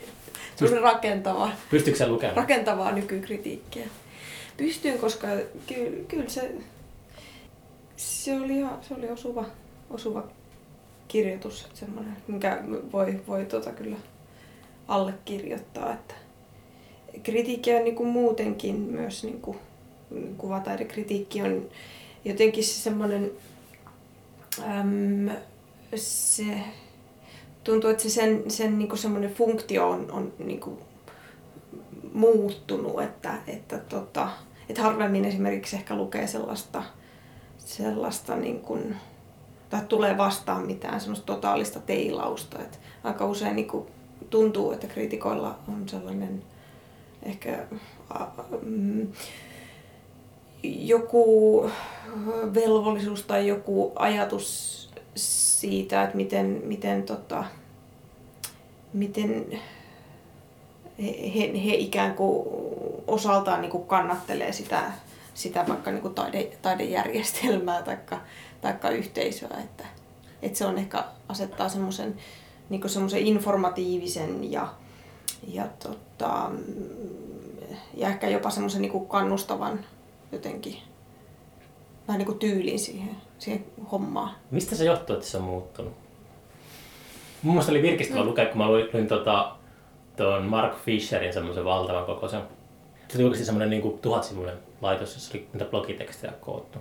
Se 0.56 0.64
oli 0.64 0.78
rakentava. 0.78 1.50
Pystytkö 1.70 1.98
sä 1.98 2.08
lukemaan? 2.08 2.36
Rakentavaa 2.36 2.92
nykykritiikkiä. 2.92 3.86
Pystyn, 4.56 4.98
koska 4.98 5.26
kyllä, 5.66 6.04
kyllä 6.08 6.28
se, 6.28 6.54
se 7.96 8.40
oli, 8.40 8.58
ihan, 8.58 8.78
se 8.88 8.94
oli 8.94 9.08
osuva, 9.08 9.44
osuva 9.90 10.24
kirjoitus, 11.08 11.68
semmoinen, 11.74 12.16
mikä 12.28 12.62
voi, 12.92 13.20
voi 13.26 13.44
tota 13.44 13.70
kyllä 13.70 13.96
allekirjoittaa. 14.88 15.92
Että 15.92 16.14
kritiikki 17.22 17.74
on 17.74 17.84
niin 17.84 17.96
kuin 17.96 18.08
muutenkin 18.08 18.76
myös 18.76 19.24
niin 19.24 19.40
kuin 19.40 19.58
kuvataidekritiikki 20.38 21.42
on 21.42 21.68
jotenkin 22.24 22.64
se 22.64 22.82
semmoinen, 22.82 23.30
äm, 24.62 25.30
se 25.96 26.44
tuntuu, 27.64 27.90
että 27.90 28.02
se 28.02 28.10
sen, 28.10 28.50
sen 28.50 28.78
niin 28.78 28.98
semmoinen 28.98 29.34
funktio 29.34 29.88
on, 29.88 30.10
on 30.10 30.32
niin 30.38 30.60
kuin 30.60 30.78
muuttunut, 32.14 33.02
että, 33.02 33.34
että, 33.46 33.78
tota, 33.78 34.28
että 34.68 34.82
harvemmin 34.82 35.24
esimerkiksi 35.24 35.76
ehkä 35.76 35.96
lukee 35.96 36.26
sellaista, 36.26 36.82
sellaista 37.58 38.36
niin 38.36 38.60
kuin, 38.60 38.96
tai 39.70 39.80
tulee 39.88 40.18
vastaan 40.18 40.66
mitään 40.66 41.00
semmoista 41.00 41.26
totaalista 41.26 41.80
teilausta. 41.80 42.62
Että 42.62 42.78
aika 43.04 43.26
usein 43.26 43.56
niin 43.56 43.68
kuin 43.68 43.86
tuntuu, 44.30 44.72
että 44.72 44.86
kriitikoilla 44.86 45.58
on 45.68 45.88
sellainen 45.88 46.42
ehkä 47.22 47.66
mm, 48.62 49.08
joku 50.62 51.70
velvollisuus 52.54 53.22
tai 53.22 53.48
joku 53.48 53.92
ajatus 53.96 54.74
siitä, 55.14 56.02
että 56.02 56.16
miten, 56.16 56.62
miten, 56.64 57.02
tota, 57.02 57.44
miten 58.92 59.46
he, 60.98 61.64
he 61.64 61.74
ikään 61.74 62.14
kuin 62.14 62.48
osaltaan 63.06 63.60
niin 63.60 63.70
kuin 63.70 63.86
kannattelee 63.86 64.52
sitä, 64.52 64.92
sitä 65.34 65.64
vaikka 65.68 65.90
niin 65.90 66.02
kuin 66.02 66.14
taide, 66.14 66.42
taidejärjestelmää 66.62 67.82
tai 67.82 67.96
taikka 68.60 68.90
yhteisöä. 68.90 69.58
Että, 69.64 69.84
että 70.42 70.58
se 70.58 70.66
on 70.66 70.78
ehkä 70.78 71.04
asettaa 71.28 71.68
semmoisen 71.68 72.16
niin 72.68 72.88
semmoisen 72.88 73.26
informatiivisen 73.26 74.52
ja, 74.52 74.68
ja, 75.48 75.68
tota, 75.82 76.50
ja 77.94 78.08
ehkä 78.08 78.28
jopa 78.28 78.50
semmoisen 78.50 78.82
niin 78.82 79.08
kannustavan 79.08 79.84
jotenkin 80.32 80.76
vähän 82.08 82.18
niin 82.18 82.26
kuin 82.26 82.38
tyylin 82.38 82.78
siihen, 82.78 83.16
siihen 83.38 83.64
hommaan. 83.92 84.30
Mistä 84.50 84.76
se 84.76 84.84
johtuu, 84.84 85.16
että 85.16 85.28
se 85.28 85.36
on 85.36 85.44
muuttunut? 85.44 85.92
Mun 87.42 87.54
mielestä 87.54 87.72
oli 87.72 87.82
virkistävä 87.82 88.20
mm. 88.20 88.26
lukea, 88.26 88.46
kun 88.46 88.58
mä 88.58 88.68
luin, 88.68 88.88
luin 88.92 89.08
tota, 89.08 89.56
tuon 90.16 90.42
Mark 90.42 90.74
Fisherin 90.84 91.32
semmoisen 91.32 91.64
valtavan 91.64 92.04
kokoisen. 92.04 92.40
Se 93.08 93.18
oli 93.18 93.24
oikeasti 93.24 93.44
semmoinen 93.44 93.70
niin 93.70 93.98
tuhatsivuinen 93.98 94.56
laitos, 94.80 95.14
jossa 95.14 95.30
oli 95.34 95.48
niitä 95.52 95.64
blogitekstejä 95.64 96.32
koottu. 96.40 96.78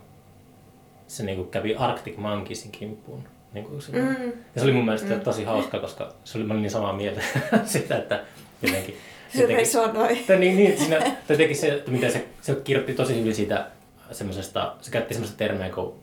Se 1.07 1.23
niin 1.23 1.37
kuin 1.37 1.49
kävi 1.49 1.75
Arctic 1.75 2.17
Monkeysin 2.17 2.71
kimppuun. 2.71 3.23
Niin 3.53 3.65
kuin 3.65 3.81
mm. 3.91 4.25
Ja 4.25 4.61
se 4.61 4.63
oli 4.63 4.71
mun 4.71 4.85
mielestä 4.85 5.15
mm. 5.15 5.21
tosi 5.21 5.43
hauska, 5.43 5.79
koska 5.79 6.13
se 6.23 6.37
oli, 6.37 6.45
mä 6.45 6.53
olin 6.53 6.61
niin 6.61 6.71
samaa 6.71 6.93
mieltä 6.93 7.21
sitä, 7.65 7.97
että 7.97 8.23
jotenkin... 8.61 8.95
Se 9.29 9.45
resonoi. 9.45 10.17
Niin, 10.39 10.55
niin 10.57 10.77
siinä, 10.77 11.15
teki 11.27 11.55
se, 11.55 11.67
että 11.67 11.91
miten 11.91 12.11
se, 12.11 12.25
se 12.41 12.55
kirjoitti 12.63 12.93
tosi 12.93 13.19
hyvin 13.19 13.35
siitä 13.35 13.67
semmoisesta, 14.11 14.75
se 14.81 14.91
käytti 14.91 15.13
semmoista 15.13 15.37
termiä 15.37 15.69
kuin 15.69 15.93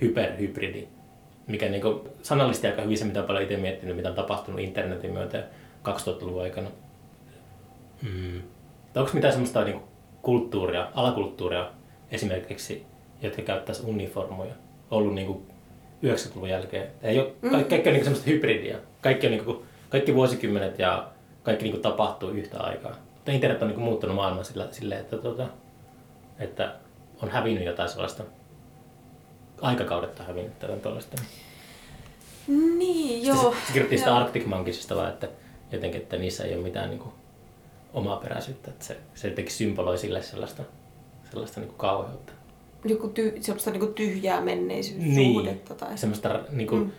hyperhybridi, 0.00 0.88
mikä 1.46 1.68
niin 1.68 1.82
kuin 1.82 2.00
sanallisesti 2.22 2.66
aika 2.66 2.82
hyvin 2.82 2.98
se, 2.98 3.04
mitä 3.04 3.20
on 3.20 3.26
paljon 3.26 3.42
itse 3.42 3.56
miettinyt, 3.56 3.96
mitä 3.96 4.08
on 4.08 4.14
tapahtunut 4.14 4.60
internetin 4.60 5.12
myötä 5.12 5.44
2000-luvun 5.84 6.42
aikana. 6.42 6.70
Mm. 8.02 8.42
Onko 8.96 9.10
mitään 9.14 9.32
semmoista 9.32 9.64
niin 9.64 9.80
kulttuuria, 10.22 10.88
alakulttuuria 10.94 11.70
esimerkiksi, 12.10 12.86
jotka 13.22 13.42
käyttäisi 13.42 13.82
uniformuja, 13.86 14.54
ollut 14.90 15.14
niin 15.14 15.26
kuin 15.26 15.46
90-luvun 16.04 16.48
jälkeen? 16.48 16.90
Ei 17.02 17.18
ole, 17.18 17.32
mm. 17.42 17.50
kaikki, 17.50 17.68
kaikki 17.68 17.88
on 17.88 17.92
niin 17.92 18.04
semmoista 18.04 18.30
hybridiä. 18.30 18.78
Kaikki, 19.00 19.26
on 19.26 19.30
niin 19.30 19.44
kuin, 19.44 19.58
kaikki 19.88 20.14
vuosikymmenet 20.14 20.78
ja 20.78 21.08
kaikki 21.42 21.64
niin 21.64 21.72
kuin 21.72 21.82
tapahtuu 21.82 22.30
yhtä 22.30 22.60
aikaa. 22.60 22.96
Mutta 23.14 23.32
internet 23.32 23.62
on 23.62 23.68
niin 23.68 23.74
kuin 23.74 23.84
muuttanut 23.84 24.16
maailmaa 24.16 24.44
sillä, 24.44 24.68
silleen, 24.70 25.00
että, 25.00 25.16
tuota, 25.16 25.46
että 26.38 26.74
on 27.22 27.30
hävinnyt 27.30 27.64
jotain 27.64 27.88
sellaista 27.88 28.24
aikakaudetta 29.60 30.22
hävinnyt 30.22 30.58
tätä 30.58 30.76
tuollaista. 30.76 31.22
Niin, 32.78 33.26
joo. 33.26 33.36
Se, 33.36 33.66
se 33.66 33.72
kirjoitti 33.72 33.98
sitä 33.98 34.16
Arctic 34.16 34.46
Monkeysista 34.46 34.96
vaan, 34.96 35.08
että 35.08 35.28
jotenkin, 35.72 36.00
että 36.00 36.16
niissä 36.16 36.44
ei 36.44 36.54
ole 36.54 36.62
mitään 36.62 36.90
niin 36.90 37.00
kuin, 37.00 37.12
omaa 37.94 38.16
peräisyyttä. 38.16 38.70
Että 38.70 38.84
se, 38.84 38.96
se 39.14 39.28
jotenkin 39.28 39.54
symboloi 39.54 39.98
sille 39.98 40.22
sellaista, 40.22 40.62
sellaista 41.30 41.60
niin 41.60 41.68
kuin 41.68 41.78
kauheutta. 41.78 42.32
Joku 42.84 43.08
ty, 43.08 43.36
sellaista 43.40 43.70
niin 43.70 43.80
kuin 43.80 43.94
tyhjää 43.94 44.40
menneisyyssuhdetta. 44.40 45.74
Niin, 45.74 45.80
tai... 45.80 45.98
semmoista 45.98 46.40
niin 46.50 46.68
kuin, 46.68 46.82
mm. 46.82 46.92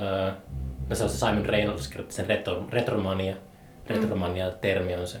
öö, 0.00 0.32
no 0.88 0.96
se 0.96 1.04
on 1.04 1.10
se 1.10 1.18
Simon 1.18 1.46
Reynolds 1.46 1.88
kirjoitti 1.88 2.14
sen 2.14 2.26
retro, 2.26 2.66
retromania. 2.70 3.36
Retromania-termi 3.86 4.94
on 4.94 5.06
se. 5.06 5.18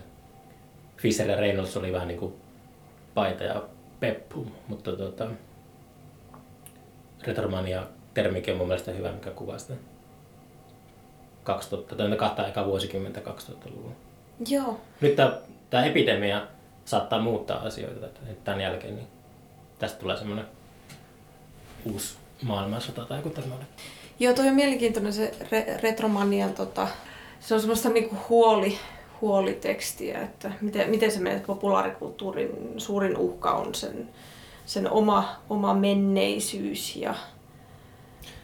Fisher 0.96 1.30
ja 1.30 1.36
Reynolds 1.36 1.76
oli 1.76 1.92
vähän 1.92 2.08
niin 2.08 2.20
kuin 2.20 2.34
paita 3.14 3.44
ja 3.44 3.62
peppu, 4.00 4.46
mutta 4.68 4.92
tota, 4.92 5.30
retromania 7.26 7.86
termikin 8.14 8.52
on 8.54 8.58
mun 8.58 8.68
mielestä 8.68 8.92
hyvä, 8.92 9.12
mikä 9.12 9.30
kuvaa 9.30 9.58
sitä 9.58 9.74
2000, 11.48 11.96
tai 11.96 12.16
kahta 12.16 12.48
eka 12.48 12.66
vuosikymmentä 12.66 13.20
2000-luvulla. 13.20 13.94
Joo. 14.48 14.80
Nyt 15.00 15.16
tämä, 15.16 15.38
tämä 15.70 15.84
epidemia 15.84 16.46
saattaa 16.84 17.20
muuttaa 17.20 17.58
asioita 17.58 18.06
tämän 18.44 18.60
jälkeen, 18.60 18.96
niin 18.96 19.06
tästä 19.78 19.98
tulee 19.98 20.16
semmoinen 20.16 20.46
uusi 21.84 22.16
maailmansota 22.42 23.04
tai 23.04 23.18
joku 23.18 23.30
tämmöinen. 23.30 23.66
Joo, 24.20 24.34
toi 24.34 24.48
on 24.48 24.54
mielenkiintoinen 24.54 25.12
se 25.12 25.32
re- 25.40 25.82
retromanian, 25.82 26.52
tota, 26.52 26.88
se 27.40 27.54
on 27.54 27.60
semmoista 27.60 27.88
niinku 27.88 28.16
huoli, 28.28 28.78
huolitekstiä, 29.20 30.22
että 30.22 30.52
miten, 30.60 30.90
miten 30.90 31.12
se 31.12 31.20
menee 31.20 31.42
populaarikulttuurin 31.46 32.50
suurin 32.76 33.16
uhka 33.16 33.52
on 33.52 33.74
sen, 33.74 34.08
sen 34.66 34.90
oma, 34.90 35.36
oma 35.50 35.74
menneisyys 35.74 36.96
ja, 36.96 37.14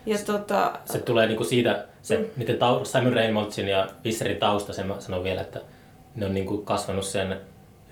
ja 0.06 0.18
tota, 0.18 0.78
Se 0.84 0.98
tulee 0.98 1.26
niinku 1.26 1.44
siitä, 1.44 1.86
se, 2.04 2.16
mm. 2.16 2.24
miten 2.36 2.58
tau, 2.58 2.84
Simon 2.84 3.12
Reynoldsin 3.12 3.68
ja 3.68 3.88
Visserin 4.04 4.36
tausta, 4.36 4.72
sen 4.72 4.86
mä 4.86 5.00
sanon 5.00 5.24
vielä, 5.24 5.40
että 5.40 5.60
ne 6.14 6.26
on 6.26 6.34
niinku 6.34 6.58
kasvanut 6.58 7.04
sen 7.04 7.40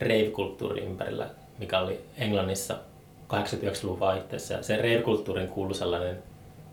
rave-kulttuurin 0.00 0.84
ympärillä, 0.84 1.26
mikä 1.58 1.80
oli 1.80 2.00
Englannissa 2.18 2.74
89-luvun 3.32 4.00
vaihteessa. 4.00 4.54
Ja 4.54 4.62
se 4.62 4.76
rave-kulttuurin 4.76 5.48
kuului 5.48 5.74
sellainen, 5.74 6.22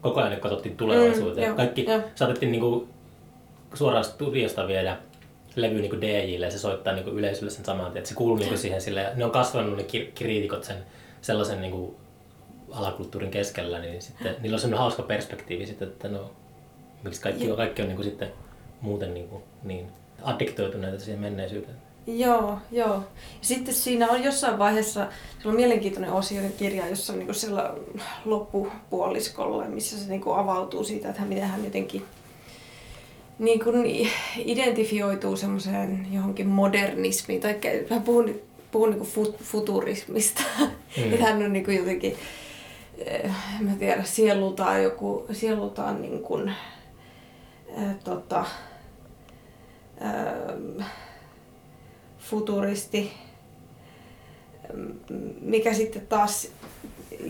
koko 0.02 0.20
ajan 0.20 0.40
katsottiin 0.40 0.78
tulevaisuuteen. 0.78 1.48
Mm, 1.48 1.50
joo, 1.50 1.56
Kaikki 1.56 1.86
jo. 1.86 2.02
saatettiin 2.16 2.52
niinku 2.52 2.88
suoraan 3.74 4.04
studiosta 4.04 4.68
viedä 4.68 4.98
levy 5.56 5.82
niin 5.82 6.02
DJille 6.02 6.46
ja 6.46 6.52
se 6.52 6.60
soittaa 6.60 6.94
niin 6.94 7.08
yleisölle 7.08 7.52
sen 7.52 7.66
saman 7.66 7.98
että 7.98 8.10
se 8.10 8.16
kuuluu 8.16 8.38
niin 8.38 8.58
siihen 8.58 8.82
sille. 8.82 9.12
Ne 9.16 9.26
on 9.26 9.32
kasvanut 9.32 9.78
ne 9.78 9.86
kriitikot 10.16 10.64
sen 10.64 10.78
sellaisen 11.22 11.62
niin 11.62 11.72
kuin 11.72 11.96
alakulttuurin 12.72 13.32
keskellä, 13.32 13.80
niin 13.80 14.02
sitten 14.02 14.36
niillä 14.40 14.56
on 14.56 14.60
sellainen 14.60 14.80
hauska 14.80 15.04
perspektiivi 15.04 15.66
sitten, 15.66 15.88
että 15.88 16.08
no, 16.08 16.32
miksi 17.04 17.22
kaikki, 17.22 17.52
on, 17.52 17.58
kaikki 17.58 17.82
on 17.82 17.88
niin 17.88 17.96
kuin 17.96 18.06
sitten 18.06 18.32
muuten 18.82 19.14
niin, 19.14 19.28
kuin, 19.28 19.44
niin 19.64 19.88
addiktoituneita 20.24 21.00
siihen 21.00 21.22
menneisyyteen. 21.22 21.78
Joo, 22.08 22.58
joo. 22.72 22.94
Ja 22.94 23.02
sitten 23.42 23.74
siinä 23.74 24.08
on 24.08 24.24
jossain 24.24 24.60
vaiheessa, 24.60 25.08
on 25.46 25.56
mielenkiintoinen 25.56 26.12
osio 26.12 26.42
kirja, 26.58 26.88
jossa 26.88 27.14
on 27.14 27.20
niin 27.20 27.36
siellä 27.36 27.74
loppupuoliskolla, 28.26 29.66
missä 29.66 30.00
se 30.00 30.10
niin 30.10 30.22
avautuu 30.36 30.84
siitä, 30.84 31.10
että 31.10 31.22
miten 31.22 31.48
hän 31.48 31.64
jotenkin 31.64 32.06
niin 33.40 33.64
kuin 33.64 34.10
identifioituu 34.38 35.38
semmoiseen 35.38 36.08
johonkin 36.12 36.48
modernismiin, 36.48 37.42
tai 37.42 37.60
hän 37.90 38.02
puhuu, 38.02 38.30
puhuu 38.72 38.88
niin 38.88 39.00
kuin 39.00 39.36
futurismista. 39.44 40.42
Mm. 40.98 41.14
että 41.14 41.26
hän 41.26 41.44
on 41.44 41.54
niin 41.54 41.66
kuin 41.66 41.78
jotenkin, 41.78 42.18
eh, 42.98 43.32
en 43.60 43.66
mä 43.66 43.76
tiedä, 43.76 44.04
sielultaan 44.04 44.84
joku, 44.84 45.26
sielultaan 45.32 46.02
niin 46.02 46.20
kuin, 46.20 46.54
äh, 47.78 47.96
tota, 48.04 48.46
äh, 50.02 50.86
futuristi, 52.20 53.14
mikä 55.42 55.74
sitten 55.74 56.08
taas 56.08 56.48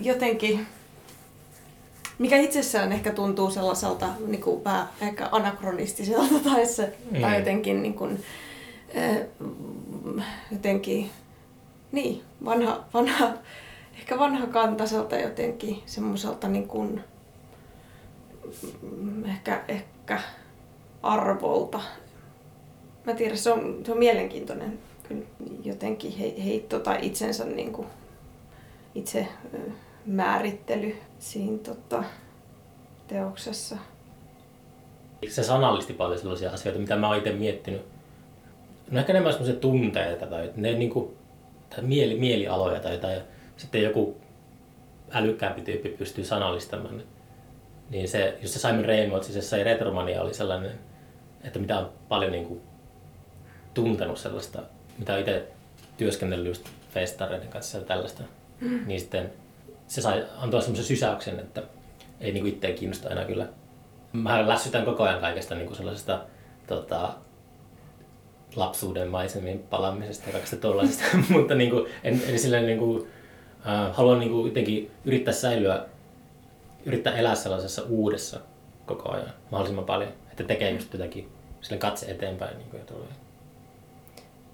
jotenkin 0.02 0.66
mikä 2.20 2.36
itsessään 2.36 2.92
ehkä 2.92 3.12
tuntuu 3.12 3.50
sellaiselta 3.50 4.08
niin 4.26 4.40
kuin 4.40 4.64
vähän 4.64 4.88
ehkä 5.00 5.28
anakronistiselta 5.32 6.34
tai, 6.50 6.66
se, 6.66 6.96
mm. 7.10 7.20
tai 7.20 7.38
jotenkin, 7.38 7.82
niin 7.82 7.94
kuin, 7.94 8.24
jotenkin 10.52 11.10
niin, 11.92 12.22
vanha, 12.44 12.84
vanha, 12.94 13.32
ehkä 13.98 14.18
vanha 14.18 14.46
kantaiselta 14.46 15.16
jotenkin 15.16 15.82
semmoiselta 15.86 16.48
niin 16.48 16.68
kuin, 16.68 17.00
ehkä, 19.24 19.64
ehkä 19.68 19.99
arvolta. 21.02 21.80
Mä 23.04 23.14
tiedän, 23.14 23.38
se 23.38 23.52
on, 23.52 23.80
se 23.86 23.92
on 23.92 23.98
mielenkiintoinen 23.98 24.78
jotenkin 25.64 26.12
heitto 26.44 26.78
tai 26.78 26.98
itsensä 27.02 27.44
niin 27.44 27.72
kuin, 27.72 27.86
itse 28.94 29.28
määrittely 30.06 30.96
siinä 31.18 31.58
tota, 31.58 32.04
teoksessa. 33.06 33.76
Se 35.28 35.42
sanallisti 35.42 35.92
paljon 35.92 36.18
sellaisia 36.18 36.50
asioita, 36.50 36.80
mitä 36.80 36.96
mä 36.96 37.08
oon 37.08 37.18
itse 37.18 37.32
miettinyt. 37.32 37.82
No 38.90 39.00
ehkä 39.00 39.12
enemmän 39.12 39.32
sellaisia 39.32 39.60
tunteita 39.60 40.26
tai 40.26 40.50
ne 40.56 40.72
niinku, 40.72 41.14
tai 41.70 41.82
mieli, 41.82 42.18
mielialoja 42.18 42.80
tai 42.80 42.92
jotain. 42.92 43.20
Sitten 43.56 43.82
joku 43.82 44.16
älykkäämpi 45.12 45.60
tyyppi 45.60 45.88
pystyy 45.88 46.24
sanallistamaan. 46.24 47.02
Niin 47.90 48.08
se, 48.08 48.38
just 48.42 48.54
se 48.54 48.60
Simon 48.60 48.84
Reynolds, 48.84 49.34
se 49.34 49.42
sai 49.42 49.64
Retromania 49.64 50.22
oli 50.22 50.34
sellainen, 50.34 50.72
että 51.44 51.58
mitä 51.58 51.78
on 51.78 51.92
paljon 52.08 52.32
niinku 52.32 52.62
tuntenut 53.74 54.18
sellaista, 54.18 54.62
mitä 54.98 55.12
on 55.12 55.18
itse 55.18 55.48
työskennellyt 55.96 56.48
just 56.48 56.68
festareiden 56.94 57.48
kanssa 57.48 57.78
ja 57.78 57.84
tällaista. 57.84 58.22
Mm. 58.60 58.86
Niin 58.86 59.00
sitten 59.00 59.32
se 59.86 60.00
sai 60.00 60.26
antaa 60.36 60.60
semmoisen 60.60 60.84
sysäyksen, 60.84 61.40
että 61.40 61.62
ei 62.20 62.32
niinku 62.32 62.48
itseä 62.48 62.72
kiinnosta 62.72 63.10
enää 63.10 63.24
kyllä. 63.24 63.48
Mä 64.12 64.48
lässytän 64.48 64.84
koko 64.84 65.02
ajan 65.02 65.20
kaikesta 65.20 65.54
niinku 65.54 65.74
sellaisesta 65.74 66.24
tota, 66.66 67.14
lapsuuden 68.56 69.08
maisemmin 69.08 69.58
palaamisesta 69.58 70.26
ja 70.26 70.32
kaikesta 70.32 70.56
tuollaisesta, 70.56 71.04
mutta 71.28 71.54
niinku, 71.54 71.88
en, 72.04 72.22
en 72.28 72.38
silleen 72.38 72.66
niinku, 72.66 73.08
äh, 73.66 73.96
haluan 73.96 74.20
niinku 74.20 74.46
jotenkin 74.46 74.90
yrittää 75.04 75.34
säilyä, 75.34 75.86
yrittää 76.84 77.16
elää 77.16 77.34
sellaisessa 77.34 77.82
uudessa 77.82 78.40
koko 78.86 79.12
ajan 79.12 79.32
mahdollisimman 79.50 79.84
paljon, 79.84 80.12
että 80.30 80.44
tekee 80.44 80.70
just 80.70 80.92
jotakin 80.92 81.28
sille 81.60 81.78
katse 81.78 82.10
eteenpäin 82.10 82.58
niinku, 82.58 82.76
ja 82.76 82.84
tulee. 82.84 83.08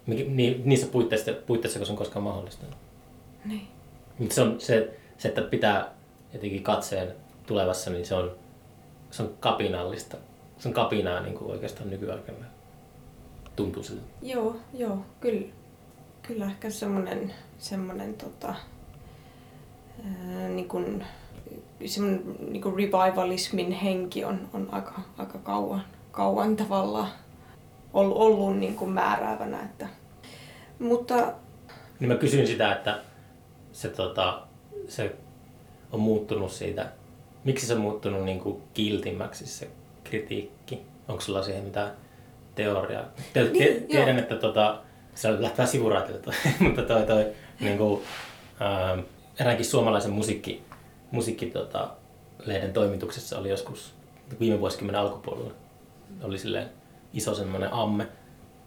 Ni, 0.07 0.63
niissä 0.65 0.87
puitteissa, 0.87 1.33
puitteissa, 1.47 1.79
kun 1.79 1.87
se 1.87 1.93
on 1.93 1.99
koskaan 1.99 2.23
mahdollista. 2.23 2.67
Niin. 3.45 3.69
Mutta 4.19 4.35
se 4.35 4.43
on 4.43 4.61
se, 4.61 4.99
se, 5.19 5.29
että 5.29 5.43
pitää 5.43 5.95
jotenkin 6.33 6.63
katseen 6.63 7.15
tulevassa, 7.47 7.91
niin 7.91 8.07
se 8.07 8.15
on, 8.15 8.37
se 9.11 9.23
on 9.23 9.35
kapinallista. 9.41 10.17
Se 10.59 10.69
on 10.69 10.75
kapinaa 10.75 11.21
niin 11.21 11.35
kuin 11.35 11.51
oikeastaan 11.51 11.91
nykyaikana. 11.91 12.47
Tuntuu 13.57 13.83
siltä. 13.83 14.03
Joo, 14.23 14.57
joo, 14.75 14.99
kyllä. 15.21 15.47
Kyllä 16.23 16.47
ehkä 16.47 16.71
semmoinen, 16.71 17.35
semmoinen 17.59 18.15
tota, 18.15 18.55
ää, 20.05 20.49
niin 20.49 20.69
kuin, 20.69 21.05
semmoinen 21.85 22.37
niin 22.41 22.63
kuin 22.63 22.77
revivalismin 22.77 23.73
henki 23.73 24.25
on, 24.25 24.49
on 24.53 24.69
aika, 24.73 25.01
aika 25.19 25.39
kauan, 25.39 25.85
kauan 26.11 26.57
tavallaan 26.57 27.09
ollut, 27.93 28.17
ollut 28.17 28.59
niin 28.59 28.75
kuin 28.75 28.91
määräävänä. 28.91 29.63
Että, 29.63 29.89
mutta... 30.79 31.33
Niin 32.01 32.09
mä 32.09 32.15
kysyin 32.15 32.47
sitä, 32.47 32.73
että 32.73 33.01
se 33.73 33.89
tota, 33.89 34.43
se 34.89 35.17
on 35.93 36.01
muuttunut 36.01 36.53
siitä, 36.53 36.93
miksi 37.45 37.67
se 37.67 37.75
on 37.75 37.81
muuttunut 37.81 38.25
niin 38.25 38.41
kuin 38.41 38.63
kiltimmäksi 38.75 39.47
se 39.47 39.71
kritiikki? 40.05 40.83
Onko 41.09 41.21
sulla 41.21 41.43
siihen 41.43 41.65
mitään 41.65 41.91
teoriaa? 42.55 43.05
Niin, 43.35 43.85
tiedän, 43.89 44.19
että 44.19 44.37
tota, 44.37 44.81
se 45.15 45.43
lähtee 45.43 45.67
sivuraatilta, 45.67 46.33
mutta 46.61 46.83
toi, 46.83 47.03
toi 47.03 47.27
niin 47.61 47.79
kuin, 47.79 48.03
ää, 48.61 48.99
eräänkin 49.41 49.67
suomalaisen 49.67 50.13
musiikki, 50.13 50.63
musiikki 51.17 51.47
tota, 51.47 51.91
lehden 52.45 52.73
toimituksessa 52.73 53.39
oli 53.39 53.49
joskus 53.49 53.95
viime 54.41 54.61
vuosikymmenen 54.61 55.01
alkupuolella. 55.01 55.53
Oli 56.23 56.39
silleen 56.39 56.71
iso 57.13 57.35
semmoinen 57.35 57.73
amme 57.73 58.09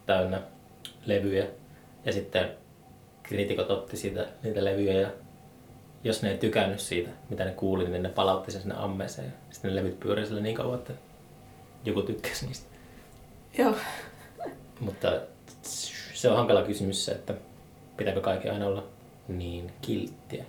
täynnä 0.06 0.40
levyjä 1.06 1.46
ja 2.04 2.12
sitten 2.12 2.50
kriitikot 3.22 3.70
otti 3.70 3.96
siitä 3.96 4.26
niitä 4.42 4.64
levyjä 4.64 5.00
ja 5.00 5.10
jos 6.04 6.22
ne 6.22 6.30
ei 6.30 6.38
tykännyt 6.38 6.80
siitä, 6.80 7.10
mitä 7.30 7.44
ne 7.44 7.52
kuuli, 7.52 7.88
niin 7.88 8.02
ne 8.02 8.08
palautti 8.08 8.52
sen 8.52 8.60
sinne 8.60 8.74
ammeeseen. 8.78 9.34
Sitten 9.50 9.70
ne 9.70 9.76
levyt 9.76 10.00
pyörii 10.00 10.26
sille 10.26 10.40
niin 10.40 10.56
kauan, 10.56 10.78
että 10.78 10.92
joku 11.84 12.02
tykkäsi 12.02 12.46
niistä. 12.46 12.66
Joo. 13.58 13.74
Mutta 14.80 15.20
se 15.62 16.30
on 16.30 16.36
hankala 16.36 16.62
kysymys 16.62 17.04
se, 17.04 17.12
että 17.12 17.34
pitääkö 17.96 18.20
kaikki 18.20 18.48
aina 18.48 18.66
olla 18.66 18.84
niin 19.28 19.72
kilttiä. 19.82 20.44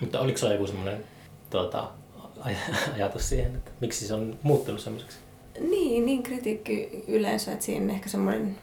Mutta 0.00 0.20
oliko 0.20 0.38
se 0.38 0.52
joku 0.52 0.66
semmoinen 0.66 1.04
tuota, 1.52 1.90
aj- 2.40 2.74
ajatus 2.94 3.28
siihen, 3.28 3.54
että 3.56 3.70
miksi 3.80 4.06
se 4.06 4.14
on 4.14 4.38
muuttunut 4.42 4.80
semmoiseksi? 4.80 5.18
Niin, 5.60 6.06
niin 6.06 6.22
kritiikki 6.22 7.04
yleensä, 7.08 7.52
että 7.52 7.64
siinä 7.64 7.92
ehkä 7.92 8.08
semmoinen 8.08 8.58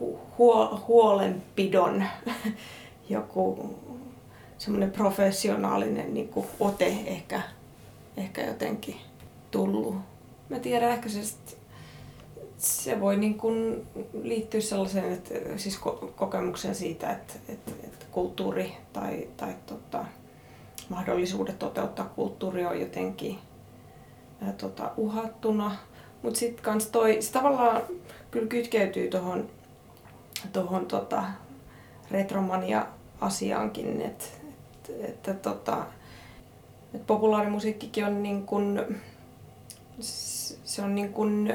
hu- 0.00 0.78
huolenpidon 0.88 2.04
joku 3.08 3.74
semmoinen 4.58 4.90
professionaalinen 4.90 6.14
niin 6.14 6.28
kuin 6.28 6.46
ote 6.60 6.86
ehkä, 7.06 7.42
ehkä 8.16 8.46
jotenkin 8.46 8.96
tullut. 9.50 9.96
Mä 10.48 10.58
tiedän 10.58 10.90
ehkä 10.90 11.08
se, 11.08 11.20
se 12.58 13.00
voi 13.00 13.16
niin 13.16 13.38
kuin 13.38 13.86
liittyä 14.22 14.60
sellaiseen, 14.60 15.12
että, 15.12 15.34
siis 15.56 15.78
kokemukseen 16.16 16.74
siitä, 16.74 17.12
että, 17.12 17.34
että, 17.48 17.72
että 17.84 18.06
kulttuuri 18.10 18.72
tai, 18.92 19.28
tai 19.36 19.54
tota, 19.66 20.04
mahdollisuudet 20.88 21.58
toteuttaa 21.58 22.08
kulttuuri 22.08 22.66
on 22.66 22.80
jotenkin 22.80 23.38
ää, 24.42 24.52
tota, 24.52 24.90
uhattuna. 24.96 25.76
Mutta 26.22 26.38
sitten 26.38 26.64
kans 26.64 26.86
toi, 26.86 27.22
se 27.22 27.32
tavallaan 27.32 27.82
kyllä 28.30 28.46
kytkeytyy 28.46 29.08
tuohon 29.08 29.48
tohon, 30.52 30.86
tota, 30.86 31.24
retromania-asiaankin, 32.10 34.02
että 34.02 34.24
et, 34.48 34.92
että 35.00 35.34
tota, 35.34 35.86
et 36.94 37.06
populaarimusiikkikin 37.06 38.04
on 38.04 38.22
niin 38.22 38.46
kun, 38.46 38.82
se 40.64 40.82
on 40.82 40.94
niin 40.94 41.12
kun, 41.12 41.52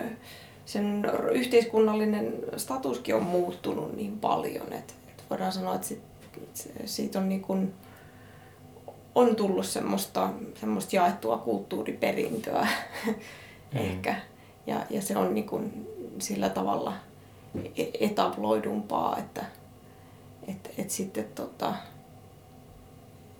sen 0.65 1.05
yhteiskunnallinen 1.31 2.33
statuskin 2.57 3.15
on 3.15 3.23
muuttunut 3.23 3.95
niin 3.95 4.19
paljon, 4.19 4.73
että, 4.73 4.93
että 5.09 5.23
voidaan 5.29 5.51
sanoa, 5.51 5.75
että 5.75 5.87
sit, 5.87 6.01
siitä 6.85 7.19
on 7.19 7.29
niin 7.29 7.41
kun, 7.41 7.73
on 9.19 9.35
tullut 9.35 9.65
semmoista, 9.65 10.29
semmoista 10.59 10.95
jaettua 10.95 11.37
kulttuuriperintöä 11.37 12.67
mm. 13.73 13.73
ehkä. 13.73 14.15
Ja, 14.67 14.85
ja 14.89 15.01
se 15.01 15.17
on 15.17 15.33
niin 15.33 15.45
kuin 15.45 15.87
sillä 16.19 16.49
tavalla 16.49 16.93
e-, 17.77 18.05
etabloidumpaa, 18.05 19.17
että 19.17 19.45
et, 20.47 20.73
et 20.77 20.89
sitten 20.89 21.25
tota, 21.35 21.73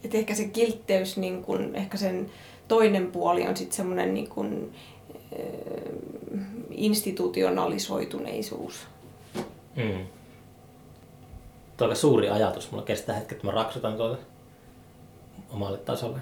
et 0.03 0.15
ehkä 0.15 0.36
se 0.36 0.47
kiltteys, 0.47 1.17
niin 1.17 1.43
kun, 1.43 1.75
ehkä 1.75 1.97
sen 1.97 2.32
toinen 2.67 3.11
puoli 3.11 3.47
on 3.47 3.57
sitten 3.57 3.77
semmoinen 3.77 4.13
niin 4.13 4.30
kun, 4.30 4.71
e, 5.32 5.43
institutionalisoituneisuus. 6.71 8.88
Mm. 9.75 10.05
Tuo 11.77 11.95
suuri 11.95 12.30
ajatus. 12.30 12.71
Mulla 12.71 12.86
kestää 12.86 13.15
hetki, 13.15 13.36
että 13.36 13.47
mä 13.47 13.53
raksutan 13.53 13.97
tuota 13.97 14.17
omalle 15.50 15.78
tasolle. 15.78 16.20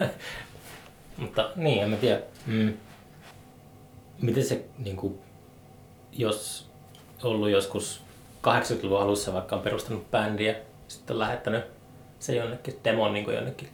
Mutta 1.16 1.50
niin, 1.56 1.82
en 1.82 1.90
mä 1.90 1.96
tiedä. 1.96 2.20
Mm. 2.46 2.74
Miten 4.22 4.44
se, 4.44 4.64
niin 4.78 4.96
kuin, 4.96 5.18
jos 6.12 6.70
ollut 7.22 7.50
joskus 7.50 8.02
80-luvun 8.46 9.02
alussa 9.02 9.32
vaikka 9.32 9.56
on 9.56 9.62
perustanut 9.62 10.10
bändiä, 10.10 10.54
sitten 10.88 11.14
on 11.14 11.20
lähettänyt 11.20 11.64
se 12.18 12.34
jonnekin 12.34 12.80
demon 12.84 13.12
niin 13.12 13.34
jonnekin 13.34 13.68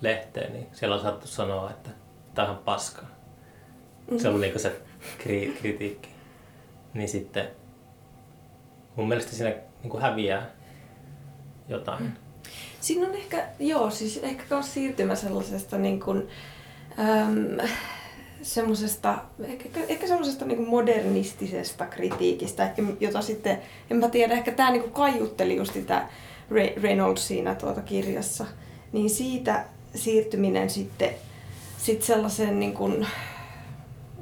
lehteen, 0.00 0.52
niin 0.52 0.66
siellä 0.72 0.96
on 0.96 1.02
saattu 1.02 1.26
sanoa, 1.26 1.70
että 1.70 1.90
tämä 2.34 2.50
on 2.50 2.58
paskaa. 2.58 3.08
Se 4.16 4.28
on 4.28 4.40
niin 4.40 4.60
se 4.60 4.80
kri- 5.18 5.58
kritiikki. 5.60 6.08
Niin 6.94 7.08
sitten 7.08 7.48
mun 8.96 9.08
mielestä 9.08 9.32
siinä 9.32 9.50
niin 9.82 9.90
kuin 9.90 10.02
häviää 10.02 10.50
jotain. 11.68 12.02
Mm. 12.02 12.12
Siinä 12.86 13.06
on 13.06 13.14
ehkä, 13.14 13.44
joo, 13.58 13.90
siis 13.90 14.20
ehkä 14.22 14.44
myös 14.50 14.74
siirtymä 14.74 15.14
sellaisesta 15.14 15.78
niin 15.78 16.00
kuin, 16.00 16.28
äm, 16.98 17.68
semmoisesta, 18.42 19.18
ehkä, 19.44 19.68
ehkä 19.88 20.06
semmoisesta 20.06 20.44
niin 20.44 20.68
modernistisesta 20.68 21.86
kritiikistä, 21.86 22.74
jota 23.00 23.22
sitten, 23.22 23.58
en 23.90 23.96
mä 23.96 24.08
tiedä, 24.08 24.34
ehkä 24.34 24.52
tämä 24.52 24.70
niin 24.70 24.92
kaiutteli 24.92 25.56
just 25.56 25.72
sitä 25.72 26.08
Reynolds 26.82 27.28
siinä 27.28 27.54
tuota 27.54 27.80
kirjassa, 27.80 28.46
niin 28.92 29.10
siitä 29.10 29.64
siirtyminen 29.94 30.70
sitten 30.70 31.10
sit 31.78 32.02
sellaisen 32.02 32.60
niin 32.60 32.74
kuin, 32.74 33.06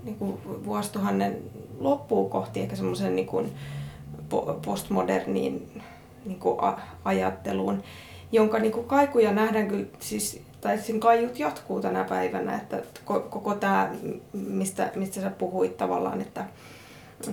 niin 0.04 0.16
kuin 0.16 0.38
vuosituhannen 0.64 1.38
loppuun 1.78 2.30
kohti 2.30 2.60
ehkä 2.60 2.76
semmoisen 2.76 3.16
niin 3.16 3.26
kuin 3.26 3.52
postmoderniin 4.64 5.82
niin 6.24 6.40
kuin 6.40 6.58
ajatteluun, 7.04 7.82
jonka 8.34 8.58
niin 8.58 8.72
kuin 8.72 8.86
kaikuja 8.86 9.32
nähdään 9.32 9.68
kyllä, 9.68 9.86
siis, 10.00 10.40
tai 10.60 10.78
sen 10.78 11.00
kaiut 11.00 11.38
jatkuu 11.38 11.80
tänä 11.80 12.04
päivänä, 12.04 12.56
että 12.56 12.82
koko 13.04 13.54
tämä, 13.54 13.90
mistä, 14.32 14.92
mistä 14.94 15.20
sä 15.20 15.30
puhuit 15.30 15.76
tavallaan, 15.76 16.20
että 16.20 16.46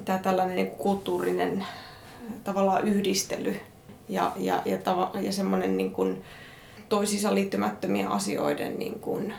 tämä 0.05 0.19
tällainen 0.19 0.55
niin 0.55 0.71
kulttuurinen 0.71 1.65
tavallaan 2.43 2.87
yhdistely 2.87 3.55
ja, 4.09 4.31
ja, 4.37 4.61
ja, 4.65 4.77
tava, 4.77 5.11
ja 5.21 5.31
semmoinen 5.31 5.77
niin 5.77 5.91
kuin 5.91 6.21
toisissa 6.89 7.35
liittymättömien 7.35 8.07
asioiden 8.07 8.79
niin 8.79 8.99
kuin 8.99 9.33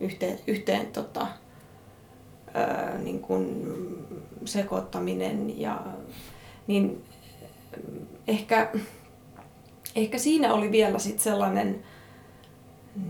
yhteen, 0.00 0.38
yhteen 0.46 0.86
tota, 0.86 1.26
ää, 2.54 2.98
niin 2.98 3.20
kuin 3.20 3.66
sekoittaminen 4.44 5.60
ja 5.60 5.80
niin 6.66 7.04
ehkä 8.28 8.70
ehkä 10.02 10.18
siinä 10.18 10.54
oli 10.54 10.72
vielä 10.72 10.98
sit 10.98 11.20
sellainen 11.20 11.84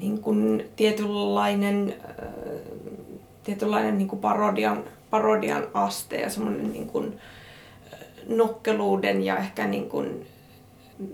niin 0.01 0.21
kuin 0.21 0.69
tietynlainen, 0.77 1.95
äh, 2.23 2.29
tietynlainen 3.45 3.99
niin 3.99 4.09
kuin 4.09 4.21
parodian, 4.21 4.85
parodian 5.11 5.67
aste 5.75 6.17
ja 6.17 6.31
semmoinen 6.31 6.73
niin 6.73 6.87
kuin 6.87 7.21
äh, 7.93 7.99
nokkeluuden 8.29 9.25
ja 9.25 9.37
ehkä 9.37 9.67
niin 9.67 9.89
kuin 9.89 10.27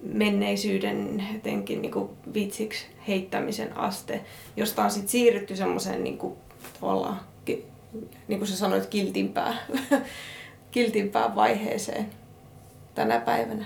menneisyyden 0.03 1.25
jotenkin 1.35 1.83
niin 1.83 1.93
kuin 1.93 2.11
vitsiksi 2.35 2.87
heittämisen 3.09 3.79
aste, 3.79 4.21
josta 4.57 4.85
on 4.85 4.91
sitten 4.91 5.11
siirrytty 5.11 5.57
semmoiseen 5.57 6.05
niin 6.05 6.19
kuin, 6.19 6.35
tavallaan, 6.81 7.21
niin 8.29 8.39
kuin 8.39 8.47
sä 8.47 8.57
sanoit, 8.57 8.87
kiltimpään, 8.87 9.59
kiltimpään 10.71 11.35
vaiheeseen 11.35 12.07
tänä 12.95 13.21
päivänä 13.21 13.65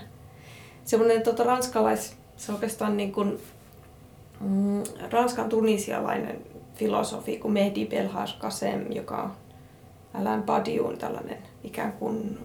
semmoinen 0.89 1.21
tota, 1.21 1.43
ranskalais, 1.43 2.13
se 2.37 2.51
oikeastaan 2.51 2.97
niin 2.97 3.11
kuin, 3.11 3.39
mm, 4.39 4.83
ranskan 5.11 5.49
tunisialainen 5.49 6.41
filosofi 6.75 7.37
kuin 7.37 7.51
Mehdi 7.51 7.85
Belhaj 7.85 8.29
Kasem, 8.39 8.85
joka 8.91 9.17
on 9.23 9.31
Alain 10.13 10.43
Badiou, 10.43 10.97
tällainen 10.97 11.37
ikään 11.63 11.93
kuin, 11.93 12.39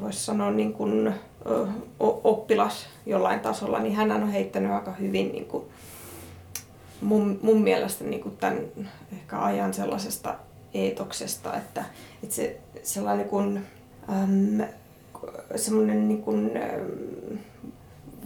voisi 0.00 0.24
sanoa 0.24 0.50
niin 0.50 0.72
kuin, 0.72 1.14
ö, 1.46 1.66
oppilas 2.00 2.86
jollain 3.06 3.40
tasolla, 3.40 3.78
niin 3.78 3.94
hän 3.94 4.12
on 4.12 4.28
heittänyt 4.28 4.72
aika 4.72 4.92
hyvin 4.92 5.32
niin 5.32 5.46
kuin, 5.46 5.64
mun, 7.00 7.38
mun 7.42 7.62
mielestä 7.62 8.04
niin 8.04 8.22
kuin 8.22 8.36
tämän 8.36 8.58
ehkä 9.12 9.42
ajan 9.42 9.74
sellaisesta 9.74 10.34
eetoksesta, 10.74 11.56
että, 11.56 11.84
että 12.22 12.34
se 12.34 12.60
sellainen 12.82 13.28
kuin, 13.28 13.66
äm, 14.08 14.66
semmoinen 15.56 16.08
niin 16.08 16.22
kuin, 16.22 16.50
äm, 16.56 17.38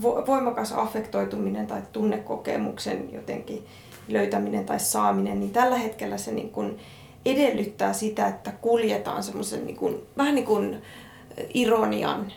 voimakas 0.02 0.72
affektoituminen 0.72 1.66
tai 1.66 1.82
tunnekokemuksen 1.92 3.12
jotenkin 3.12 3.66
löytäminen 4.08 4.64
tai 4.64 4.80
saaminen, 4.80 5.40
niin 5.40 5.50
tällä 5.50 5.76
hetkellä 5.78 6.18
se 6.18 6.32
niin 6.32 6.50
kuin 6.50 6.78
edellyttää 7.26 7.92
sitä, 7.92 8.28
että 8.28 8.52
kuljetaan 8.60 9.22
semmoisen 9.22 9.66
niin 9.66 9.76
kuin, 9.76 10.06
vähän 10.16 10.34
niin 10.34 10.44
kuin 10.44 10.82
ironian 11.54 12.32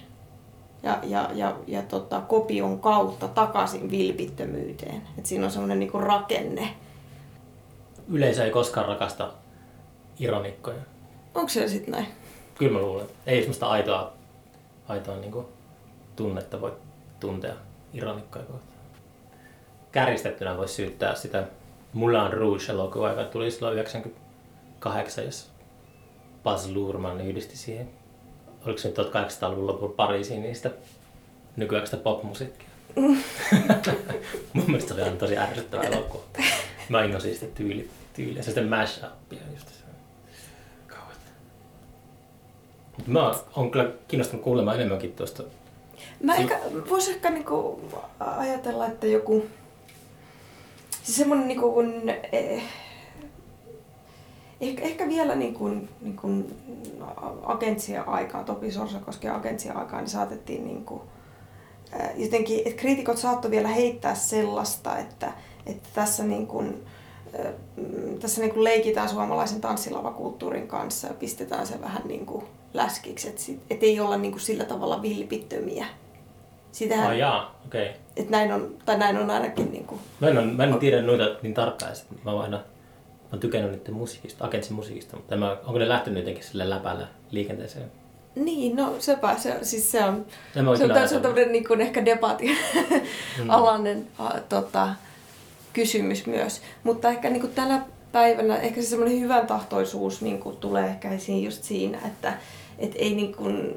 ja, 0.84 1.00
ja, 1.04 1.30
ja, 1.34 1.56
ja 1.68 1.82
tota, 1.82 2.22
kopion 2.22 2.80
kautta 2.80 3.28
takaisin 3.28 3.92
vilpittömyyteen. 3.92 5.02
Et 5.18 5.26
siinä 5.26 5.46
on 5.46 5.52
semmoinen 5.52 5.80
niin 5.80 5.92
kuin 5.92 6.04
rakenne. 6.04 6.70
Yleisö 8.08 8.46
ei 8.46 8.52
koskaan 8.52 8.88
rakasta 8.88 9.34
ironikkoja. 10.20 10.82
Onko 11.36 11.50
se 11.50 11.68
sitten 11.68 11.92
näin? 11.92 12.08
Kyllä 12.56 12.72
mä 12.72 12.80
luulen. 12.80 13.08
Ei 13.26 13.40
semmoista 13.40 13.70
aitoa, 13.70 14.14
aitoa 14.88 15.16
niin 15.16 15.32
kuin 15.32 15.46
tunnetta 16.16 16.62
voi 16.62 16.74
tuntea 17.22 17.54
ironikkoja 17.94 18.46
kohtaan. 18.46 18.72
Kärjistettynä 19.92 20.58
voisi 20.58 20.74
syyttää 20.74 21.16
sitä 21.16 21.44
Moulin 21.94 22.34
Rouge-elokuvaa, 22.34 23.10
joka 23.10 23.24
tuli 23.24 23.52
silloin 23.52 23.74
98, 23.74 25.26
jos 25.26 25.50
Baz 26.44 26.70
Luhrmann 26.70 27.22
yhdisti 27.22 27.58
siihen. 27.58 27.90
Oliko 28.66 28.78
se 28.78 28.88
nyt 28.88 28.98
1800-luvun 28.98 29.68
lopulla 29.68 29.94
Pariisiin 29.94 30.42
niistä 30.42 30.72
nykyaikaista 31.56 31.98
popmusiikkia? 31.98 32.68
Mm. 32.96 33.18
Mun 34.54 34.66
mielestä 34.68 34.94
se 34.94 35.04
oli 35.04 35.18
tosi 35.18 35.38
ärsyttävä 35.38 35.84
elokuva. 35.84 36.24
Mä 36.90 37.04
innosin 37.04 37.34
sitä 37.34 37.46
tyyli, 37.56 37.90
tyyliä. 38.14 38.44
Se 38.44 38.46
sitten 38.46 38.70
mash-upia 38.70 39.54
just 39.54 39.68
se. 39.68 39.82
Mutta 42.98 43.12
mä 43.12 43.34
oon 43.56 43.72
kyllä 43.72 43.92
kiinnostunut 44.08 44.44
kuulemaan 44.44 44.76
enemmänkin 44.76 45.14
tuosta 45.14 45.44
Mä 46.24 46.36
ehkä, 46.36 46.60
vois 46.90 47.10
ehkä 47.10 47.30
niinku 47.30 47.82
ajatella, 48.20 48.88
että 48.88 49.08
joku... 49.08 49.46
Siis 51.04 51.18
semmonen 51.18 51.48
niinku 51.48 51.72
kun... 51.72 52.10
Eh, 52.32 52.64
ehkä, 54.62 54.82
ehkä 54.82 55.08
vielä 55.08 55.36
niin 55.36 55.54
kuin, 55.54 55.90
niin 56.02 56.16
kuin 56.16 56.56
agentsia 57.44 58.04
aikaa, 58.04 58.44
Topi 58.44 58.68
koskee 59.06 59.32
agentsia 59.32 59.74
aikaa, 59.74 60.00
niin 60.00 60.10
saatettiin 60.10 60.66
niin 60.66 60.86
kuin, 60.86 61.02
jotenkin, 62.16 62.62
että 62.66 62.82
kriitikot 62.82 63.18
saattoi 63.18 63.52
vielä 63.52 63.68
heittää 63.68 64.16
sellaista, 64.16 64.98
että, 64.98 65.34
että 65.66 65.90
tässä 65.94 66.24
niin 66.24 66.48
kuin, 66.48 66.86
tässä 68.20 68.42
niin 68.42 68.54
kuin 68.54 68.64
leikitään 68.64 69.10
suomalaisen 69.10 69.62
tanssilavakulttuurin 69.62 70.68
kanssa 70.68 71.08
ja 71.08 71.14
pistetään 71.14 71.68
se 71.68 71.82
vähän 71.82 72.02
niin 72.08 72.26
kuin 72.26 72.44
läskiksi, 72.74 73.28
että, 73.30 73.42
et 73.70 73.84
ei 73.84 74.00
olla 74.00 74.18
niin 74.18 74.32
kuin 74.32 74.42
sillä 74.42 74.66
tavalla 74.66 75.02
vilpittömiä. 75.02 75.86
Sitähän, 76.72 77.08
oh, 77.08 77.18
jaa, 77.18 77.62
okei. 77.66 77.90
Okay. 77.90 78.02
Et 78.16 78.30
näin 78.30 78.52
on, 78.52 78.76
tai 78.86 78.98
näin 78.98 79.18
on 79.18 79.30
ainakin 79.30 79.72
niin 79.72 79.86
kuin... 79.86 80.02
Mä 80.20 80.28
en, 80.28 80.48
mä 80.48 80.64
en 80.64 80.80
tiedä 80.80 81.02
noita 81.02 81.24
niin 81.42 81.54
tarkkaan, 81.54 81.92
että 81.92 82.16
mä 82.26 82.42
aina 82.42 82.60
oon 83.32 83.40
tykännyt 83.40 83.72
niiden 83.72 83.94
musiikista, 83.94 84.46
Agentsin 84.46 84.76
musiikista, 84.76 85.18
mutta 85.18 85.38
mä, 85.38 85.58
onko 85.66 85.80
ne 85.80 85.90
lähtenyt 85.90 86.20
jotenkin 86.20 86.44
sille 86.44 86.70
läpällä 86.70 87.08
liikenteeseen? 87.32 87.92
Niin, 88.36 88.76
no 88.76 88.96
sepä, 89.00 89.38
se, 89.38 89.58
siis 89.62 89.92
se 89.92 90.04
on, 90.04 90.26
mä 90.56 90.76
se 90.76 90.84
on, 90.84 91.10
se 91.10 91.16
on 91.16 91.22
tämmöinen 91.22 91.52
niin 91.52 91.68
kuin 91.68 91.82
ehkä 91.82 92.06
debatin 92.06 92.58
alainen 93.48 94.08
a, 94.20 94.30
tota, 94.50 94.90
kysymys 95.74 96.26
myös. 96.26 96.62
Mutta 96.84 97.10
ehkä 97.10 97.30
niin 97.30 97.42
kuin 97.42 97.54
tänä 97.54 97.86
päivänä 98.12 98.58
ehkä 98.58 98.82
se 98.82 98.88
semmoinen 98.88 99.20
hyvän 99.20 99.48
tahtoisuus 99.48 100.22
niin 100.22 100.40
kuin 100.40 100.58
tulee 100.58 100.86
ehkä 100.86 101.12
esiin 101.12 101.44
just 101.44 101.64
siinä, 101.64 101.98
että 102.08 102.34
et 102.82 102.92
ei, 102.96 103.16
niin 103.16 103.36
kuin, 103.36 103.76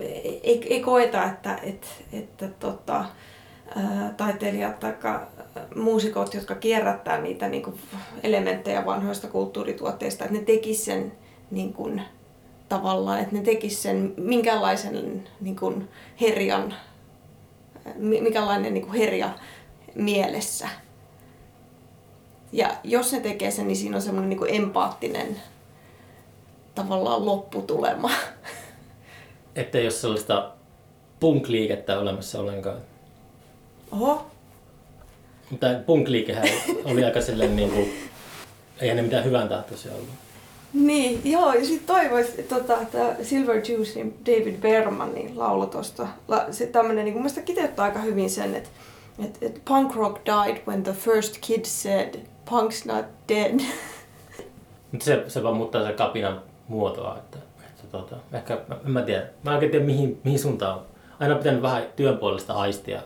ei, 0.00 0.66
ei 0.70 0.80
koeta, 0.80 1.24
että, 1.24 1.58
että, 1.62 1.86
että 2.12 2.48
tota, 2.48 3.04
taiteilijat 4.16 4.80
tai 4.80 4.94
muusikot, 5.76 6.34
jotka 6.34 6.54
kierrättää 6.54 7.20
niitä 7.20 7.48
niin 7.48 7.62
kuin 7.62 7.78
elementtejä 8.22 8.86
vanhoista 8.86 9.28
kulttuurituotteista, 9.28 10.24
että 10.24 10.36
ne 10.38 10.44
tekis 10.44 10.84
sen 10.84 11.12
niin 11.50 11.72
kuin, 11.72 12.02
tavallaan, 12.68 13.20
että 13.20 13.36
ne 13.36 13.42
tekis 13.42 13.82
sen 13.82 14.14
minkälaisen 14.16 15.28
niin 15.40 15.56
kuin, 15.56 15.88
herjan, 16.20 16.74
mi- 17.96 18.20
minkälainen 18.20 18.74
niin 18.74 18.86
kuin, 18.86 18.98
herja 18.98 19.30
mielessä. 19.94 20.68
Ja 22.52 22.70
jos 22.84 23.12
ne 23.12 23.20
tekee 23.20 23.50
sen, 23.50 23.66
niin 23.66 23.76
siinä 23.76 23.96
on 23.96 24.02
semmoinen 24.02 24.30
niin 24.30 24.62
empaattinen 24.62 25.36
tavallaan 26.74 27.26
lopputulema. 27.26 28.10
Että 29.56 29.78
ole 29.78 29.90
sellaista 29.90 30.50
punk-liikettä 31.20 31.98
olemassa 31.98 32.40
ollenkaan. 32.40 32.76
Oho, 33.92 34.26
Mutta 35.50 35.66
punk-liikehän 35.86 36.48
oli 36.84 37.04
aika 37.04 37.20
silleen 37.20 37.56
niin 37.56 37.70
kuin, 37.70 37.92
eihän 38.80 38.96
ne 38.96 39.02
mitään 39.02 39.24
hyvän 39.24 39.48
tahtoisia 39.48 39.92
ollut. 39.92 40.08
Niin, 40.72 41.20
joo, 41.24 41.52
ja 41.52 41.64
sitten 41.64 41.86
toivoisi, 41.96 42.42
tota, 42.42 42.80
että 42.80 43.16
Silver 43.22 43.62
Juice, 43.68 43.94
niin 43.94 44.18
David 44.26 44.56
Berman 44.60 45.14
niin 45.14 45.38
laulu 45.38 45.66
tuosta. 45.66 46.08
La, 46.28 46.46
se 46.50 46.66
tämmönen, 46.66 47.04
niin 47.04 47.14
mun 47.14 47.22
mielestä 47.22 47.42
kiteyttää 47.42 47.84
aika 47.84 47.98
hyvin 47.98 48.30
sen, 48.30 48.54
että 48.54 48.68
et, 49.24 49.38
et 49.40 49.62
punk 49.64 49.94
rock 49.94 50.20
died 50.26 50.62
when 50.66 50.82
the 50.82 50.92
first 50.92 51.36
kid 51.40 51.64
said, 51.64 52.14
punk's 52.50 52.92
not 52.94 53.04
dead. 53.28 53.60
Se, 55.00 55.24
se 55.28 55.42
vaan 55.42 55.56
muuttaa 55.56 55.86
se 55.86 55.92
kapinan 55.92 56.42
muotoa. 56.68 57.16
Että, 57.18 57.38
että 57.60 57.82
tota, 57.90 58.16
ehkä, 58.32 58.60
mä, 58.68 58.76
en 58.84 58.90
mä 58.90 59.02
tiedä. 59.02 59.26
Mä 59.42 59.50
en 59.50 59.54
oikein 59.54 59.70
tiedä 59.70 59.84
mihin, 59.86 60.20
mihin 60.24 60.38
suuntaan. 60.38 60.80
Aina 61.20 61.34
pitänyt 61.34 61.62
vähän 61.62 61.84
työn 61.96 62.18
puolesta 62.18 62.54
aistia, 62.54 63.02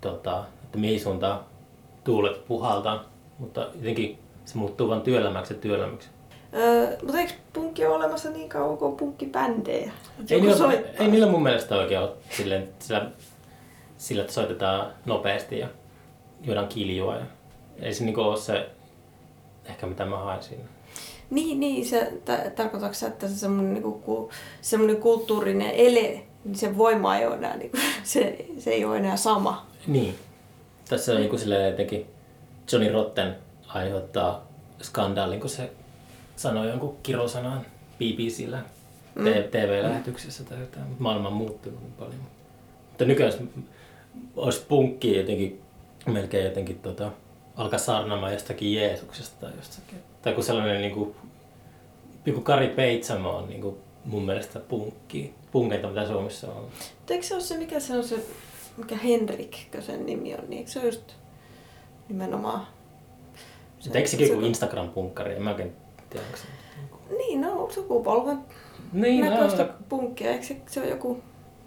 tota, 0.00 0.44
että 0.64 0.78
mihin 0.78 1.00
suuntaan 1.00 1.40
tuulet 2.04 2.46
puhaltaa. 2.46 3.04
Mutta 3.38 3.68
jotenkin 3.74 4.18
se 4.44 4.58
muuttuu 4.58 4.88
vaan 4.88 5.02
työelämäksi 5.02 5.54
ja 5.54 5.60
työelämäksi. 5.60 6.08
Öö, 6.54 6.96
mutta 7.02 7.18
eikö 7.18 7.32
punkki 7.52 7.86
ole 7.86 7.94
olemassa 7.94 8.30
niin 8.30 8.48
kauan 8.48 8.78
kuin 8.78 8.96
punkkibändejä? 8.96 9.92
Ei 10.30 10.40
niillä, 10.40 10.56
soittaa. 10.56 11.04
ei 11.04 11.10
niillä 11.10 11.26
mun 11.26 11.42
mielestä 11.42 11.76
oikein 11.76 12.00
ole 12.00 12.10
silleen, 12.30 12.68
sillä, 12.78 13.10
sillä, 13.96 14.20
että 14.20 14.32
soitetaan 14.32 14.86
nopeasti 15.06 15.58
ja 15.58 15.68
juodaan 16.42 16.68
kiljua. 16.68 17.16
Ja, 17.16 17.24
ei 17.82 17.94
se 17.94 18.04
niinku 18.04 18.20
ole 18.20 18.36
se, 18.36 18.70
ehkä 19.64 19.86
mitä 19.86 20.04
mä 20.04 20.18
haen 20.18 20.42
siinä. 20.42 20.64
Niin, 21.30 21.60
niin 21.60 21.86
se, 21.86 22.12
tä, 22.24 22.52
tarkoitatko 22.56 22.94
sä, 22.94 23.06
että 23.06 23.28
se 23.28 23.34
semmoinen, 23.34 23.74
niinku, 23.74 23.92
ku, 23.92 24.30
semmoinen 24.60 24.96
kulttuurinen 24.96 25.70
ele, 25.70 26.22
niin 26.44 26.54
sen 26.54 26.78
voima 26.78 27.16
ei 27.16 27.26
ole 27.26 27.34
enää, 27.36 27.56
niinku, 27.56 27.76
se, 28.04 28.46
se 28.58 28.70
ei 28.70 28.84
ole 28.84 28.96
enää 28.96 29.16
sama. 29.16 29.66
Niin. 29.86 30.14
Tässä 30.88 31.12
on 31.12 31.22
joku 31.22 31.38
silleen 31.38 31.70
jotenkin 31.70 32.06
Johnny 32.72 32.92
Rotten 32.92 33.36
aiheuttaa 33.68 34.46
skandaalin, 34.82 35.40
kun 35.40 35.50
se 35.50 35.70
sanoi 36.36 36.68
jonkun 36.68 36.96
kirosanan 37.02 37.66
BBCllä 37.98 38.62
Mm. 39.16 39.24
T- 39.24 39.50
TV-lähetyksessä 39.50 40.44
tai 40.44 40.60
jotain. 40.60 40.86
Mutta 40.86 41.02
Maailma 41.02 41.28
on 41.28 41.34
muuttunut 41.34 41.80
niin 41.80 41.92
paljon. 41.98 42.20
Mutta 42.88 43.04
nykyään 43.04 43.32
olisi 44.36 44.64
punkki 44.68 45.16
jotenkin 45.16 45.60
melkein 46.06 46.44
jotenkin 46.44 46.78
tota, 46.78 47.10
alkaa 47.56 47.78
saarnaamaan 47.78 48.32
jostakin 48.32 48.74
Jeesuksesta 48.74 49.40
tai 49.40 49.56
jostakin. 49.56 49.98
Tai 50.22 50.32
kun 50.34 50.44
sellainen 50.44 50.80
niin 50.80 50.94
kuin, 50.94 51.14
joku 52.26 52.40
Kari 52.40 52.68
Peitsamo 52.68 53.30
on 53.30 53.48
niin 53.48 53.60
kuin, 53.60 53.76
mun 54.04 54.26
mielestä 54.26 54.60
punkki. 54.60 55.34
Punkeinta 55.52 55.88
mitä 55.88 56.06
Suomessa 56.06 56.48
on. 56.48 56.62
Mutta 56.98 57.14
eikö 57.14 57.26
se 57.26 57.34
ole 57.34 57.42
se, 57.42 57.58
mikä 57.58 57.80
se 57.80 57.96
on 57.96 58.04
se, 58.04 58.26
mikä 58.76 58.96
Henrikkö 58.96 59.82
sen 59.82 60.06
nimi 60.06 60.34
on, 60.34 60.44
niin 60.48 60.58
eikö 60.58 60.70
se 60.70 60.78
ole 60.78 60.86
just 60.86 61.12
nimenomaan... 62.08 62.66
Mutta 63.84 63.98
eikö 63.98 64.10
sekin 64.10 64.28
joku 64.28 64.40
Instagram-punkkari? 64.40 65.36
En 65.36 65.42
mä 65.42 65.50
oikein 65.50 65.72
tiedä, 66.10 66.26
onko 66.26 66.38
se. 66.38 66.44
Niin, 67.16 67.40
no 67.40 67.68
sukupolven 67.70 68.38
Niin, 68.92 69.24
näköistä 69.24 69.62
no, 69.62 69.68
punkkia. 69.88 70.30
Eikö 70.30 70.44
se, 70.44 70.56
se 70.66 70.80
ole 70.80 70.88
joku 70.88 71.22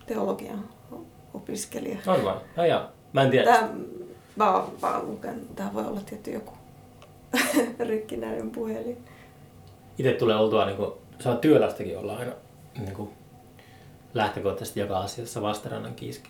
teologian 0.06 0.70
opiskelija? 1.34 1.98
on 2.08 2.26
vai? 2.26 2.36
No 2.58 2.66
joo. 2.66 2.82
Mä 3.14 3.22
en 3.22 3.32
tiedä. 3.32 3.52
Tää, 3.52 3.70
mä 4.40 4.56
oon 4.56 4.82
vaan 4.82 5.08
lukenut. 5.08 5.56
Tää 5.56 5.74
voi 5.74 5.86
olla 5.86 6.02
tietty 6.02 6.32
joku 6.32 6.54
rikkinäinen 7.90 8.52
puhelin. 8.52 8.98
Itse 9.98 10.12
tulee 10.14 10.36
oltua, 10.36 10.66
niin 10.66 10.78
kuin, 10.78 10.92
on 11.26 11.38
työlästäkin 11.38 11.98
olla 11.98 12.18
aina 12.18 12.32
niin 12.80 12.94
kuin, 12.94 13.10
lähtökohtaisesti 14.14 14.80
joka 14.80 15.00
asiassa 15.00 15.42
vastarannan 15.42 15.96
kiiski. 15.96 16.30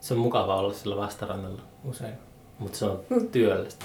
Se 0.00 0.14
on 0.14 0.20
mukava 0.20 0.56
olla 0.56 0.72
sillä 0.72 0.96
vastarannalla 0.96 1.62
usein, 1.84 2.14
mutta 2.58 2.78
se 2.78 2.84
on 2.84 3.00
Mm. 3.10 3.28
työlästä. 3.28 3.84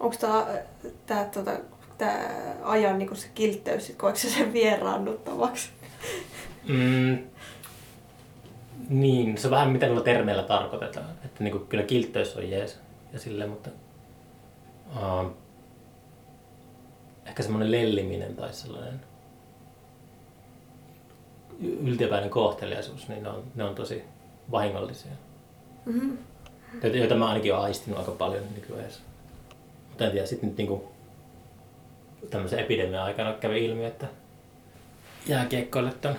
Onko 0.00 0.16
tää, 0.20 0.62
tää, 1.06 1.24
tota, 1.24 1.50
tää 1.98 2.56
ajan 2.62 2.98
niinku 2.98 3.14
se 3.14 3.28
kiltteys, 3.34 3.86
sit 3.86 3.96
koetko 3.96 4.20
sen 4.20 4.52
vieraannuttavaksi? 4.52 5.68
Mm, 6.68 7.18
niin, 8.88 9.38
se 9.38 9.46
on 9.46 9.50
vähän 9.50 9.70
mitä 9.70 9.86
noilla 9.86 10.04
termeillä 10.04 10.42
tarkoitetaan. 10.42 11.10
Että 11.24 11.44
niin 11.44 11.52
kuin, 11.52 11.66
kyllä 11.66 11.84
kiltteys 11.84 12.36
on 12.36 12.50
jees 12.50 12.78
ja 13.12 13.18
silleen, 13.18 13.50
mutta 13.50 13.70
uh, 14.96 15.30
ehkä 17.26 17.42
semmoinen 17.42 17.70
lelliminen 17.70 18.36
tai 18.36 18.52
sellainen 18.52 19.00
yltiöpäinen 21.60 22.30
kohteliaisuus, 22.30 23.08
niin 23.08 23.22
ne 23.22 23.28
on, 23.28 23.44
ne 23.54 23.64
on 23.64 23.74
tosi 23.74 24.04
vahingollisia. 24.50 25.12
Mm-hmm. 25.86 26.18
Joita, 26.94 27.14
mä 27.14 27.28
ainakin 27.28 27.52
olen 27.52 27.64
aistinut 27.64 27.98
aika 27.98 28.10
paljon 28.12 28.44
nykyään. 28.54 28.90
Mutta 29.88 30.04
en 30.04 30.10
tiedä, 30.10 30.26
sitten 30.26 30.48
nyt 30.48 30.58
niinku 30.58 30.92
tämmöisen 32.30 32.58
epidemian 32.58 33.04
aikana 33.04 33.32
kävi 33.32 33.64
ilmi, 33.64 33.84
että 33.84 34.06
jääkiekkoilijat 35.26 36.04
on 36.04 36.14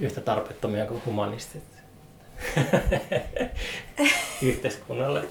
yhtä 0.00 0.20
tarpeettomia 0.20 0.86
kuin 0.86 1.02
humanistit 1.06 1.62
yhteiskunnalle. 4.42 5.24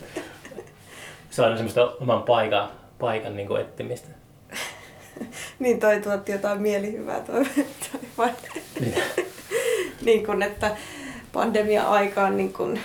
Se 1.36 1.42
on 1.42 1.46
aina 1.46 1.58
semmoista 1.58 1.92
oman 2.02 2.24
paikan, 2.24 2.70
paikan 3.00 3.36
niin 3.36 3.48
kuin 3.48 3.62
etsimistä. 3.62 4.08
Niin 5.60 5.80
toi 5.80 6.02
tuotti 6.02 6.32
jotain 6.32 6.62
mielihyvää 6.62 7.20
toi, 7.20 7.46
toi 8.18 8.30
niin 10.06 10.26
kuin, 10.26 10.42
että 10.42 10.78
pandemia-aikaan 11.34 12.38
niin 12.38 12.54
kuin, 12.54 12.80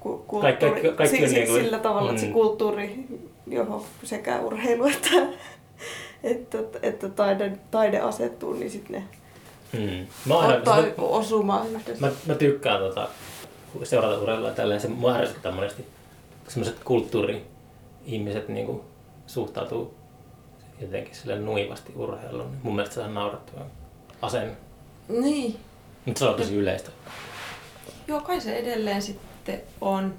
ku- 0.00 0.24
kulttuuri, 0.26 0.40
Kaikki- 0.56 0.70
kaikki- 0.70 0.96
kaikki 0.96 1.28
si- 1.28 1.34
niin 1.34 1.46
kuin- 1.48 1.62
sillä 1.62 1.78
tavalla, 1.78 2.10
että 2.10 2.20
se 2.20 2.26
mm. 2.26 2.32
kulttuuri, 2.32 3.04
johon 3.46 3.84
sekä 4.04 4.40
urheilu 4.40 4.86
että, 4.92 5.10
että, 6.22 6.58
että 6.82 7.08
taide, 7.08 7.52
taide 7.70 8.00
asettuu, 8.00 8.52
niin 8.52 8.70
sitten 8.70 8.92
ne 8.92 9.02
Mm. 9.72 10.06
Mä, 10.26 10.38
aina, 10.38 10.54
ottaa 10.54 10.80
mä, 10.80 10.86
joku 10.86 11.14
osuma 11.14 11.66
yhdessä. 11.70 12.06
mä, 12.06 12.12
mä, 12.26 12.34
tykkään 12.34 12.80
tota, 12.80 13.08
seurata 13.82 14.18
urheilua 14.18 14.48
ja 14.48 14.54
tälleen. 14.54 14.80
Se 14.80 14.88
mua 14.88 15.14
monesti. 15.54 15.86
Semmoiset 16.48 16.76
kulttuuri-ihmiset 18.08 18.48
niinku, 18.48 18.84
suhtautuu 19.26 19.94
jotenkin 20.80 21.14
sille 21.14 21.38
nuivasti 21.38 21.92
urheiluun. 21.96 22.56
Mun 22.62 22.74
mielestä 22.74 22.94
se 22.94 23.00
on 23.00 23.14
naurettava 23.14 23.64
asenne. 24.22 24.56
Niin. 25.08 25.60
Mutta 26.04 26.18
se 26.18 26.24
on 26.24 26.34
tosi 26.34 26.56
yleistä. 26.56 26.90
Joo, 28.06 28.20
kai 28.20 28.40
se 28.40 28.56
edelleen 28.56 29.02
sitten 29.02 29.60
on. 29.80 30.14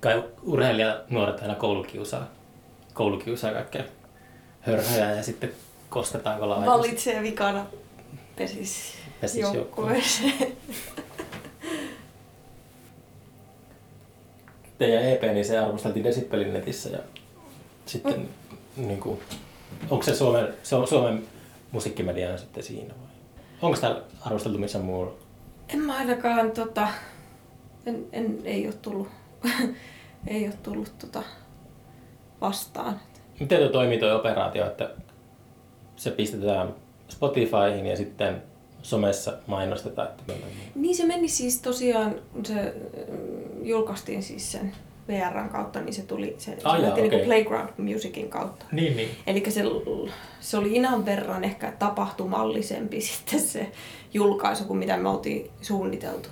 Kai 0.00 0.24
urheilija 0.42 1.00
nuoret 1.10 1.42
aina 1.42 1.54
koulukiusaa. 1.54 2.26
Koulukiusaa 2.94 3.52
kaikkea 3.52 3.84
hörhöjä 4.60 5.10
ja 5.10 5.22
sitten 5.22 5.52
kostetaanko 5.88 6.48
laajasti. 6.48 6.70
Valitsee 6.70 7.22
vikana 7.22 7.66
pesis, 8.36 8.94
Pesis 9.20 9.54
joukkueeseen. 9.54 10.53
Teidän 14.78 15.04
EP, 15.04 15.22
niin 15.22 15.44
se 15.44 15.58
arvosteltiin 15.58 16.04
Decibelin 16.04 16.52
netissä 16.52 16.88
ja 16.88 16.98
sitten 17.86 18.28
niin 18.76 19.00
kuin, 19.00 19.20
onko 19.90 20.02
se 20.02 20.14
Suomen, 20.14 20.54
se 20.62 20.76
on 20.76 20.88
Suomen 20.88 21.22
musiikkimediana 21.72 22.36
sitten 22.36 22.62
siinä 22.62 22.94
vai? 23.00 23.08
Onko 23.62 23.76
sitä 23.76 24.02
arvosteltu 24.20 24.58
missään 24.58 24.84
muualla? 24.84 25.12
En 25.68 25.78
mä 25.78 25.96
ainakaan 25.96 26.50
tota, 26.50 26.88
en, 27.86 28.06
en, 28.12 28.38
ei 28.44 28.66
ole 28.66 28.74
tullut, 28.82 29.08
ei 30.26 30.46
ole 30.46 30.54
tullut 30.62 30.98
tota 30.98 31.22
vastaan. 32.40 33.00
Miten 33.40 33.58
tuo 33.58 33.68
toimii 33.68 33.98
tuo 33.98 34.16
operaatio, 34.16 34.66
että 34.66 34.90
se 35.96 36.10
pistetään 36.10 36.74
Spotifyhin 37.08 37.86
ja 37.86 37.96
sitten 37.96 38.42
somessa 38.84 39.32
mainostetaan, 39.46 40.08
että 40.08 40.32
Niin 40.74 40.96
se 40.96 41.06
meni 41.06 41.28
siis 41.28 41.60
tosiaan, 41.60 42.14
se 42.44 42.54
mm, 43.10 43.64
julkaistiin 43.66 44.22
siis 44.22 44.52
sen 44.52 44.72
VRn 45.08 45.48
kautta, 45.48 45.80
niin 45.80 45.94
se 45.94 46.02
tuli 46.02 46.34
se, 46.38 46.56
Ah, 46.64 46.76
se 46.76 46.86
jaa, 46.86 46.94
niinku 46.96 47.16
okei. 47.16 47.26
Playground 47.26 47.68
Musicin 47.78 48.28
kautta. 48.28 48.64
Niin, 48.72 48.96
niin. 48.96 49.08
Eli 49.26 49.44
se, 49.50 49.62
se 50.40 50.56
oli 50.56 50.74
inan 50.76 51.06
verran 51.06 51.44
ehkä 51.44 51.72
tapahtumallisempi 51.78 53.00
sitten 53.10 53.40
se 53.40 53.70
julkaisu 54.14 54.64
kuin 54.64 54.78
mitä 54.78 54.96
me 54.96 55.08
oltiin 55.08 55.50
suunniteltu. 55.62 56.28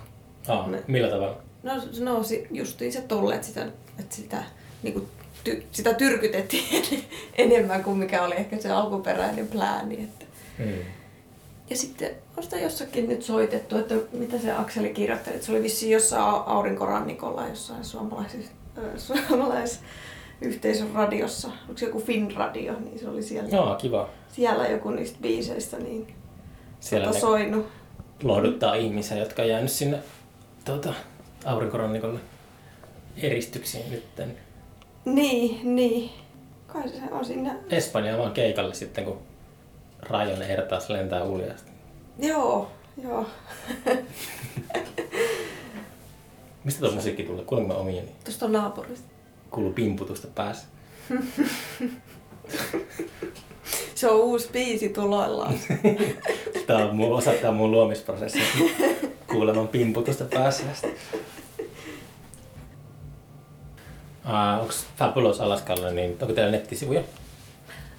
Ah, 0.49 0.69
Me- 0.69 0.83
millä 0.87 1.09
tavalla? 1.11 1.37
No, 1.63 1.73
no 2.01 2.23
justiin 2.51 2.93
se 2.93 3.01
tolle, 3.01 3.35
että 3.35 3.47
sitä, 3.47 3.67
että 3.99 4.17
sitä, 4.17 4.45
niinku, 4.83 5.09
ty, 5.45 5.63
sitä 5.73 5.95
tyrkytettiin 5.95 6.85
enemmän 7.39 7.85
kuin 7.85 7.99
mikä 7.99 8.23
oli 8.23 8.35
ehkä 8.35 8.59
se 8.59 8.71
alkuperäinen 8.71 9.49
plääni. 9.49 9.95
Että. 9.95 10.25
Mm. 10.59 10.73
Ja 11.73 11.77
sitten 11.79 12.11
on 12.37 12.43
sitä 12.43 12.57
jossakin 12.57 13.09
nyt 13.09 13.23
soitettu, 13.23 13.77
että 13.79 13.95
mitä 14.13 14.39
se 14.39 14.53
Akseli 14.53 14.91
kirjoitteli, 14.95 15.35
että 15.35 15.47
se 15.47 15.53
oli 15.53 15.63
vissiin 15.63 15.93
jossain 15.93 16.23
au- 16.23 16.43
aurinkorannikolla 16.47 17.49
jossain 17.49 17.85
suomalaisessa, 17.85 18.53
ö, 18.79 18.99
suomalaisyhteisön 18.99 20.91
radiossa. 20.95 21.49
Onko 21.49 21.79
se 21.79 21.87
joku 21.87 22.01
Finradio, 22.01 22.75
niin 22.81 22.99
se 22.99 23.09
oli 23.09 23.23
siellä, 23.23 23.49
Joo, 23.49 23.75
kiva. 23.75 24.09
siellä 24.33 24.67
joku 24.67 24.91
niistä 24.91 25.19
biiseistä 25.23 25.77
niin 25.79 26.15
Siellä 26.81 27.07
tota 27.07 27.21
soinut. 27.21 27.67
lohduttaa 28.23 28.75
ihmisiä, 28.75 29.17
jotka 29.19 29.43
on 29.43 29.49
jäänyt 29.49 29.71
sinne 29.73 29.99
tuota, 30.65 30.95
aurinkorannikolle 31.45 32.21
eristyksiin 33.23 33.91
nytten. 33.91 34.37
Niin, 35.05 35.77
niin. 35.77 36.11
Kai 36.67 36.89
se 36.89 37.01
on 37.11 37.25
siinä. 37.25 37.57
Espanjaan 37.71 38.19
vaan 38.19 38.33
keikalle 38.33 38.75
sitten, 38.75 39.05
kun 39.05 39.19
Rajon 40.03 40.43
Ertaas 40.43 40.91
lentää 40.91 41.25
uljasti. 41.25 41.71
Joo, 42.19 42.73
joo. 43.03 43.27
Mistä 46.65 46.81
tuo 46.81 46.91
musiikki 46.91 47.23
tulee? 47.23 47.45
Kuulenko 47.45 47.75
mä 47.75 47.81
omieni? 47.81 48.09
Tuosta 48.25 48.47
on 48.47 48.53
naapurista. 48.53 49.09
Kuuluu 49.51 49.73
pimputusta 49.73 50.29
päässä. 50.35 50.67
Se 53.95 54.09
on 54.11 54.21
uusi 54.21 54.49
biisi 54.53 54.89
tuloillaan. 54.89 55.55
Tämä 56.67 56.85
on 56.85 56.97
mun, 56.97 57.13
osa 57.13 57.33
tämä 57.33 57.53
mun 57.53 57.71
luomisprosessi. 57.71 58.39
Kuuleman 59.27 59.69
pimputusta 59.69 60.25
päässä. 60.25 60.65
Uh, 64.25 64.61
onko 64.61 64.73
Fabulous 64.97 65.41
Alaskalla, 65.41 65.91
niin 65.91 66.17
onko 66.21 66.35
teillä 66.35 66.51
nettisivuja? 66.51 67.03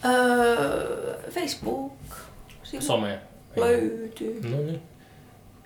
Öö, 0.06 1.32
Facebook. 1.32 1.94
Sivu 2.64 2.82
Some? 2.82 3.20
löytyy. 3.56 4.42
No 4.50 4.58
niin. 4.58 4.82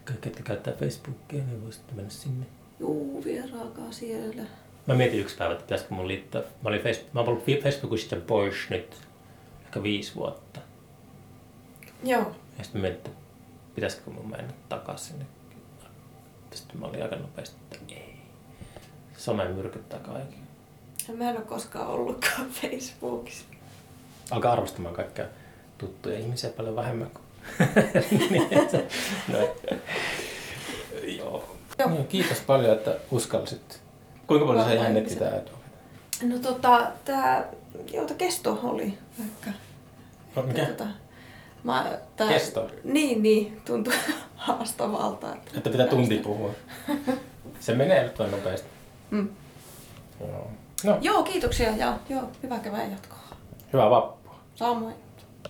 Kaikki, 0.06 0.30
jotka 0.30 0.44
käyttää 0.44 0.74
Facebookia, 0.74 1.44
niin 1.44 1.64
voisitte 1.64 1.94
mennä 1.94 2.10
sinne. 2.10 2.46
Juu, 2.80 3.24
vieraakaan 3.24 3.94
siellä. 3.94 4.44
Mä 4.88 4.94
mietin 4.94 5.20
yksi 5.20 5.38
päivä, 5.38 5.54
että 5.54 5.64
pitäisikö 5.64 5.94
mun 5.94 6.08
liittyä. 6.08 6.42
Mä, 6.42 6.70
olin 6.70 6.82
Facebook, 6.82 7.14
mä 7.14 7.22
ollut 7.22 7.46
Facebookista 7.64 8.16
pois 8.16 8.56
nyt 8.70 8.96
ehkä 9.66 9.84
viisi 9.84 10.16
vuotta. 10.16 10.60
Joo. 12.04 12.32
Ja 12.58 12.64
sitten 12.64 12.82
mä 12.82 12.88
mietin, 12.88 12.98
että 12.98 13.10
pitäisikö 13.76 14.10
mun 14.10 14.30
mennä 14.30 14.54
takaisin 14.70 15.08
sinne. 15.08 15.26
Sitten 16.54 16.80
mä 16.80 16.86
olin 16.86 17.04
aika 17.04 17.16
nopeasti, 17.16 17.58
että 17.72 17.94
ei. 17.96 18.20
Some 19.18 19.46
myrkyttää 19.46 20.00
kaiken. 20.00 20.48
Mä 21.18 21.30
en 21.30 21.38
ole 21.38 21.46
koskaan 21.46 21.88
ollutkaan 21.88 22.50
Facebookissa. 22.62 23.46
Alkaa 24.32 24.52
arvostamaan 24.52 24.96
kaikkia 24.96 25.26
tuttuja 25.78 26.20
ihmisiä 26.20 26.50
paljon 26.50 26.76
vähemmän 26.76 27.10
kuin... 27.10 27.24
no, 29.28 29.40
joo. 31.18 31.44
Joo. 31.80 31.90
Joo, 31.96 32.04
kiitos 32.10 32.40
paljon, 32.40 32.74
että 32.78 32.96
uskalsit. 33.12 33.82
Kuinka 34.28 34.46
paljon 34.48 34.66
sä 34.66 34.74
ihan 34.74 34.86
Varmaan 34.86 35.04
nettitaitoa? 35.04 35.58
No 36.24 36.40
tota, 36.40 36.92
tää, 37.06 37.46
joo, 37.94 38.06
tää 38.06 38.18
kesto 38.18 38.60
oli 38.64 38.98
ehkä. 39.20 39.52
No, 40.36 40.42
mikä? 40.44 40.66
Tota, 40.66 40.86
mä, 41.64 41.98
tää, 42.16 42.28
Kesto? 42.28 42.70
Niin, 42.84 43.24
niin, 43.24 43.62
tuntui 43.66 43.94
haastavalta. 44.36 45.34
Että, 45.36 45.52
Että 45.58 45.70
pitää 45.70 45.88
tunti 45.88 46.18
puhua. 46.18 46.52
Se 47.60 47.76
menee 47.76 48.04
nyt 48.04 48.20
vain 48.20 48.32
nopeasti. 48.32 48.68
Mm. 49.12 49.30
Joo. 50.20 50.52
No, 50.84 50.98
Joo, 51.02 51.24
kiitoksia 51.24 51.76
ja 51.76 51.98
joo, 52.10 52.24
hyvää 52.44 52.60
kevään 52.60 52.92
jatkoa. 52.92 53.20
hyvää 53.74 53.90
vappua. 53.90 54.17
Somewhat. 54.58 55.07